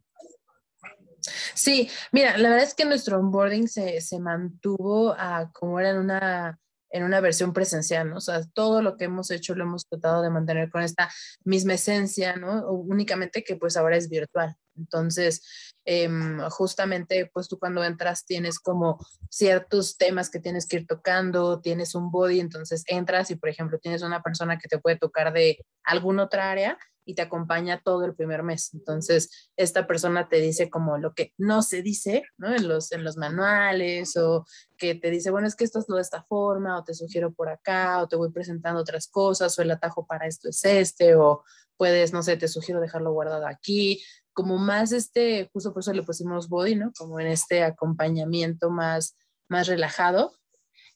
Sí, 1.53 1.89
mira, 2.11 2.38
la 2.38 2.49
verdad 2.49 2.67
es 2.67 2.75
que 2.75 2.85
nuestro 2.85 3.19
onboarding 3.19 3.67
se, 3.67 3.99
se 4.01 4.19
mantuvo 4.19 5.15
a 5.17 5.51
como 5.51 5.79
era 5.79 5.91
en 5.91 5.97
una, 5.97 6.59
en 6.91 7.03
una 7.03 7.19
versión 7.19 7.51
presencial, 7.51 8.09
¿no? 8.09 8.17
O 8.17 8.21
sea, 8.21 8.41
todo 8.53 8.81
lo 8.81 8.95
que 8.95 9.05
hemos 9.05 9.31
hecho 9.31 9.55
lo 9.55 9.63
hemos 9.63 9.88
tratado 9.88 10.21
de 10.21 10.29
mantener 10.29 10.69
con 10.69 10.81
esta 10.81 11.11
misma 11.43 11.73
esencia, 11.73 12.35
¿no? 12.35 12.69
únicamente 12.69 13.43
que 13.43 13.55
pues 13.55 13.75
ahora 13.75 13.97
es 13.97 14.09
virtual. 14.09 14.55
Entonces, 14.77 15.74
em, 15.85 16.39
justamente, 16.49 17.29
pues 17.33 17.47
tú 17.47 17.57
cuando 17.57 17.83
entras 17.83 18.25
tienes 18.25 18.59
como 18.59 18.99
ciertos 19.29 19.97
temas 19.97 20.29
que 20.29 20.39
tienes 20.39 20.67
que 20.67 20.77
ir 20.77 20.87
tocando, 20.87 21.61
tienes 21.61 21.95
un 21.95 22.11
body, 22.11 22.39
entonces 22.39 22.83
entras 22.87 23.31
y, 23.31 23.35
por 23.35 23.49
ejemplo, 23.49 23.79
tienes 23.79 24.01
una 24.01 24.21
persona 24.21 24.57
que 24.57 24.67
te 24.67 24.79
puede 24.79 24.97
tocar 24.97 25.33
de 25.33 25.65
alguna 25.83 26.23
otra 26.23 26.51
área 26.51 26.77
y 27.05 27.13
te 27.13 27.21
acompaña 27.21 27.81
todo 27.83 28.03
el 28.03 28.15
primer 28.15 28.43
mes. 28.43 28.73
Entonces, 28.73 29.51
esta 29.55 29.85
persona 29.87 30.27
te 30.27 30.37
dice 30.37 30.69
como 30.69 30.97
lo 30.97 31.13
que 31.13 31.33
no 31.37 31.61
se 31.61 31.81
dice, 31.81 32.23
¿no? 32.37 32.53
En 32.53 32.67
los, 32.67 32.91
en 32.91 33.03
los 33.03 33.15
manuales 33.15 34.17
o 34.17 34.45
que 34.77 34.95
te 34.95 35.11
dice, 35.11 35.29
bueno, 35.29 35.47
es 35.47 35.55
que 35.55 35.63
esto 35.63 35.79
es 35.79 35.85
lo 35.87 35.97
de 35.97 36.01
esta 36.01 36.23
forma 36.23 36.77
o 36.77 36.83
te 36.83 36.95
sugiero 36.95 37.31
por 37.31 37.49
acá 37.49 38.01
o 38.01 38.07
te 38.07 38.15
voy 38.15 38.31
presentando 38.31 38.81
otras 38.81 39.07
cosas 39.07 39.57
o 39.57 39.61
el 39.61 39.71
atajo 39.71 40.05
para 40.05 40.25
esto 40.25 40.49
es 40.49 40.65
este 40.65 41.15
o 41.15 41.43
puedes, 41.77 42.11
no 42.11 42.23
sé, 42.23 42.37
te 42.37 42.47
sugiero 42.47 42.81
dejarlo 42.81 43.11
guardado 43.11 43.47
aquí. 43.47 44.01
Como 44.35 44.59
más 44.59 44.91
este, 44.91 45.49
justo 45.51 45.73
por 45.73 45.79
eso 45.79 45.93
le 45.93 46.03
pusimos 46.03 46.47
body, 46.47 46.75
¿no? 46.75 46.91
Como 46.95 47.19
en 47.19 47.25
este 47.25 47.63
acompañamiento 47.63 48.69
más, 48.69 49.17
más 49.49 49.65
relajado 49.65 50.31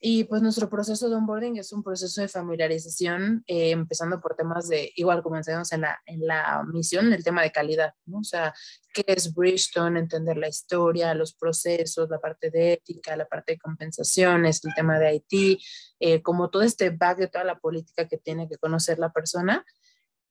y 0.02 0.23
pues 0.23 0.41
nuestro 0.41 0.69
proceso 0.69 1.10
de 1.10 1.15
onboarding 1.15 1.58
es 1.58 1.73
un 1.73 1.84
proceso 1.84 2.21
de 2.21 2.30
familiarización, 2.30 3.43
eh, 3.47 3.71
empezando 3.71 4.21
por 4.21 4.34
temas 4.36 4.69
de, 4.69 4.93
igual 4.95 5.21
como 5.21 5.36
enseñamos 5.36 5.73
en 5.73 5.82
la, 5.82 5.99
en 6.06 6.25
la 6.25 6.63
misión, 6.71 7.12
el 7.12 7.21
tema 7.21 7.41
de 7.41 7.52
calidad, 7.52 7.93
¿no? 8.06 8.19
O 8.19 8.23
sea, 8.23 8.54
qué 8.93 9.04
es 9.08 9.34
Bridgestone, 9.34 9.99
entender 9.99 10.38
la 10.38 10.47
historia, 10.47 11.13
los 11.13 11.34
procesos, 11.34 12.10
la 12.10 12.19
parte 12.19 12.49
de 12.49 12.73
ética, 12.73 13.17
la 13.17 13.25
parte 13.25 13.54
de 13.54 13.60
compensaciones, 13.60 14.63
el 14.63 14.73
tema 14.73 14.99
de 14.99 15.15
IT, 15.15 15.62
eh, 15.99 16.21
como 16.21 16.49
todo 16.49 16.62
este 16.62 16.91
bag 16.91 17.17
de 17.17 17.28
toda 17.28 17.43
la 17.43 17.60
política 17.60 18.08
que 18.08 18.17
tiene 18.17 18.47
que 18.47 18.56
conocer 18.56 18.99
la 18.99 19.12
persona. 19.12 19.65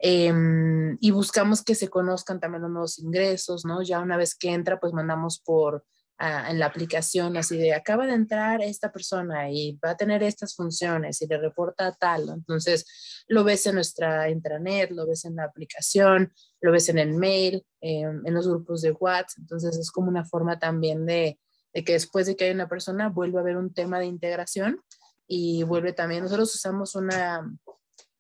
Em, 0.00 0.96
y 1.00 1.11
buscamos 1.11 1.62
que 1.62 1.74
se 1.74 1.88
conozcan 1.88 2.40
también 2.40 2.62
los 2.62 2.70
nuevos 2.70 2.98
ingresos, 2.98 3.64
¿no? 3.64 3.82
Ya 3.82 4.00
una 4.00 4.16
vez 4.16 4.34
que 4.37 4.50
entra, 4.50 4.78
pues 4.78 4.92
mandamos 4.92 5.40
por 5.40 5.84
en 6.20 6.58
la 6.58 6.66
aplicación 6.66 7.37
así 7.37 7.56
de 7.56 7.72
acaba 7.72 8.04
de 8.04 8.14
entrar 8.14 8.61
esta 8.61 8.90
persona 8.90 9.50
y 9.52 9.78
va 9.84 9.90
a 9.90 9.96
tener 9.96 10.22
estas 10.24 10.56
funciones 10.56 11.22
y 11.22 11.28
le 11.28 11.38
reporta 11.38 11.92
tal. 11.92 12.28
Entonces 12.28 13.24
lo 13.28 13.44
ves 13.44 13.66
en 13.66 13.76
nuestra 13.76 14.28
intranet, 14.28 14.90
lo 14.90 15.06
ves 15.06 15.24
en 15.24 15.37
la 15.37 15.44
aplicación, 15.44 16.32
lo 16.61 16.72
ves 16.72 16.88
en 16.88 16.98
el 16.98 17.14
mail, 17.14 17.64
em, 17.80 18.26
en 18.26 18.34
los 18.34 18.48
grupos 18.48 18.82
de 18.82 18.90
WhatsApp. 18.92 19.38
Entonces 19.38 19.76
es 19.76 19.92
como 19.92 20.08
una 20.08 20.24
forma 20.24 20.58
también 20.58 21.06
de, 21.06 21.38
de, 21.72 21.84
que 21.84 21.92
después 21.92 22.26
de 22.26 22.34
que 22.34 22.46
hay 22.46 22.50
una 22.50 22.68
persona 22.68 23.08
vuelve 23.08 23.38
a 23.38 23.42
haber 23.42 23.56
un 23.56 23.72
tema 23.72 24.00
de 24.00 24.06
integración 24.06 24.80
y 25.28 25.62
vuelve 25.62 25.92
también. 25.92 26.24
Nosotros 26.24 26.52
usamos 26.52 26.96
una 26.96 27.48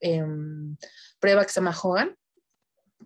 em, 0.00 0.76
prueba 1.18 1.44
que 1.44 1.50
se 1.50 1.60
llama 1.60 1.76
Hogan, 1.80 2.16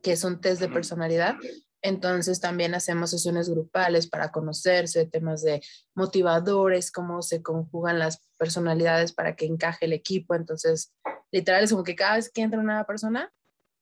que 0.03 0.13
es 0.13 0.25
un 0.25 0.41
test 0.41 0.61
de 0.61 0.69
personalidad 0.69 1.37
entonces 1.83 2.41
también 2.41 2.75
hacemos 2.75 3.11
sesiones 3.11 3.51
grupales 3.51 4.09
para 4.09 4.31
conocerse, 4.31 5.07
temas 5.07 5.43
de 5.43 5.61
motivadores, 5.95 6.93
cómo 6.93 7.23
se 7.23 7.43
conjugan 7.43 7.99
las 7.99 8.25
personalidades 8.39 9.13
para 9.13 9.35
que 9.35 9.47
encaje 9.47 9.87
el 9.87 9.93
equipo. 9.93 10.37
Entonces, 10.37 10.95
literal 11.33 11.65
es 11.65 11.73
como 11.73 11.83
que 11.83 11.97
cada 11.97 12.17
vez 12.17 12.31
que 12.31 12.43
entra 12.43 12.61
una 12.61 12.85
persona, 12.87 13.33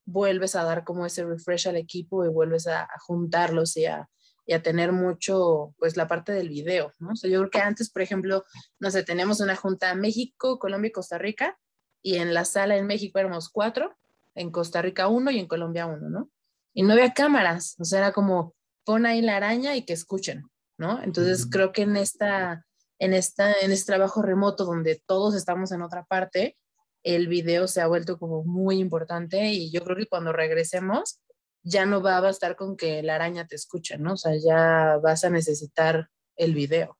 vuelves 0.06 0.56
a 0.56 0.64
dar 0.64 0.82
como 0.82 1.04
ese 1.04 1.24
refresh 1.24 1.68
al 1.68 1.76
equipo 1.76 2.24
y 2.24 2.28
vuelves 2.28 2.66
a, 2.66 2.88
juntarlos 3.06 3.76
y 3.76 3.84
a, 3.84 4.08
y 4.46 4.54
a, 4.54 4.62
tener 4.62 4.92
mucho, 4.92 5.74
pues 5.78 5.98
la 5.98 6.08
parte 6.08 6.32
del 6.32 6.48
video, 6.48 6.92
¿no? 6.98 7.10
O 7.12 7.16
sea, 7.16 7.30
yo 7.30 7.38
creo 7.40 7.50
que 7.50 7.60
antes, 7.60 7.90
por 7.90 8.00
ejemplo, 8.00 8.44
no 8.78 8.90
sé, 8.90 9.02
teníamos 9.04 9.40
una 9.40 9.56
junta 9.56 9.94
México, 9.94 10.58
Colombia 10.58 10.88
y 10.88 10.92
Costa 10.92 11.18
Rica, 11.18 11.58
y 12.02 12.16
en 12.16 12.34
la 12.34 12.44
sala 12.44 12.76
en 12.76 12.86
México 12.86 13.18
éramos 13.18 13.48
cuatro, 13.48 13.96
en 14.34 14.50
Costa 14.50 14.82
Rica 14.82 15.08
uno 15.08 15.30
y 15.30 15.38
en 15.38 15.46
Colombia 15.46 15.86
uno, 15.86 16.08
¿no? 16.08 16.30
y 16.72 16.82
no 16.82 16.92
había 16.92 17.12
cámaras, 17.12 17.76
o 17.78 17.84
sea, 17.84 17.98
era 17.98 18.12
como 18.12 18.54
pon 18.84 19.06
ahí 19.06 19.22
la 19.22 19.36
araña 19.36 19.76
y 19.76 19.84
que 19.84 19.92
escuchen, 19.92 20.44
¿no? 20.78 21.02
Entonces 21.02 21.46
creo 21.50 21.72
que 21.72 21.82
en 21.82 21.96
esta, 21.96 22.64
en 22.98 23.12
esta, 23.12 23.52
en 23.52 23.72
este 23.72 23.92
trabajo 23.92 24.22
remoto 24.22 24.64
donde 24.64 25.02
todos 25.06 25.34
estamos 25.34 25.72
en 25.72 25.82
otra 25.82 26.04
parte, 26.04 26.56
el 27.02 27.28
video 27.28 27.66
se 27.66 27.80
ha 27.80 27.86
vuelto 27.86 28.18
como 28.18 28.44
muy 28.44 28.78
importante 28.78 29.46
y 29.48 29.70
yo 29.70 29.82
creo 29.82 29.96
que 29.96 30.06
cuando 30.06 30.32
regresemos 30.32 31.20
ya 31.62 31.86
no 31.86 32.02
va 32.02 32.16
a 32.16 32.20
bastar 32.20 32.56
con 32.56 32.76
que 32.76 33.02
la 33.02 33.16
araña 33.16 33.46
te 33.46 33.56
escuche, 33.56 33.98
¿no? 33.98 34.14
O 34.14 34.16
sea, 34.16 34.32
ya 34.36 34.98
vas 35.02 35.24
a 35.24 35.30
necesitar 35.30 36.08
el 36.36 36.54
video. 36.54 36.96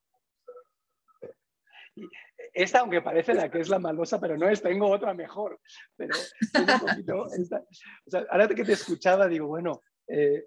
Esta, 2.53 2.79
aunque 2.79 3.01
parece 3.01 3.33
la 3.33 3.49
que 3.49 3.59
es 3.59 3.69
la 3.69 3.79
malosa, 3.79 4.19
pero 4.19 4.37
no 4.37 4.49
es, 4.49 4.61
tengo 4.61 4.89
otra 4.89 5.13
mejor. 5.13 5.59
Pero 5.95 6.13
ahora 8.29 8.47
que 8.47 8.63
te 8.63 8.73
escuchaba, 8.73 9.27
digo, 9.27 9.47
bueno, 9.47 9.81
eh, 10.07 10.45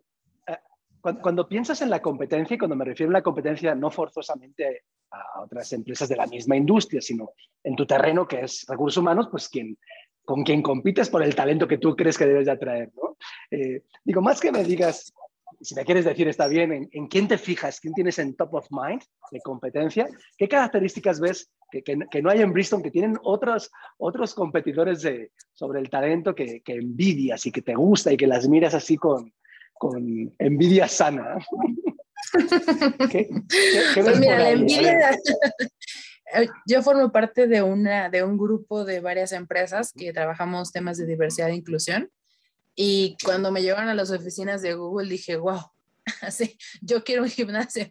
cuando, 1.20 1.46
piensas 1.46 1.82
en 1.82 1.90
la 1.90 2.00
competencia, 2.00 2.54
y 2.54 2.58
cuando 2.58 2.76
me 2.76 2.84
refiero 2.84 3.10
a 3.10 3.14
la 3.14 3.22
competencia, 3.22 3.74
no 3.74 3.90
forzosamente 3.90 4.84
a, 5.10 5.42
otras 5.42 5.70
empresas 5.74 6.08
de 6.08 6.16
la 6.16 6.26
misma 6.26 6.56
industria, 6.56 7.02
sino 7.02 7.32
en 7.62 7.76
tu 7.76 7.86
terreno, 7.86 8.26
que 8.26 8.40
es 8.40 8.64
recursos 8.66 9.02
humanos, 9.02 9.28
pues 9.30 9.50
quien, 9.50 9.76
con 10.24 10.42
quien 10.44 10.62
compites 10.62 11.10
por 11.10 11.22
el 11.22 11.34
talento 11.34 11.68
que 11.68 11.76
tú 11.76 11.94
crees 11.94 12.16
que 12.16 12.26
debes 12.26 12.46
de 12.46 12.52
atraer. 12.52 12.90
¿no? 12.94 13.18
Eh, 13.50 13.82
digo, 14.02 14.22
más 14.22 14.40
que 14.40 14.50
me 14.50 14.64
digas, 14.64 15.12
si 15.60 15.74
me 15.74 15.84
quieres 15.84 16.06
decir 16.06 16.26
está 16.26 16.46
bien, 16.48 16.88
en, 16.90 17.06
quién 17.08 17.28
te 17.28 17.36
fijas, 17.36 17.80
quién 17.80 17.92
tienes 17.92 18.18
en 18.18 18.34
top 18.34 18.54
of 18.54 18.66
mind 18.70 19.02
de 19.30 19.40
competencia, 19.40 20.08
qué 20.38 20.48
características 20.48 21.20
ves 21.20 21.50
que, 21.82 21.98
que, 22.10 22.22
no 22.22 22.30
hay 22.30 22.40
en 22.40 22.52
Bristol, 22.52 22.82
que 22.82 22.90
tienen 22.90 23.18
otros, 23.22 23.70
otros 23.98 24.34
competidores 24.34 25.02
de, 25.02 25.32
sobre 25.52 25.80
el 25.80 25.90
talento 25.90 26.34
que, 26.34 26.60
que 26.60 26.74
envidias 26.74 27.46
y 27.46 27.52
que 27.52 27.62
te 27.62 27.74
gusta 27.74 28.12
y 28.12 28.16
que 28.16 28.26
las 28.26 28.48
miras 28.48 28.74
así 28.74 28.96
con, 28.96 29.32
con 29.72 30.34
envidia 30.38 30.88
sana. 30.88 31.38
pues 33.94 34.20
mira, 34.20 34.38
la 34.38 34.50
envidia. 34.50 35.18
Yo 36.66 36.82
formo 36.82 37.12
parte 37.12 37.46
de, 37.46 37.62
una, 37.62 38.08
de 38.08 38.22
un 38.22 38.36
grupo 38.36 38.84
de 38.84 39.00
varias 39.00 39.32
empresas 39.32 39.92
que 39.92 40.12
trabajamos 40.12 40.72
temas 40.72 40.98
de 40.98 41.06
diversidad 41.06 41.50
e 41.50 41.54
inclusión. 41.54 42.10
Y 42.74 43.16
cuando 43.24 43.52
me 43.52 43.62
llevaron 43.62 43.88
a 43.88 43.94
las 43.94 44.10
oficinas 44.10 44.62
de 44.62 44.74
Google 44.74 45.08
dije, 45.08 45.36
wow, 45.36 45.60
así, 46.22 46.56
yo 46.80 47.04
quiero 47.04 47.22
un 47.22 47.28
gimnasio, 47.28 47.88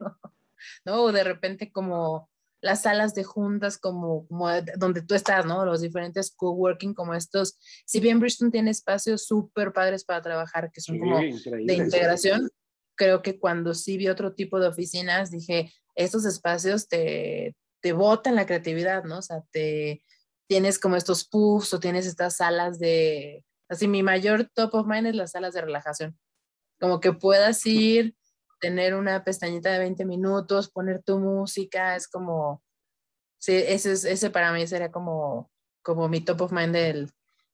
¿no? 0.85 1.03
O 1.03 1.11
de 1.11 1.23
repente 1.23 1.71
como 1.71 2.29
las 2.63 2.83
salas 2.83 3.13
de 3.13 3.25
juntas 3.25 3.77
como, 3.77 4.25
como 4.27 4.47
donde 4.77 5.01
tú 5.01 5.15
estás, 5.15 5.45
¿no? 5.45 5.65
Los 5.65 5.81
diferentes 5.81 6.33
coworking 6.33 6.93
como 6.93 7.13
estos. 7.13 7.59
Si 7.85 7.99
bien 7.99 8.21
Bristol 8.21 8.51
tiene 8.51 8.71
espacios 8.71 9.25
súper 9.25 9.73
padres 9.73 10.05
para 10.05 10.21
trabajar, 10.21 10.71
que 10.71 10.79
son 10.79 10.97
como 10.97 11.19
de 11.19 11.73
integración, 11.73 12.49
creo 12.95 13.21
que 13.21 13.37
cuando 13.37 13.73
sí 13.73 13.97
vi 13.97 14.07
otro 14.07 14.33
tipo 14.33 14.61
de 14.61 14.67
oficinas, 14.67 15.29
dije, 15.29 15.73
estos 15.93 16.23
espacios 16.23 16.87
te, 16.87 17.53
te 17.81 17.91
botan 17.91 18.35
la 18.35 18.45
creatividad, 18.45 19.03
¿no? 19.03 19.17
O 19.17 19.21
sea, 19.21 19.43
te 19.51 20.01
tienes 20.47 20.79
como 20.79 20.95
estos 20.95 21.27
puffs 21.27 21.73
o 21.73 21.81
tienes 21.81 22.05
estas 22.05 22.37
salas 22.37 22.79
de, 22.79 23.43
así 23.67 23.89
mi 23.89 24.03
mayor 24.03 24.49
top 24.53 24.73
of 24.75 24.87
mind 24.87 25.07
es 25.07 25.15
las 25.15 25.31
salas 25.31 25.53
de 25.53 25.61
relajación. 25.61 26.17
Como 26.79 27.01
que 27.01 27.11
puedas 27.11 27.65
ir 27.65 28.15
tener 28.63 28.95
una 28.95 29.25
pestañita 29.25 29.73
de 29.73 29.79
20 29.79 30.05
minutos, 30.05 30.71
poner 30.71 31.03
tu 31.03 31.19
música, 31.19 31.97
es 31.97 32.07
como, 32.07 32.63
sí, 33.37 33.51
ese, 33.53 33.91
ese 33.91 34.29
para 34.29 34.53
mí 34.53 34.65
sería 34.65 34.89
como, 34.89 35.51
como 35.81 36.07
mi 36.07 36.21
top 36.21 36.43
of 36.43 36.53
mind 36.53 36.73
del, 36.73 37.11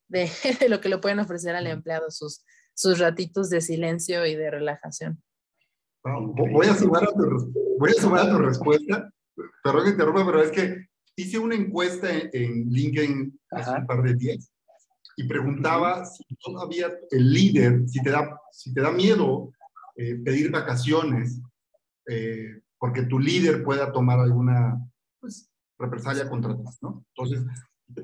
de, 0.07 0.29
lo 0.69 0.79
que 0.79 0.87
le 0.87 0.99
pueden 0.99 1.17
ofrecer 1.17 1.55
al 1.55 1.65
empleado, 1.65 2.11
sus, 2.11 2.45
sus 2.75 2.99
ratitos 2.99 3.49
de 3.49 3.59
silencio 3.59 4.23
y 4.27 4.35
de 4.35 4.51
relajación. 4.51 5.19
voy, 6.03 6.67
a 6.67 6.75
sumar 6.75 7.05
a 7.05 7.07
tu, 7.07 7.51
voy 7.79 7.89
a 7.89 7.99
sumar 7.99 8.27
a 8.27 8.29
tu 8.29 8.37
respuesta, 8.37 9.11
perdón 9.63 9.85
que 9.85 9.89
interrumpa, 9.89 10.23
pero 10.27 10.43
es 10.43 10.51
que 10.51 10.85
hice 11.15 11.39
una 11.39 11.55
encuesta 11.55 12.07
en, 12.11 12.69
LinkedIn 12.69 13.39
hace 13.49 13.71
un 13.71 13.87
par 13.87 14.03
de 14.03 14.13
días 14.13 14.51
y 15.17 15.27
preguntaba 15.27 16.05
si 16.05 16.23
todavía 16.35 16.91
el 17.09 17.33
líder, 17.33 17.89
si 17.89 17.99
te 18.03 18.11
da, 18.11 18.39
si 18.51 18.71
te 18.75 18.81
da 18.81 18.91
miedo 18.91 19.51
eh, 20.01 20.15
pedir 20.23 20.49
vacaciones 20.49 21.41
eh, 22.07 22.61
porque 22.77 23.01
tu 23.01 23.19
líder 23.19 23.65
pueda 23.65 23.91
tomar 23.91 24.17
alguna 24.17 24.79
pues, 25.19 25.51
represalia 25.77 26.29
contra 26.29 26.55
ti, 26.55 26.63
¿no? 26.81 27.03
Entonces, 27.13 27.45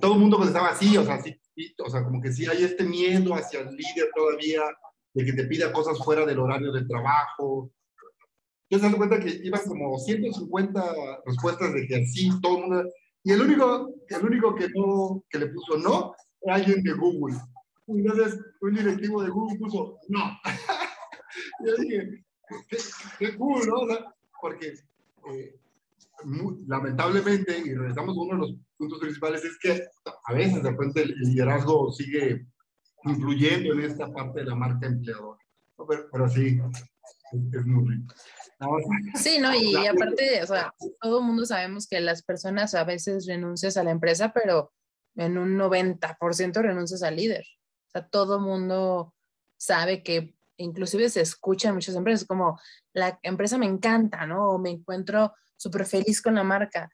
todo 0.01 0.15
el 0.15 0.19
mundo 0.19 0.43
estaba 0.43 0.71
así, 0.71 0.97
o 0.97 1.05
sea, 1.05 1.21
sí, 1.21 1.39
o 1.81 1.89
sea, 1.89 2.03
como 2.03 2.21
que 2.21 2.33
sí 2.33 2.45
hay 2.47 2.65
este 2.65 2.83
miedo 2.83 3.33
hacia 3.33 3.61
el 3.61 3.77
líder 3.77 4.09
todavía 4.13 4.63
de 5.13 5.23
que 5.23 5.31
te 5.31 5.45
pida 5.45 5.71
cosas 5.71 5.97
fuera 6.03 6.25
del 6.25 6.39
horario 6.39 6.73
de 6.73 6.83
trabajo. 6.83 7.71
Se 8.69 8.77
dan 8.77 8.97
cuenta 8.97 9.17
que 9.17 9.29
iban 9.29 9.61
como 9.65 9.97
150 9.97 11.21
respuestas 11.25 11.73
de 11.73 11.87
que 11.87 11.95
así 12.03 12.29
todo 12.41 12.57
el 12.57 12.61
mundo... 12.67 12.91
Y 13.23 13.31
el 13.31 13.41
único, 13.41 13.93
el 14.09 14.25
único 14.25 14.53
que, 14.53 14.67
no, 14.75 15.23
que 15.29 15.39
le 15.39 15.47
puso 15.47 15.77
no 15.77 16.13
era 16.41 16.55
alguien 16.55 16.83
de 16.83 16.91
Google. 16.91 17.37
Entonces, 17.87 18.37
un 18.59 18.73
directivo 18.75 19.23
de 19.23 19.29
Google 19.29 19.57
puso 19.59 19.97
no. 20.09 20.37
yo 21.65 21.75
dije, 21.77 22.25
qué, 23.19 23.37
cool, 23.37 23.61
¿no? 23.67 24.13
porque 24.41 24.75
eh, 25.31 25.55
lamentablemente, 26.67 27.57
y 27.57 27.73
regresamos 27.73 28.15
a 28.17 28.21
uno 28.21 28.33
de 28.33 28.39
los 28.39 28.55
puntos 28.77 28.99
principales, 28.99 29.43
es 29.43 29.57
que 29.59 29.83
a 30.25 30.33
veces 30.33 30.61
de 30.61 30.71
repente 30.71 31.01
el, 31.03 31.15
liderazgo 31.19 31.91
sigue 31.91 32.45
influyendo 33.03 33.73
en 33.73 33.81
esta 33.81 34.11
parte 34.11 34.41
de 34.41 34.45
la 34.45 34.55
marca 34.55 34.87
empleadora. 34.87 35.39
Pero, 36.11 36.29
sí, 36.29 36.59
es, 37.53 37.65
muy 37.65 37.95
rico. 37.95 38.15
Sí, 39.15 39.39
¿no? 39.39 39.53
Y 39.53 39.75
aparte, 39.75 40.41
o 40.41 40.47
sea, 40.47 40.73
todo 41.01 41.19
el 41.19 41.25
mundo 41.25 41.45
sabemos 41.45 41.87
que 41.87 41.99
las 41.99 42.23
personas 42.23 42.73
a 42.73 42.83
veces 42.83 43.27
renuncias 43.27 43.77
a 43.77 43.83
la 43.83 43.91
empresa, 43.91 44.31
pero 44.33 44.71
en 45.15 45.37
un 45.37 45.57
90% 45.57 46.61
renuncias 46.61 47.03
al 47.03 47.17
líder. 47.17 47.45
O 47.87 47.91
sea, 47.91 48.07
todo 48.07 48.37
el 48.37 48.41
mundo 48.41 49.13
sabe 49.57 50.03
que 50.03 50.34
inclusive 50.57 51.09
se 51.09 51.21
escucha 51.21 51.69
en 51.69 51.75
muchas 51.75 51.95
empresas, 51.95 52.27
como 52.27 52.59
la 52.93 53.19
empresa 53.23 53.57
me 53.57 53.65
encanta, 53.65 54.25
¿no? 54.25 54.51
O 54.51 54.57
me 54.57 54.71
encuentro 54.71 55.33
súper 55.57 55.85
feliz 55.85 56.21
con 56.21 56.35
la 56.35 56.43
marca, 56.43 56.89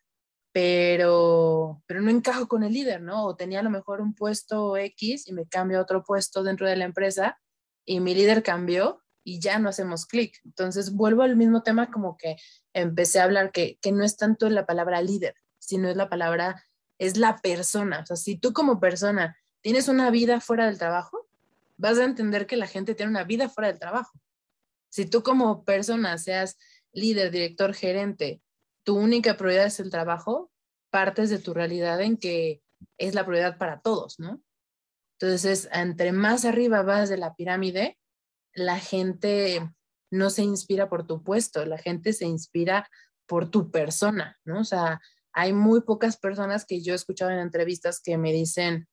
pero, 0.52 1.82
pero 1.88 2.02
no 2.02 2.12
encajo 2.12 2.48
con 2.48 2.64
el 2.64 2.74
líder, 2.74 3.02
¿no? 3.02 3.26
O 3.26 3.36
tenía 3.36 3.60
a 3.60 3.64
lo 3.64 3.70
mejor 3.70 4.02
un 4.02 4.14
puesto 4.14 4.76
X 4.78 5.28
y 5.28 5.34
me 5.34 5.48
cambio 5.48 5.80
a 5.80 5.82
otro 5.82 6.04
puesto 6.04 6.44
dentro 6.44 6.68
de 6.68 6.76
la 6.76 6.86
empresa 6.86 7.40
y 7.86 8.00
mi 8.00 8.14
líder 8.14 8.44
cambió 8.44 9.02
y 9.24 9.40
ya 9.40 9.60
no 9.60 9.70
hacemos 9.70 10.06
clic. 10.06 10.40
Entonces 10.44 10.94
vuelvo 10.94 11.22
al 11.22 11.38
mismo 11.38 11.64
tema 11.64 11.92
como 11.92 12.18
que 12.18 12.36
empecé 12.74 13.20
a 13.20 13.24
hablar 13.24 13.52
que, 13.52 13.78
que 13.82 13.92
no 13.92 14.04
es 14.04 14.18
tanto 14.18 14.50
la 14.50 14.66
palabra 14.66 15.02
líder, 15.02 15.36
sino 15.60 15.90
es 15.90 15.96
la 15.96 16.10
palabra, 16.10 16.66
es 17.00 17.18
la 17.18 17.38
persona. 17.38 18.02
O 18.02 18.06
sea, 18.06 18.16
si 18.16 18.38
tú 18.38 18.54
como 18.54 18.80
persona 18.80 19.38
tienes 19.62 19.88
una 19.88 20.10
vida 20.10 20.42
fuera 20.42 20.66
del 20.66 20.78
trabajo, 20.78 21.30
vas 21.82 21.98
a 21.98 22.04
entender 22.04 22.46
que 22.46 22.58
la 22.58 22.68
gente 22.68 22.94
tiene 22.94 23.10
una 23.10 23.24
vida 23.24 23.50
fuera 23.50 23.70
del 23.70 23.80
trabajo. 23.80 24.12
Si 24.90 25.08
tú 25.08 25.24
como 25.24 25.66
persona 25.66 26.18
seas 26.20 26.60
líder, 26.92 27.32
director, 27.32 27.74
gerente, 27.74 28.44
tu 28.84 28.98
única 28.98 29.36
prioridad 29.36 29.66
es 29.66 29.80
el 29.80 29.90
trabajo, 29.90 30.52
partes 30.92 31.32
de 31.32 31.40
tu 31.40 31.56
realidad 31.56 32.00
en 32.02 32.18
que 32.18 32.62
es 33.00 33.16
la 33.16 33.26
prioridad 33.26 33.58
para 33.58 33.82
todos, 33.82 34.20
¿no? 34.20 34.44
Entonces, 35.20 35.70
entre 35.74 36.12
más 36.12 36.46
arriba 36.46 36.84
vas 36.84 37.10
de 37.10 37.18
la 37.18 37.36
pirámide, 37.36 37.98
la 38.54 38.78
gente 38.78 39.68
no 40.12 40.30
se 40.30 40.44
inspira 40.44 40.88
por 40.88 41.08
tu 41.08 41.24
puesto, 41.24 41.66
la 41.66 41.80
gente 41.80 42.14
se 42.14 42.26
inspira 42.26 42.88
por 43.26 43.50
tu 43.50 43.72
persona, 43.72 44.40
¿no? 44.46 44.60
O 44.60 44.64
sea, 44.64 45.00
hay 45.34 45.52
muy 45.52 45.82
pocas 45.82 46.18
personas 46.18 46.64
que 46.64 46.84
yo 46.84 46.94
he 46.94 46.96
escuchado 46.96 47.32
en 47.32 47.40
entrevistas 47.40 48.02
que 48.02 48.20
me 48.20 48.34
dicen, 48.34 48.88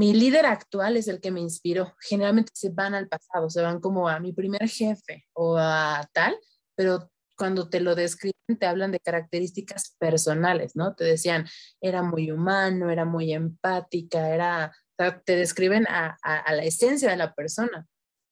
mi 0.00 0.14
líder 0.14 0.46
actual 0.46 0.96
es 0.96 1.08
el 1.08 1.20
que 1.20 1.30
me 1.30 1.40
inspiró. 1.40 1.94
Generalmente 2.00 2.52
se 2.54 2.70
van 2.70 2.94
al 2.94 3.06
pasado, 3.06 3.50
se 3.50 3.60
van 3.60 3.80
como 3.80 4.08
a 4.08 4.18
mi 4.18 4.32
primer 4.32 4.66
jefe 4.66 5.26
o 5.34 5.58
a 5.58 6.08
tal, 6.14 6.38
pero 6.74 7.10
cuando 7.36 7.68
te 7.68 7.80
lo 7.80 7.94
describen 7.94 8.32
te 8.58 8.64
hablan 8.64 8.92
de 8.92 9.00
características 9.00 9.96
personales, 9.98 10.74
¿no? 10.74 10.94
Te 10.94 11.04
decían, 11.04 11.46
era 11.82 12.02
muy 12.02 12.30
humano, 12.30 12.88
era 12.88 13.04
muy 13.04 13.34
empática, 13.34 14.30
era, 14.30 14.74
te 14.96 15.36
describen 15.36 15.86
a, 15.86 16.16
la 16.50 16.64
esencia 16.64 17.10
de 17.10 17.18
la 17.18 17.34
persona. 17.34 17.86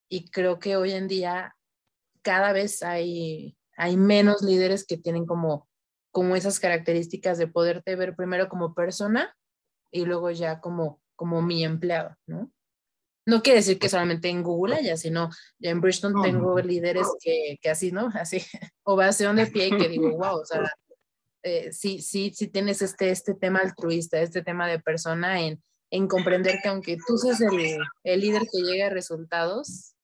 Y 0.09 0.31
creo 0.31 0.59
que 0.59 0.77
hoy 0.77 0.93
en 0.93 1.07
día 1.07 1.55
cada 2.23 2.53
vez 2.53 2.83
hay, 2.83 3.59
hay 3.77 3.99
menos 3.99 4.41
líderes 4.41 4.87
que 4.87 4.97
tienen 4.97 5.27
como, 5.27 5.69
como 6.13 6.35
esas 6.35 6.61
características 6.61 7.37
de 7.37 7.47
poderte 7.47 7.95
ver 7.95 8.17
primero 8.17 8.49
como 8.49 8.73
persona 8.73 9.37
y 9.93 10.07
luego 10.07 10.31
ya 10.31 10.61
como 10.61 11.03
como 11.19 11.43
mi 11.43 11.65
empleado, 11.65 12.17
¿no? 12.27 12.51
No 13.27 13.43
quiere 13.43 13.59
decir 13.59 13.79
que 13.79 13.89
solamente 13.91 14.29
en 14.29 14.43
Google 14.43 14.77
haya, 14.77 14.97
sino 14.97 15.29
ya 15.59 15.71
en 15.71 15.83
Bristol 15.83 16.15
tengo 16.23 16.59
líderes 16.61 17.07
que, 17.21 17.59
que, 17.61 17.69
así, 17.69 17.93
¿no? 17.93 18.09
Así, 18.15 18.39
ovación 18.85 19.37
de 19.37 19.49
pie 19.49 19.67
y 19.67 19.77
que 19.77 19.89
digo, 19.89 20.11
wow, 20.17 20.41
o 20.41 20.45
sea, 20.47 20.63
eh, 21.43 21.73
sí, 21.73 22.01
sí, 22.01 22.33
sí 22.35 22.47
tienes 22.47 22.81
este, 22.81 23.11
este 23.11 23.35
tema 23.35 23.59
altruista, 23.59 24.21
este 24.21 24.43
tema 24.43 24.69
de 24.69 24.79
persona 24.79 25.43
en, 25.43 25.63
en 25.91 26.07
comprender 26.07 26.61
que 26.63 26.69
aunque 26.69 26.97
tú 27.05 27.19
seas 27.19 27.41
el, 27.41 27.79
el 28.05 28.21
líder 28.21 28.43
que 28.43 28.63
llegue 28.63 28.85
a 28.85 28.91
resultados, 28.91 29.95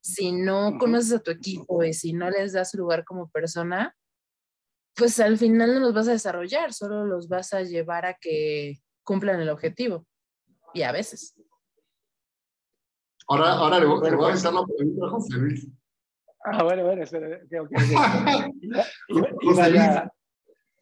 si 0.00 0.32
no 0.32 0.78
conoces 0.78 1.12
a 1.12 1.22
tu 1.22 1.30
equipo 1.30 1.84
y 1.84 1.92
si 1.92 2.14
no 2.14 2.30
les 2.30 2.54
das 2.54 2.74
lugar 2.74 3.04
como 3.04 3.28
persona, 3.28 3.94
pues 4.96 5.20
al 5.20 5.36
final 5.36 5.74
no 5.74 5.80
los 5.80 5.94
vas 5.94 6.08
a 6.08 6.12
desarrollar, 6.12 6.72
solo 6.72 7.04
los 7.04 7.28
vas 7.28 7.52
a 7.52 7.62
llevar 7.62 8.06
a 8.06 8.14
que 8.14 8.80
cumplan 9.04 9.40
el 9.40 9.50
objetivo 9.50 10.06
y 10.74 10.82
a 10.82 10.92
veces. 10.92 11.34
Ahora, 13.28 13.52
ahora 13.52 13.78
le, 13.80 13.86
voy, 13.86 14.30
a 14.30 14.34
hacer 14.34 14.52
la 14.52 14.64
pregunta 14.64 15.06
a 15.06 15.10
José 15.10 15.36
Luis. 15.36 15.68
Ah, 16.44 16.62
bueno, 16.64 16.84
bueno, 16.84 17.02
espera, 17.02 17.40
José 19.42 19.70
Luis, 19.70 19.82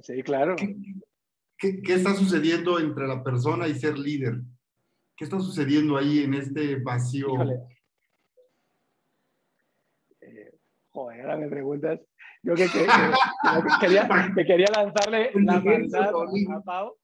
sí, 0.00 0.22
claro. 0.22 0.56
¿qué, 0.56 0.74
¿qué, 1.58 1.82
¿qué, 1.82 1.94
está 1.94 2.14
sucediendo 2.14 2.80
entre 2.80 3.06
la 3.06 3.22
persona 3.22 3.68
y 3.68 3.74
ser 3.74 3.98
líder? 3.98 4.40
¿Qué 5.20 5.24
está 5.24 5.38
sucediendo 5.38 5.98
ahí 5.98 6.20
en 6.20 6.32
este 6.32 6.76
vacío? 6.76 7.28
Eh, 10.22 10.54
joder, 10.88 11.20
ahora 11.20 11.36
me 11.36 11.48
preguntas. 11.48 12.00
Yo 12.42 12.54
que, 12.54 12.64
que, 12.64 12.86
quería, 13.80 14.08
quería, 14.34 14.66
lanzarle 14.74 15.30
la 15.34 15.60
maldad 15.60 16.08
a 16.08 16.62
Pau. 16.62 16.96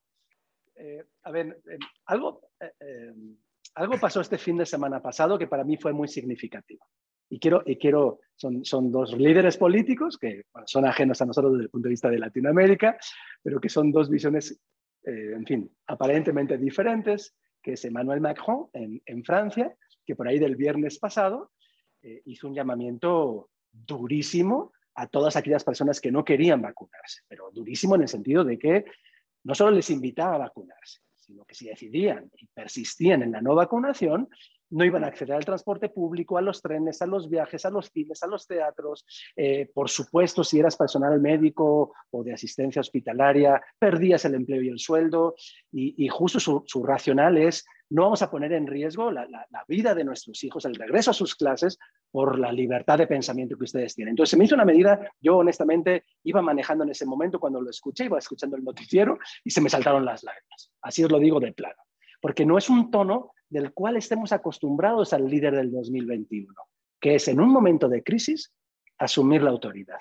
Eh, 0.77 1.05
a 1.25 1.31
ver, 1.31 1.61
eh, 1.71 1.79
algo, 2.07 2.46
eh, 2.61 3.13
algo 3.75 3.99
pasó 4.01 4.21
este 4.21 4.39
fin 4.39 4.57
de 4.57 4.67
semana 4.67 5.03
pasado 5.03 5.39
que 5.39 5.47
para 5.47 5.65
mí 5.65 5.77
fue 5.77 5.93
muy 5.93 6.09
significativo. 6.09 6.85
Y 7.29 7.39
quiero, 7.39 7.63
y 7.67 7.77
quiero 7.77 8.21
son, 8.37 8.65
son 8.65 8.93
dos 8.93 9.13
líderes 9.17 9.57
políticos 9.57 10.17
que 10.17 10.45
son 10.67 10.87
ajenos 10.87 11.21
a 11.21 11.27
nosotros 11.27 11.55
desde 11.55 11.65
el 11.65 11.71
punto 11.71 11.87
de 11.87 11.91
vista 11.91 12.09
de 12.09 12.19
Latinoamérica, 12.21 12.97
pero 13.43 13.61
que 13.61 13.69
son 13.69 13.91
dos 13.91 14.09
visiones, 14.09 14.61
en 15.03 15.45
fin, 15.45 15.69
aparentemente 15.89 16.57
diferentes, 16.57 17.35
que 17.61 17.73
es 17.73 17.85
Emmanuel 17.85 18.21
Macron 18.21 18.69
en 18.73 19.25
Francia, 19.25 19.77
que 20.05 20.15
por 20.15 20.29
ahí 20.29 20.39
del 20.39 20.55
viernes 20.55 21.01
pasado 21.01 21.51
hizo 22.27 22.47
un 22.47 22.55
llamamiento 22.55 23.51
durísimo 23.73 24.73
a 24.95 25.07
todas 25.07 25.37
aquellas 25.37 25.65
personas 25.65 26.01
que 26.01 26.11
no 26.11 26.25
querían 26.25 26.63
vacunarse, 26.63 27.23
pero 27.29 27.51
durísimo 27.53 27.97
en 27.97 28.03
el 28.03 28.09
sentido 28.09 28.45
de 28.45 28.59
que 28.59 28.85
no 29.45 29.55
solo 29.55 29.73
les 29.73 29.91
invitaba 29.91 30.37
a 30.37 30.39
vacunarse, 30.39 31.01
sino 31.27 31.45
que 31.45 31.55
si 31.55 31.67
decidían 31.67 32.31
y 32.37 32.47
persistían 32.47 33.23
en 33.23 33.33
la 33.33 33.41
no 33.41 33.55
vacunación, 33.55 34.29
no 34.71 34.85
iban 34.85 35.05
a 35.05 35.09
acceder 35.09 35.37
al 35.37 35.45
transporte 35.45 35.89
público, 35.89 36.39
a 36.39 36.43
los 36.43 36.61
trenes, 36.61 37.01
a 37.03 37.07
los 37.07 37.29
viajes, 37.29 37.65
a 37.65 37.71
los 37.71 37.91
cines, 37.91 38.23
a 38.23 38.27
los 38.27 38.47
teatros. 38.47 39.05
Eh, 39.37 39.71
por 39.73 39.89
supuesto, 39.89 40.43
si 40.43 40.59
eras 40.59 40.77
personal 40.77 41.21
médico 41.21 41.93
o 42.11 42.25
de 42.25 42.33
asistencia 42.33 42.81
hospitalaria, 42.81 43.63
perdías 43.79 44.25
el 44.25 44.35
empleo 44.35 44.63
y 44.63 44.69
el 44.69 44.79
sueldo. 44.79 45.35
Y, 45.73 46.09
justo 46.09 46.41
su, 46.41 46.65
su, 46.67 46.83
racional 46.83 47.37
es, 47.39 47.65
no 47.91 48.03
vamos 48.03 48.23
a 48.23 48.31
poner 48.31 48.53
en 48.53 48.67
riesgo 48.67 49.11
la, 49.11 49.27
vida 49.69 49.95
de 49.95 50.05
nuestros 50.05 50.43
hijos, 50.45 50.65
el 50.65 50.75
regreso 50.75 51.11
a 51.11 51.15
sus 51.15 51.35
clases, 51.35 51.79
por 52.11 52.39
la 52.39 52.53
libertad 52.53 52.99
de 52.99 53.07
pensamiento 53.07 53.57
que 53.57 53.65
ustedes 53.65 53.95
tienen. 53.95 54.13
Entonces, 54.13 54.31
se 54.31 54.37
me 54.37 54.45
hizo 54.45 54.55
una 54.55 54.65
medida, 54.65 55.11
yo 55.21 55.39
honestamente 55.39 56.05
iba 56.25 56.43
manejando 56.43 56.85
en 56.85 56.91
ese 56.91 57.07
momento 57.07 57.39
cuando 57.39 57.61
lo 57.61 57.71
escuché, 57.71 58.07
iba 58.07 58.19
escuchando 58.19 58.57
el 58.57 58.65
noticiero 58.65 59.19
y 59.45 59.51
se 59.51 59.61
me 59.61 59.71
saltaron 59.71 60.05
las 60.05 60.23
lágrimas. 60.23 60.71
Así 60.83 61.05
os 61.05 61.11
lo 61.11 61.19
digo 61.19 61.41
de 61.41 61.53
plano. 61.53 61.83
Porque 62.21 62.47
no 62.47 62.59
es 62.59 62.69
un 62.71 62.91
tono 62.91 63.33
del 63.49 63.73
cual 63.73 63.97
estemos 63.97 64.33
acostumbrados 64.33 65.13
al 65.13 65.29
líder 65.29 65.55
del 65.55 65.71
2021, 65.71 66.53
que 67.01 67.17
es 67.17 67.29
en 67.29 67.41
un 67.41 67.51
momento 67.51 67.89
de 67.89 68.03
crisis 68.03 68.53
asumir 68.99 69.43
la 69.43 69.51
autoridad 69.51 69.99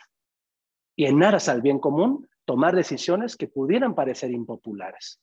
y 0.95 1.05
en 1.05 1.21
aras 1.23 1.49
al 1.49 1.61
bien 1.61 1.79
común 1.79 2.27
tomar 2.45 2.75
decisiones 2.75 3.35
que 3.35 3.47
pudieran 3.47 3.95
parecer 3.95 4.31
impopulares. 4.31 5.19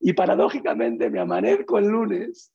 Y 0.00 0.12
paradójicamente 0.12 1.10
me 1.10 1.20
amanezco 1.20 1.78
el 1.78 1.88
lunes 1.88 2.52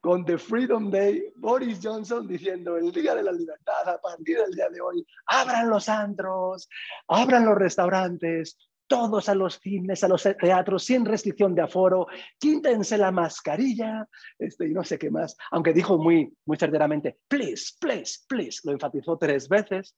con 0.00 0.24
The 0.24 0.38
Freedom 0.38 0.90
Day, 0.90 1.32
Boris 1.36 1.80
Johnson 1.82 2.26
diciendo 2.26 2.76
el 2.76 2.92
Día 2.92 3.14
de 3.14 3.22
la 3.22 3.32
Libertad 3.32 3.88
a 3.88 4.00
partir 4.00 4.38
del 4.38 4.52
día 4.52 4.68
de 4.70 4.80
hoy, 4.80 5.04
abran 5.26 5.68
los 5.68 5.88
antros, 5.88 6.68
abran 7.08 7.44
los 7.44 7.56
restaurantes, 7.56 8.56
todos 8.86 9.28
a 9.28 9.34
los 9.34 9.60
cines, 9.60 10.02
a 10.02 10.08
los 10.08 10.22
teatros, 10.22 10.84
sin 10.84 11.04
restricción 11.04 11.54
de 11.54 11.62
aforo, 11.62 12.06
quítense 12.38 12.96
la 12.96 13.12
mascarilla, 13.12 14.08
este, 14.38 14.68
y 14.68 14.72
no 14.72 14.82
sé 14.82 14.98
qué 14.98 15.10
más, 15.10 15.36
aunque 15.50 15.72
dijo 15.72 15.98
muy, 15.98 16.34
muy 16.46 16.56
certeramente, 16.56 17.18
please, 17.28 17.74
please, 17.78 18.20
please, 18.26 18.60
lo 18.64 18.72
enfatizó 18.72 19.18
tres 19.18 19.48
veces, 19.48 19.94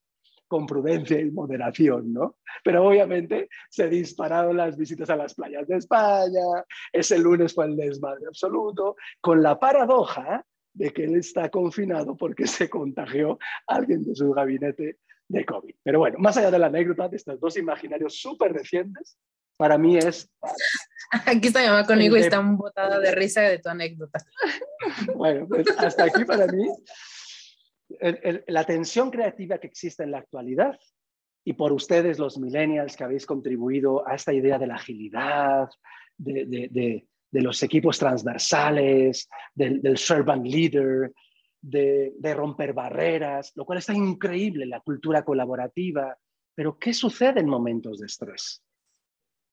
con 0.51 0.67
prudencia 0.67 1.21
y 1.21 1.31
moderación, 1.31 2.13
¿no? 2.13 2.39
Pero 2.65 2.85
obviamente 2.85 3.49
se 3.71 3.89
dispararon 3.89 4.57
las 4.57 4.77
visitas 4.77 5.09
a 5.09 5.15
las 5.15 5.33
playas 5.33 5.69
de 5.69 5.77
España, 5.77 6.43
ese 6.93 7.21
lunes 7.21 7.55
fue 7.55 7.67
el 7.67 7.77
desmadre 7.77 8.27
absoluto, 8.27 8.97
con 9.21 9.45
la 9.45 9.61
paradoja 9.61 10.45
de 10.75 10.93
que 10.93 11.05
él 11.05 11.15
está 11.15 11.51
confinado 11.51 12.17
porque 12.17 12.47
se 12.49 12.69
contagió 12.69 13.39
alguien 13.69 14.03
de 14.03 14.17
su 14.17 14.33
gabinete 14.33 14.99
de 15.29 15.45
COVID. 15.45 15.77
Pero 15.85 16.01
bueno, 16.01 16.19
más 16.19 16.37
allá 16.37 16.51
de 16.51 16.59
la 16.59 16.67
anécdota 16.67 17.09
de 17.09 17.17
estos 17.17 17.39
dos 17.39 17.57
imaginarios 17.57 18.21
súper 18.21 18.53
recientes, 18.53 19.17
para 19.57 19.79
mí 19.79 19.99
es... 19.99 20.29
Aquí 21.27 21.47
está 21.47 21.61
mi 21.61 21.69
mamá 21.69 21.87
conmigo 21.87 22.17
y 22.17 22.21
está 22.21 22.41
botada 22.41 22.99
de 22.99 23.13
risa 23.13 23.43
de 23.43 23.61
tu 23.61 23.69
anécdota. 23.69 24.19
Bueno, 25.15 25.47
pues 25.49 25.67
hasta 25.79 26.05
aquí 26.05 26.25
para 26.25 26.47
mí 26.47 26.69
la 28.47 28.65
tensión 28.65 29.11
creativa 29.11 29.59
que 29.59 29.67
existe 29.67 30.03
en 30.03 30.13
la 30.13 30.19
actualidad 30.19 30.79
y 31.45 31.55
por 31.55 31.73
ustedes 31.73 32.19
los 32.19 32.39
millennials 32.39 32.97
que 32.97 33.05
habéis 33.05 33.27
contribuido 33.27 34.07
a 34.07 34.15
esta 34.15 34.33
idea 34.33 34.59
de 34.59 34.67
la 34.67 34.75
agilidad, 34.75 35.69
de, 36.17 37.07
los 37.33 37.63
equipos 37.63 37.99
transversales, 37.99 39.29
del, 39.55 39.97
servant 39.97 40.47
leader, 40.47 41.13
de, 41.61 42.35
romper 42.35 42.73
barreras, 42.73 43.53
lo 43.55 43.65
cual 43.65 43.79
está 43.79 43.95
increíble, 43.95 44.67
la 44.67 44.81
cultura 44.81 45.25
colaborativa. 45.25 46.17
Pero 46.55 46.79
¿qué 46.79 46.93
sucede 46.93 47.41
en 47.41 47.49
momentos 47.49 48.01
de 48.01 48.07
estrés? 48.07 48.63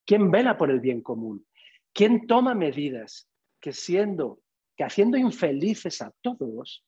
¿Quién 0.04 0.30
vela 0.30 0.56
por 0.56 0.70
el 0.70 0.80
bien 0.80 1.00
común? 1.00 1.46
¿Quién 1.92 2.26
toma 2.26 2.54
medidas 2.54 3.28
que 3.60 3.72
siendo, 3.72 4.40
que 4.76 4.84
haciendo 4.84 5.16
infelices 5.16 6.02
a 6.02 6.12
todos, 6.20 6.84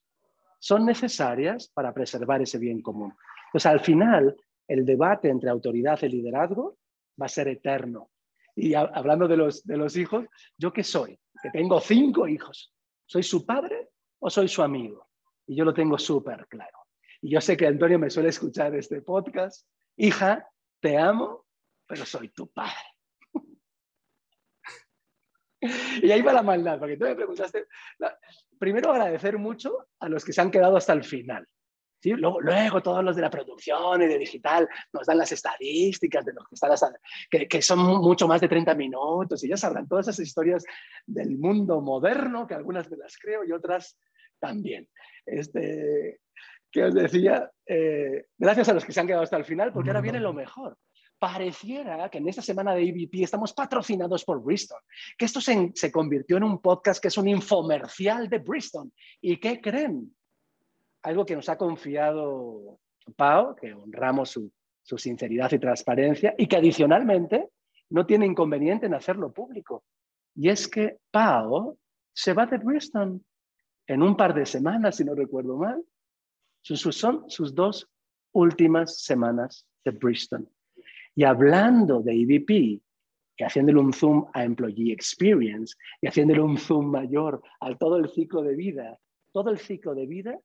son 0.61 0.85
necesarias 0.85 1.69
para 1.73 1.93
preservar 1.93 2.41
ese 2.41 2.57
bien 2.57 2.81
común? 2.81 3.13
Pues 3.51 3.65
al 3.65 3.79
final, 3.79 4.35
el 4.67 4.85
debate 4.85 5.29
entre 5.29 5.49
autoridad 5.49 5.99
y 6.03 6.09
liderazgo 6.09 6.77
va 7.21 7.25
a 7.25 7.29
ser 7.29 7.47
eterno. 7.47 8.09
Y 8.55 8.73
hablando 8.73 9.27
de 9.27 9.37
los, 9.37 9.63
de 9.63 9.77
los 9.77 9.95
hijos, 9.97 10.25
¿yo 10.57 10.71
qué 10.71 10.83
soy? 10.83 11.19
Que 11.41 11.49
tengo 11.49 11.79
cinco 11.79 12.27
hijos. 12.27 12.73
¿Soy 13.05 13.23
su 13.23 13.45
padre 13.45 13.89
o 14.19 14.29
soy 14.29 14.47
su 14.47 14.61
amigo? 14.61 15.11
y 15.51 15.55
yo 15.55 15.65
lo 15.65 15.73
tengo 15.73 15.97
súper 15.97 16.47
claro. 16.47 16.77
Y 17.21 17.31
yo 17.31 17.41
sé 17.41 17.57
que 17.57 17.67
Antonio 17.67 17.99
me 17.99 18.09
suele 18.09 18.29
escuchar 18.29 18.73
este 18.73 19.01
podcast. 19.01 19.67
Hija, 19.97 20.47
te 20.79 20.97
amo, 20.97 21.45
pero 21.85 22.05
soy 22.05 22.29
tu 22.29 22.49
padre. 22.51 22.85
y 26.01 26.09
ahí 26.09 26.21
va 26.21 26.31
la 26.31 26.41
maldad, 26.41 26.79
porque 26.79 26.95
tú 26.95 27.03
me 27.03 27.15
preguntaste. 27.15 27.67
Primero 28.61 28.91
agradecer 28.91 29.39
mucho 29.39 29.87
a 29.99 30.07
los 30.07 30.23
que 30.23 30.33
se 30.33 30.39
han 30.39 30.51
quedado 30.51 30.77
hasta 30.77 30.93
el 30.93 31.03
final. 31.03 31.47
Luego, 32.03 32.83
todos 32.83 33.03
los 33.03 33.15
de 33.15 33.23
la 33.23 33.31
producción 33.31 34.03
y 34.03 34.05
de 34.05 34.19
digital 34.19 34.69
nos 34.93 35.07
dan 35.07 35.17
las 35.17 35.31
estadísticas 35.31 36.23
de 36.23 36.33
los 36.33 36.47
que 36.47 36.53
están 36.53 36.71
hasta, 36.71 36.91
que, 37.27 37.61
son 37.63 37.79
mucho 37.79 38.27
más 38.27 38.39
de 38.39 38.47
30 38.47 38.75
minutos 38.75 39.43
y 39.43 39.49
ya 39.49 39.57
sabrán 39.57 39.87
todas 39.87 40.07
esas 40.07 40.19
historias 40.19 40.63
del 41.07 41.39
mundo 41.39 41.81
moderno, 41.81 42.45
que 42.45 42.53
algunas 42.53 42.87
me 42.91 42.97
las 42.97 43.17
creo 43.17 43.43
y 43.43 43.51
otras 43.51 43.97
también. 44.39 44.87
Este, 45.25 46.19
que 46.71 46.83
os 46.83 46.93
decía, 46.93 47.49
eh, 47.65 48.25
gracias 48.37 48.69
a 48.69 48.73
los 48.73 48.85
que 48.85 48.93
se 48.93 48.99
han 48.99 49.07
quedado 49.07 49.23
hasta 49.23 49.37
el 49.37 49.45
final, 49.45 49.73
porque 49.73 49.89
ahora 49.89 50.01
viene 50.01 50.19
lo 50.19 50.33
mejor. 50.33 50.77
Pareciera 51.21 52.09
que 52.09 52.17
en 52.17 52.27
esta 52.29 52.41
semana 52.41 52.73
de 52.73 52.81
EVP 52.81 53.21
estamos 53.21 53.53
patrocinados 53.53 54.25
por 54.25 54.41
Bristol, 54.41 54.79
que 55.15 55.25
esto 55.25 55.39
se, 55.39 55.71
se 55.75 55.91
convirtió 55.91 56.37
en 56.37 56.43
un 56.43 56.59
podcast 56.59 56.99
que 56.99 57.09
es 57.09 57.17
un 57.19 57.27
infomercial 57.27 58.27
de 58.27 58.39
Bristol. 58.39 58.91
¿Y 59.21 59.37
qué 59.37 59.61
creen? 59.61 60.15
Algo 61.03 61.23
que 61.23 61.35
nos 61.35 61.47
ha 61.47 61.59
confiado 61.59 62.79
Pau, 63.15 63.55
que 63.55 63.71
honramos 63.71 64.31
su, 64.31 64.51
su 64.81 64.97
sinceridad 64.97 65.51
y 65.51 65.59
transparencia, 65.59 66.33
y 66.39 66.47
que 66.47 66.55
adicionalmente 66.55 67.49
no 67.91 68.03
tiene 68.07 68.25
inconveniente 68.25 68.87
en 68.87 68.95
hacerlo 68.95 69.31
público. 69.31 69.83
Y 70.33 70.49
es 70.49 70.67
que 70.67 70.97
Pau 71.11 71.77
se 72.11 72.33
va 72.33 72.47
de 72.47 72.57
Bristol 72.57 73.21
en 73.85 74.01
un 74.01 74.17
par 74.17 74.33
de 74.33 74.47
semanas, 74.47 74.95
si 74.95 75.05
no 75.05 75.13
recuerdo 75.13 75.55
mal. 75.55 75.83
Son 76.63 77.29
sus 77.29 77.53
dos 77.53 77.87
últimas 78.31 79.03
semanas 79.03 79.67
de 79.85 79.91
Bristol. 79.91 80.49
Y 81.15 81.23
hablando 81.23 82.01
de 82.01 82.13
EVP, 82.13 82.53
y 83.37 83.43
haciéndole 83.43 83.79
un 83.79 83.93
zoom 83.93 84.25
a 84.33 84.43
Employee 84.43 84.93
Experience, 84.93 85.75
y 86.01 86.07
haciéndole 86.07 86.41
un 86.41 86.57
zoom 86.57 86.91
mayor 86.91 87.41
a 87.59 87.75
todo 87.77 87.97
el 87.97 88.09
ciclo 88.09 88.41
de 88.41 88.55
vida, 88.55 88.97
todo 89.31 89.49
el 89.49 89.59
ciclo 89.59 89.95
de 89.95 90.05
vida 90.05 90.39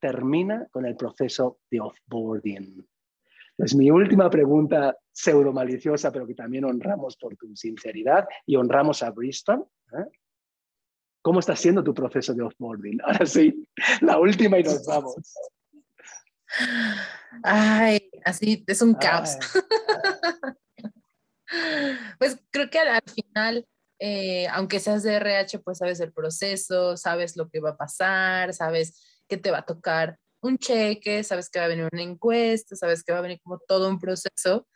termina 0.00 0.66
con 0.70 0.86
el 0.86 0.96
proceso 0.96 1.58
de 1.70 1.80
offboarding. 1.80 2.86
Es 3.58 3.74
mi 3.74 3.90
última 3.90 4.28
pregunta 4.28 4.96
pseudo 5.10 5.52
maliciosa, 5.52 6.12
pero 6.12 6.26
que 6.26 6.34
también 6.34 6.64
honramos 6.64 7.16
por 7.16 7.36
tu 7.36 7.56
sinceridad 7.56 8.26
y 8.44 8.56
honramos 8.56 9.02
a 9.02 9.10
Bristol. 9.10 9.66
¿eh? 9.92 10.04
¿Cómo 11.22 11.40
está 11.40 11.56
siendo 11.56 11.82
tu 11.82 11.94
proceso 11.94 12.34
de 12.34 12.42
offboarding? 12.42 13.00
Ahora 13.02 13.24
sí, 13.24 13.66
la 14.02 14.18
última 14.20 14.58
y 14.58 14.62
nos 14.62 14.86
vamos. 14.86 15.16
Ay, 17.42 18.10
así 18.24 18.64
es 18.66 18.82
un 18.82 18.94
caos. 18.94 19.36
pues 22.18 22.38
creo 22.50 22.70
que 22.70 22.78
al, 22.78 23.02
final, 23.02 23.66
eh, 23.98 24.46
aunque 24.48 24.80
seas 24.80 25.02
de 25.02 25.14
RH, 25.14 25.60
pues 25.60 25.78
sabes 25.78 26.00
el 26.00 26.12
proceso, 26.12 26.96
sabes 26.96 27.36
lo 27.36 27.48
que 27.48 27.60
va 27.60 27.70
a 27.70 27.76
pasar, 27.76 28.52
sabes 28.54 29.22
que 29.28 29.36
te 29.36 29.50
va 29.50 29.58
a 29.58 29.66
tocar 29.66 30.18
un 30.40 30.58
cheque, 30.58 31.24
sabes 31.24 31.50
que 31.50 31.58
va 31.58 31.66
a 31.66 31.68
venir 31.68 31.88
una 31.92 32.02
encuesta, 32.02 32.76
sabes 32.76 33.02
que 33.02 33.12
va 33.12 33.18
a 33.18 33.22
venir 33.22 33.40
como 33.42 33.58
todo 33.66 33.88
un 33.88 33.98
proceso. 33.98 34.66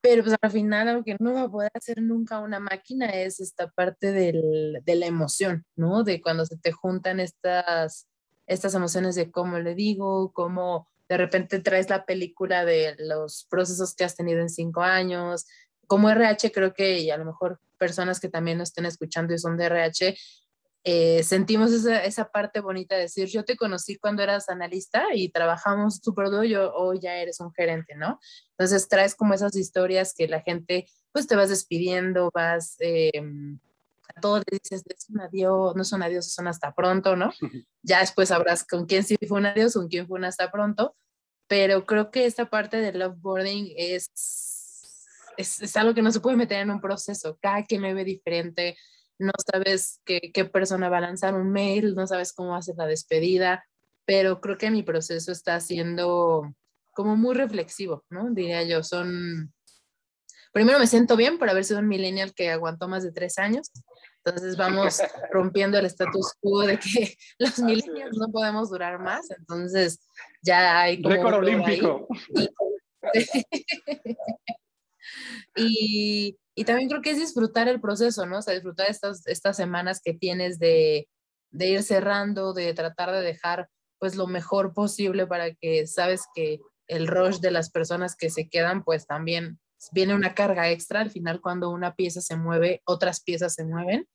pero 0.00 0.22
pues 0.22 0.36
al 0.40 0.50
final 0.50 0.94
lo 0.96 1.04
que 1.04 1.16
no 1.18 1.34
va 1.34 1.42
a 1.42 1.50
poder 1.50 1.70
hacer 1.74 2.02
nunca 2.02 2.40
una 2.40 2.60
máquina 2.60 3.06
es 3.06 3.40
esta 3.40 3.68
parte 3.70 4.12
del, 4.12 4.80
de 4.84 4.94
la 4.96 5.06
emoción, 5.06 5.64
¿no? 5.76 6.04
De 6.04 6.20
cuando 6.20 6.44
se 6.46 6.58
te 6.58 6.72
juntan 6.72 7.20
estas, 7.20 8.06
estas 8.46 8.74
emociones 8.74 9.14
de 9.14 9.30
cómo 9.30 9.58
le 9.58 9.74
digo, 9.74 10.32
cómo 10.32 10.88
de 11.08 11.16
repente 11.16 11.60
traes 11.60 11.90
la 11.90 12.04
película 12.04 12.64
de 12.64 12.96
los 12.98 13.46
procesos 13.50 13.94
que 13.94 14.04
has 14.04 14.16
tenido 14.16 14.40
en 14.40 14.48
cinco 14.48 14.82
años. 14.82 15.46
Como 15.86 16.08
RH 16.10 16.52
creo 16.52 16.72
que 16.72 17.00
y 17.00 17.10
a 17.10 17.16
lo 17.16 17.24
mejor 17.24 17.60
personas 17.78 18.20
que 18.20 18.28
también 18.28 18.58
nos 18.58 18.70
estén 18.70 18.86
escuchando 18.86 19.34
y 19.34 19.38
son 19.38 19.56
de 19.56 19.66
RH, 19.66 20.16
eh, 20.86 21.22
sentimos 21.22 21.72
esa, 21.72 22.04
esa, 22.04 22.30
parte 22.30 22.60
bonita 22.60 22.94
de 22.94 23.02
decir, 23.02 23.26
yo 23.28 23.42
te 23.44 23.56
conocí 23.56 23.96
cuando 23.96 24.22
eras 24.22 24.50
analista 24.50 25.06
y 25.14 25.30
trabajamos 25.30 26.02
duro, 26.02 26.44
yo 26.44 26.74
hoy 26.74 27.00
ya 27.00 27.16
eres 27.16 27.40
un 27.40 27.54
gerente, 27.54 27.94
¿no? 27.94 28.20
Entonces 28.50 28.86
traes 28.86 29.14
como 29.14 29.32
esas 29.32 29.56
historias 29.56 30.12
que 30.14 30.28
la 30.28 30.42
gente, 30.42 30.86
pues 31.10 31.26
te 31.26 31.36
vas 31.36 31.48
despidiendo, 31.48 32.30
vas, 32.34 32.76
eh, 32.80 33.12
a 34.16 34.20
todos 34.20 34.44
le 34.50 34.58
dices, 34.62 34.82
es 34.86 35.08
un 35.10 35.20
adiós, 35.20 35.74
no 35.74 35.82
es 35.82 35.92
un 35.92 36.02
adiós, 36.02 36.26
es 36.26 36.38
un 36.38 36.48
hasta 36.48 36.74
pronto, 36.74 37.16
¿no? 37.16 37.32
Ya 37.82 38.00
después 38.00 38.28
sabrás 38.28 38.64
con 38.64 38.86
quién 38.86 39.04
sí 39.04 39.16
fue 39.26 39.38
un 39.38 39.46
adiós, 39.46 39.74
con 39.74 39.88
quién 39.88 40.06
fue 40.06 40.18
un 40.18 40.24
hasta 40.24 40.50
pronto, 40.50 40.96
pero 41.48 41.86
creo 41.86 42.10
que 42.10 42.26
esta 42.26 42.48
parte 42.48 42.78
del 42.78 42.98
loveboarding 42.98 43.74
es, 43.76 44.10
es, 45.36 45.62
es 45.62 45.76
algo 45.76 45.94
que 45.94 46.02
no 46.02 46.12
se 46.12 46.20
puede 46.20 46.36
meter 46.36 46.60
en 46.60 46.70
un 46.70 46.80
proceso, 46.80 47.38
cada 47.40 47.64
quien 47.64 47.82
me 47.82 47.94
ve 47.94 48.04
diferente, 48.04 48.76
no 49.18 49.32
sabes 49.50 50.00
qué, 50.04 50.32
qué, 50.32 50.44
persona 50.44 50.88
va 50.88 50.98
a 50.98 51.02
lanzar 51.02 51.34
un 51.34 51.50
mail, 51.50 51.94
no 51.94 52.06
sabes 52.06 52.32
cómo 52.32 52.56
hacer 52.56 52.74
la 52.76 52.86
despedida, 52.86 53.64
pero 54.04 54.40
creo 54.40 54.58
que 54.58 54.70
mi 54.70 54.82
proceso 54.82 55.32
está 55.32 55.60
siendo 55.60 56.54
como 56.92 57.16
muy 57.16 57.34
reflexivo, 57.34 58.04
¿no? 58.10 58.30
Diría 58.30 58.62
yo, 58.62 58.82
son... 58.82 59.52
Primero 60.52 60.78
me 60.78 60.86
siento 60.86 61.16
bien 61.16 61.38
por 61.38 61.50
haber 61.50 61.64
sido 61.64 61.80
un 61.80 61.88
millennial 61.88 62.32
que 62.32 62.50
aguantó 62.50 62.86
más 62.86 63.02
de 63.02 63.10
tres 63.10 63.38
años, 63.38 63.72
entonces 64.24 64.56
vamos 64.56 65.02
rompiendo 65.30 65.78
el 65.78 65.86
status 65.86 66.34
quo 66.40 66.62
de 66.62 66.78
que 66.78 67.16
los 67.38 67.58
millennials 67.58 68.16
no 68.16 68.30
podemos 68.32 68.70
durar 68.70 68.98
más, 68.98 69.30
entonces 69.30 70.00
ya 70.42 70.80
hay... 70.80 71.02
Récord 71.02 71.34
olímpico. 71.34 72.08
y, 75.56 76.38
y 76.54 76.64
también 76.64 76.88
creo 76.88 77.02
que 77.02 77.10
es 77.10 77.18
disfrutar 77.18 77.68
el 77.68 77.80
proceso, 77.80 78.24
¿no? 78.24 78.38
O 78.38 78.42
sea, 78.42 78.54
disfrutar 78.54 78.88
estas, 78.88 79.26
estas 79.26 79.56
semanas 79.56 80.00
que 80.02 80.14
tienes 80.14 80.58
de, 80.58 81.08
de 81.50 81.66
ir 81.68 81.82
cerrando, 81.82 82.54
de 82.54 82.72
tratar 82.74 83.12
de 83.12 83.20
dejar 83.20 83.68
pues 83.98 84.16
lo 84.16 84.26
mejor 84.26 84.74
posible 84.74 85.26
para 85.26 85.54
que 85.54 85.86
sabes 85.86 86.24
que 86.34 86.60
el 86.88 87.06
rush 87.06 87.38
de 87.38 87.50
las 87.50 87.70
personas 87.70 88.16
que 88.16 88.30
se 88.30 88.48
quedan 88.48 88.84
pues 88.84 89.06
también 89.06 89.58
viene 89.92 90.14
una 90.14 90.34
carga 90.34 90.70
extra 90.70 91.00
al 91.00 91.10
final 91.10 91.40
cuando 91.40 91.70
una 91.70 91.94
pieza 91.94 92.20
se 92.20 92.36
mueve, 92.36 92.82
otras 92.84 93.22
piezas 93.22 93.54
se 93.54 93.64
mueven. 93.64 94.08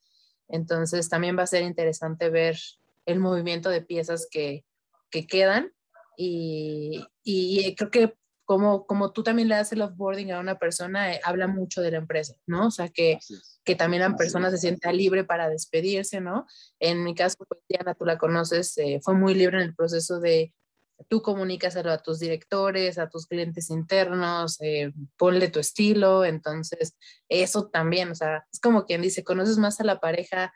Entonces 0.48 1.08
también 1.08 1.38
va 1.38 1.44
a 1.44 1.46
ser 1.46 1.62
interesante 1.62 2.30
ver 2.30 2.58
el 3.06 3.20
movimiento 3.20 3.70
de 3.70 3.82
piezas 3.82 4.28
que, 4.30 4.64
que 5.10 5.26
quedan 5.26 5.72
y, 6.16 7.04
y, 7.22 7.74
creo 7.76 7.90
que 7.90 8.14
como, 8.44 8.84
como 8.84 9.12
tú 9.12 9.22
también 9.22 9.48
le 9.48 9.54
das 9.54 9.72
el 9.72 9.80
offboarding 9.80 10.32
a 10.32 10.40
una 10.40 10.58
persona, 10.58 11.14
eh, 11.14 11.20
habla 11.24 11.46
mucho 11.46 11.80
de 11.82 11.92
la 11.92 11.98
empresa, 11.98 12.34
¿no? 12.46 12.66
O 12.66 12.70
sea, 12.70 12.88
que, 12.88 13.18
que 13.64 13.76
también 13.76 14.02
la 14.02 14.16
persona 14.16 14.50
se 14.50 14.58
sienta 14.58 14.92
libre 14.92 15.22
para 15.24 15.48
despedirse, 15.48 16.20
¿no? 16.20 16.46
En 16.80 17.04
mi 17.04 17.14
caso, 17.14 17.36
pues, 17.48 17.60
Diana, 17.68 17.94
tú 17.94 18.04
la 18.04 18.18
conoces, 18.18 18.76
eh, 18.78 19.00
fue 19.02 19.14
muy 19.14 19.34
libre 19.34 19.58
en 19.58 19.62
el 19.62 19.74
proceso 19.74 20.18
de 20.18 20.52
tú 21.08 21.22
comunicas 21.22 21.76
a 21.76 21.98
tus 21.98 22.18
directores, 22.18 22.98
a 22.98 23.08
tus 23.08 23.26
clientes 23.26 23.70
internos, 23.70 24.60
eh, 24.60 24.92
ponle 25.16 25.48
tu 25.48 25.60
estilo, 25.60 26.24
entonces 26.24 26.96
eso 27.28 27.68
también, 27.68 28.10
o 28.10 28.14
sea, 28.14 28.46
es 28.52 28.60
como 28.60 28.84
quien 28.84 29.02
dice, 29.02 29.24
conoces 29.24 29.58
más 29.58 29.80
a 29.80 29.84
la 29.84 30.00
pareja 30.00 30.52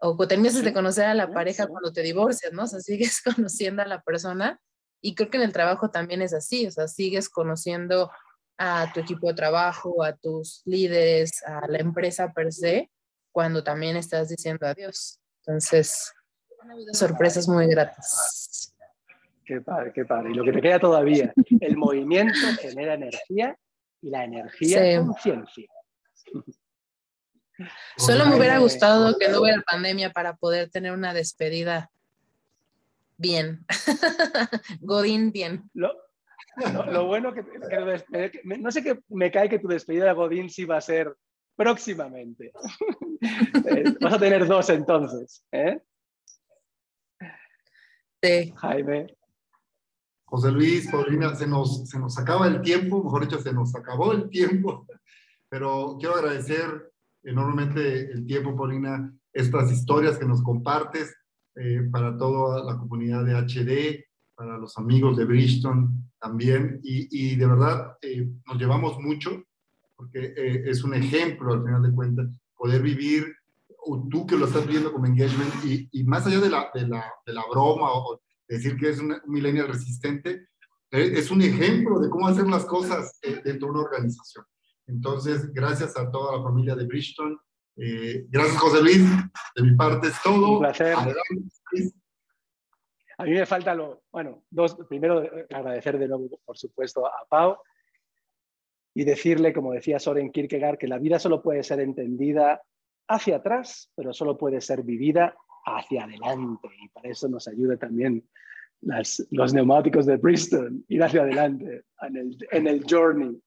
o 0.00 0.16
terminas 0.28 0.62
de 0.62 0.72
conocer 0.72 1.06
a 1.06 1.14
la 1.14 1.32
pareja 1.32 1.66
cuando 1.66 1.92
te 1.92 2.02
divorcias, 2.02 2.52
¿no? 2.52 2.64
O 2.64 2.66
sea, 2.66 2.80
sigues 2.80 3.20
conociendo 3.36 3.82
a 3.82 3.86
la 3.86 4.02
persona 4.02 4.60
y 5.02 5.14
creo 5.14 5.30
que 5.30 5.38
en 5.38 5.44
el 5.44 5.52
trabajo 5.52 5.90
también 5.90 6.22
es 6.22 6.34
así, 6.34 6.66
o 6.66 6.70
sea, 6.70 6.88
sigues 6.88 7.28
conociendo 7.28 8.10
a 8.58 8.92
tu 8.92 9.00
equipo 9.00 9.28
de 9.28 9.34
trabajo, 9.34 10.02
a 10.02 10.16
tus 10.16 10.62
líderes, 10.64 11.42
a 11.44 11.68
la 11.68 11.78
empresa 11.78 12.32
per 12.32 12.52
se, 12.52 12.90
cuando 13.32 13.62
también 13.62 13.96
estás 13.96 14.28
diciendo 14.28 14.66
adiós. 14.66 15.20
Entonces, 15.46 16.12
han 16.60 16.72
habido 16.72 16.92
sorpresas 16.92 17.46
muy 17.48 17.68
gratas. 17.68 18.67
Qué 19.48 19.62
padre, 19.62 19.92
qué 19.94 20.04
padre. 20.04 20.30
Y 20.30 20.34
lo 20.34 20.44
que 20.44 20.52
te 20.52 20.60
queda 20.60 20.78
todavía, 20.78 21.32
el 21.60 21.78
movimiento 21.78 22.38
genera 22.60 22.92
energía 22.92 23.56
y 24.02 24.10
la 24.10 24.24
energía 24.24 24.84
es 24.84 25.00
conciencia. 25.00 25.70
Solo 27.96 28.26
me 28.26 28.36
hubiera 28.36 28.58
gustado 28.58 29.16
que 29.18 29.30
no 29.30 29.40
hubiera 29.40 29.62
pandemia 29.62 30.12
para 30.12 30.36
poder 30.36 30.68
tener 30.68 30.92
una 30.92 31.14
despedida 31.14 31.90
bien. 33.16 33.64
Godín, 34.82 35.32
bien. 35.32 35.70
Lo, 35.72 35.94
lo, 36.90 37.06
bueno 37.06 37.32
que, 37.32 37.42
no 38.44 38.70
sé 38.70 38.82
qué 38.82 39.00
me 39.08 39.30
cae 39.30 39.48
que 39.48 39.60
tu 39.60 39.68
despedida 39.68 40.04
de 40.08 40.12
Godín 40.12 40.50
sí 40.50 40.66
va 40.66 40.76
a 40.76 40.82
ser 40.82 41.16
próximamente. 41.56 42.52
Eh, 43.20 43.96
vas 44.00 44.14
a 44.14 44.18
tener 44.18 44.46
dos 44.46 44.70
entonces. 44.70 45.44
¿eh? 45.50 45.80
Sí. 48.22 48.54
Jaime. 48.56 49.17
José 50.28 50.52
Luis, 50.52 50.90
Paulina, 50.90 51.34
se 51.34 51.46
nos, 51.46 51.88
se 51.88 51.98
nos 51.98 52.18
acaba 52.18 52.46
el 52.46 52.60
tiempo, 52.60 53.02
mejor 53.02 53.22
dicho, 53.22 53.40
se 53.40 53.52
nos 53.52 53.74
acabó 53.74 54.12
el 54.12 54.28
tiempo, 54.28 54.86
pero 55.48 55.96
quiero 55.98 56.16
agradecer 56.16 56.92
enormemente 57.22 58.12
el 58.12 58.26
tiempo, 58.26 58.54
Paulina, 58.54 59.10
estas 59.32 59.72
historias 59.72 60.18
que 60.18 60.26
nos 60.26 60.42
compartes, 60.42 61.16
eh, 61.56 61.88
para 61.90 62.16
toda 62.16 62.62
la 62.62 62.78
comunidad 62.78 63.24
de 63.24 63.34
HD, 63.34 64.04
para 64.34 64.58
los 64.58 64.76
amigos 64.78 65.16
de 65.16 65.24
Bridgestone 65.24 65.88
también. 66.20 66.78
Y, 66.84 67.08
y 67.10 67.36
de 67.36 67.46
verdad 67.46 67.96
eh, 68.02 68.28
nos 68.46 68.58
llevamos 68.58 69.00
mucho, 69.00 69.42
porque 69.96 70.34
eh, 70.36 70.62
es 70.66 70.84
un 70.84 70.94
ejemplo 70.94 71.54
al 71.54 71.64
final 71.64 71.82
de 71.82 71.92
cuentas, 71.92 72.26
poder 72.56 72.82
vivir, 72.82 73.34
o 73.86 74.06
tú 74.08 74.26
que 74.26 74.36
lo 74.36 74.46
estás 74.46 74.66
viendo 74.66 74.92
como 74.92 75.06
engagement, 75.06 75.52
y, 75.64 75.88
y 75.90 76.04
más 76.04 76.26
allá 76.26 76.38
de 76.38 76.50
la, 76.50 76.70
de 76.74 76.86
la, 76.86 77.04
de 77.26 77.32
la 77.32 77.42
broma 77.50 77.92
o 77.92 78.20
decir 78.48 78.76
que 78.76 78.90
es 78.90 78.98
un 78.98 79.20
millennial 79.26 79.68
resistente, 79.68 80.48
es 80.90 81.30
un 81.30 81.42
ejemplo 81.42 82.00
de 82.00 82.08
cómo 82.08 82.28
hacer 82.28 82.46
las 82.46 82.64
cosas 82.64 83.18
dentro 83.22 83.68
de 83.68 83.72
una 83.72 83.82
organización. 83.82 84.44
Entonces, 84.86 85.52
gracias 85.52 85.96
a 85.98 86.10
toda 86.10 86.38
la 86.38 86.42
familia 86.42 86.74
de 86.74 86.86
Bridgestone, 86.86 87.36
eh, 87.76 88.26
gracias, 88.28 88.56
José 88.56 88.82
Luis. 88.82 89.02
De 89.54 89.62
mi 89.62 89.76
parte 89.76 90.08
es 90.08 90.20
todo. 90.22 90.52
Un 90.52 90.58
placer. 90.60 90.96
A 93.18 93.24
mí 93.24 93.30
me 93.32 93.46
falta 93.46 93.74
lo, 93.74 94.02
bueno, 94.12 94.44
dos, 94.48 94.76
primero 94.88 95.22
agradecer 95.50 95.98
de 95.98 96.08
nuevo, 96.08 96.40
por 96.44 96.56
supuesto, 96.56 97.06
a 97.06 97.26
Pau 97.28 97.58
y 98.94 99.04
decirle, 99.04 99.52
como 99.52 99.72
decía 99.72 99.98
Soren 99.98 100.30
Kierkegaard, 100.30 100.78
que 100.78 100.88
la 100.88 100.98
vida 100.98 101.18
solo 101.18 101.42
puede 101.42 101.62
ser 101.62 101.80
entendida 101.80 102.62
hacia 103.08 103.36
atrás, 103.36 103.90
pero 103.94 104.12
solo 104.12 104.36
puede 104.36 104.60
ser 104.60 104.82
vivida 104.82 105.36
hacia 105.64 106.04
adelante. 106.04 106.68
Y 106.82 106.88
para 106.88 107.08
eso 107.08 107.28
nos 107.28 107.48
ayuda 107.48 107.76
también 107.76 108.26
las, 108.80 109.26
los 109.30 109.52
neumáticos 109.52 110.06
de 110.06 110.16
Bristol, 110.16 110.84
ir 110.88 111.02
hacia 111.02 111.22
adelante 111.22 111.84
en 112.02 112.16
el, 112.16 112.48
en 112.50 112.66
el 112.66 112.84
journey. 112.88 113.40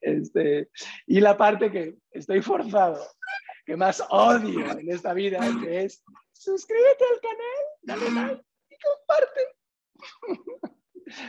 Este, 0.00 0.68
y 1.06 1.20
la 1.20 1.36
parte 1.36 1.70
que 1.70 1.96
estoy 2.12 2.42
forzado 2.42 3.04
que 3.68 3.76
más 3.76 4.02
odio 4.08 4.70
en 4.78 4.90
esta 4.90 5.12
vida, 5.12 5.40
es 5.68 6.02
suscríbete 6.32 7.04
al 7.12 7.20
canal, 7.20 7.64
dale 7.82 8.10
like 8.10 8.42
y 8.70 8.76
comparte. 8.80 9.40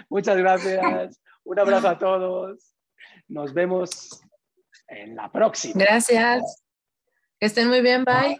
Muchas 0.09 0.37
gracias. 0.37 1.21
Un 1.43 1.59
abrazo 1.59 1.89
a 1.89 1.97
todos. 1.97 2.75
Nos 3.27 3.53
vemos 3.53 4.21
en 4.87 5.17
la 5.17 5.29
próxima. 5.29 5.83
Gracias. 5.83 6.63
Que 7.39 7.47
estén 7.47 7.67
muy 7.67 7.81
bien. 7.81 8.05
Bye. 8.05 8.39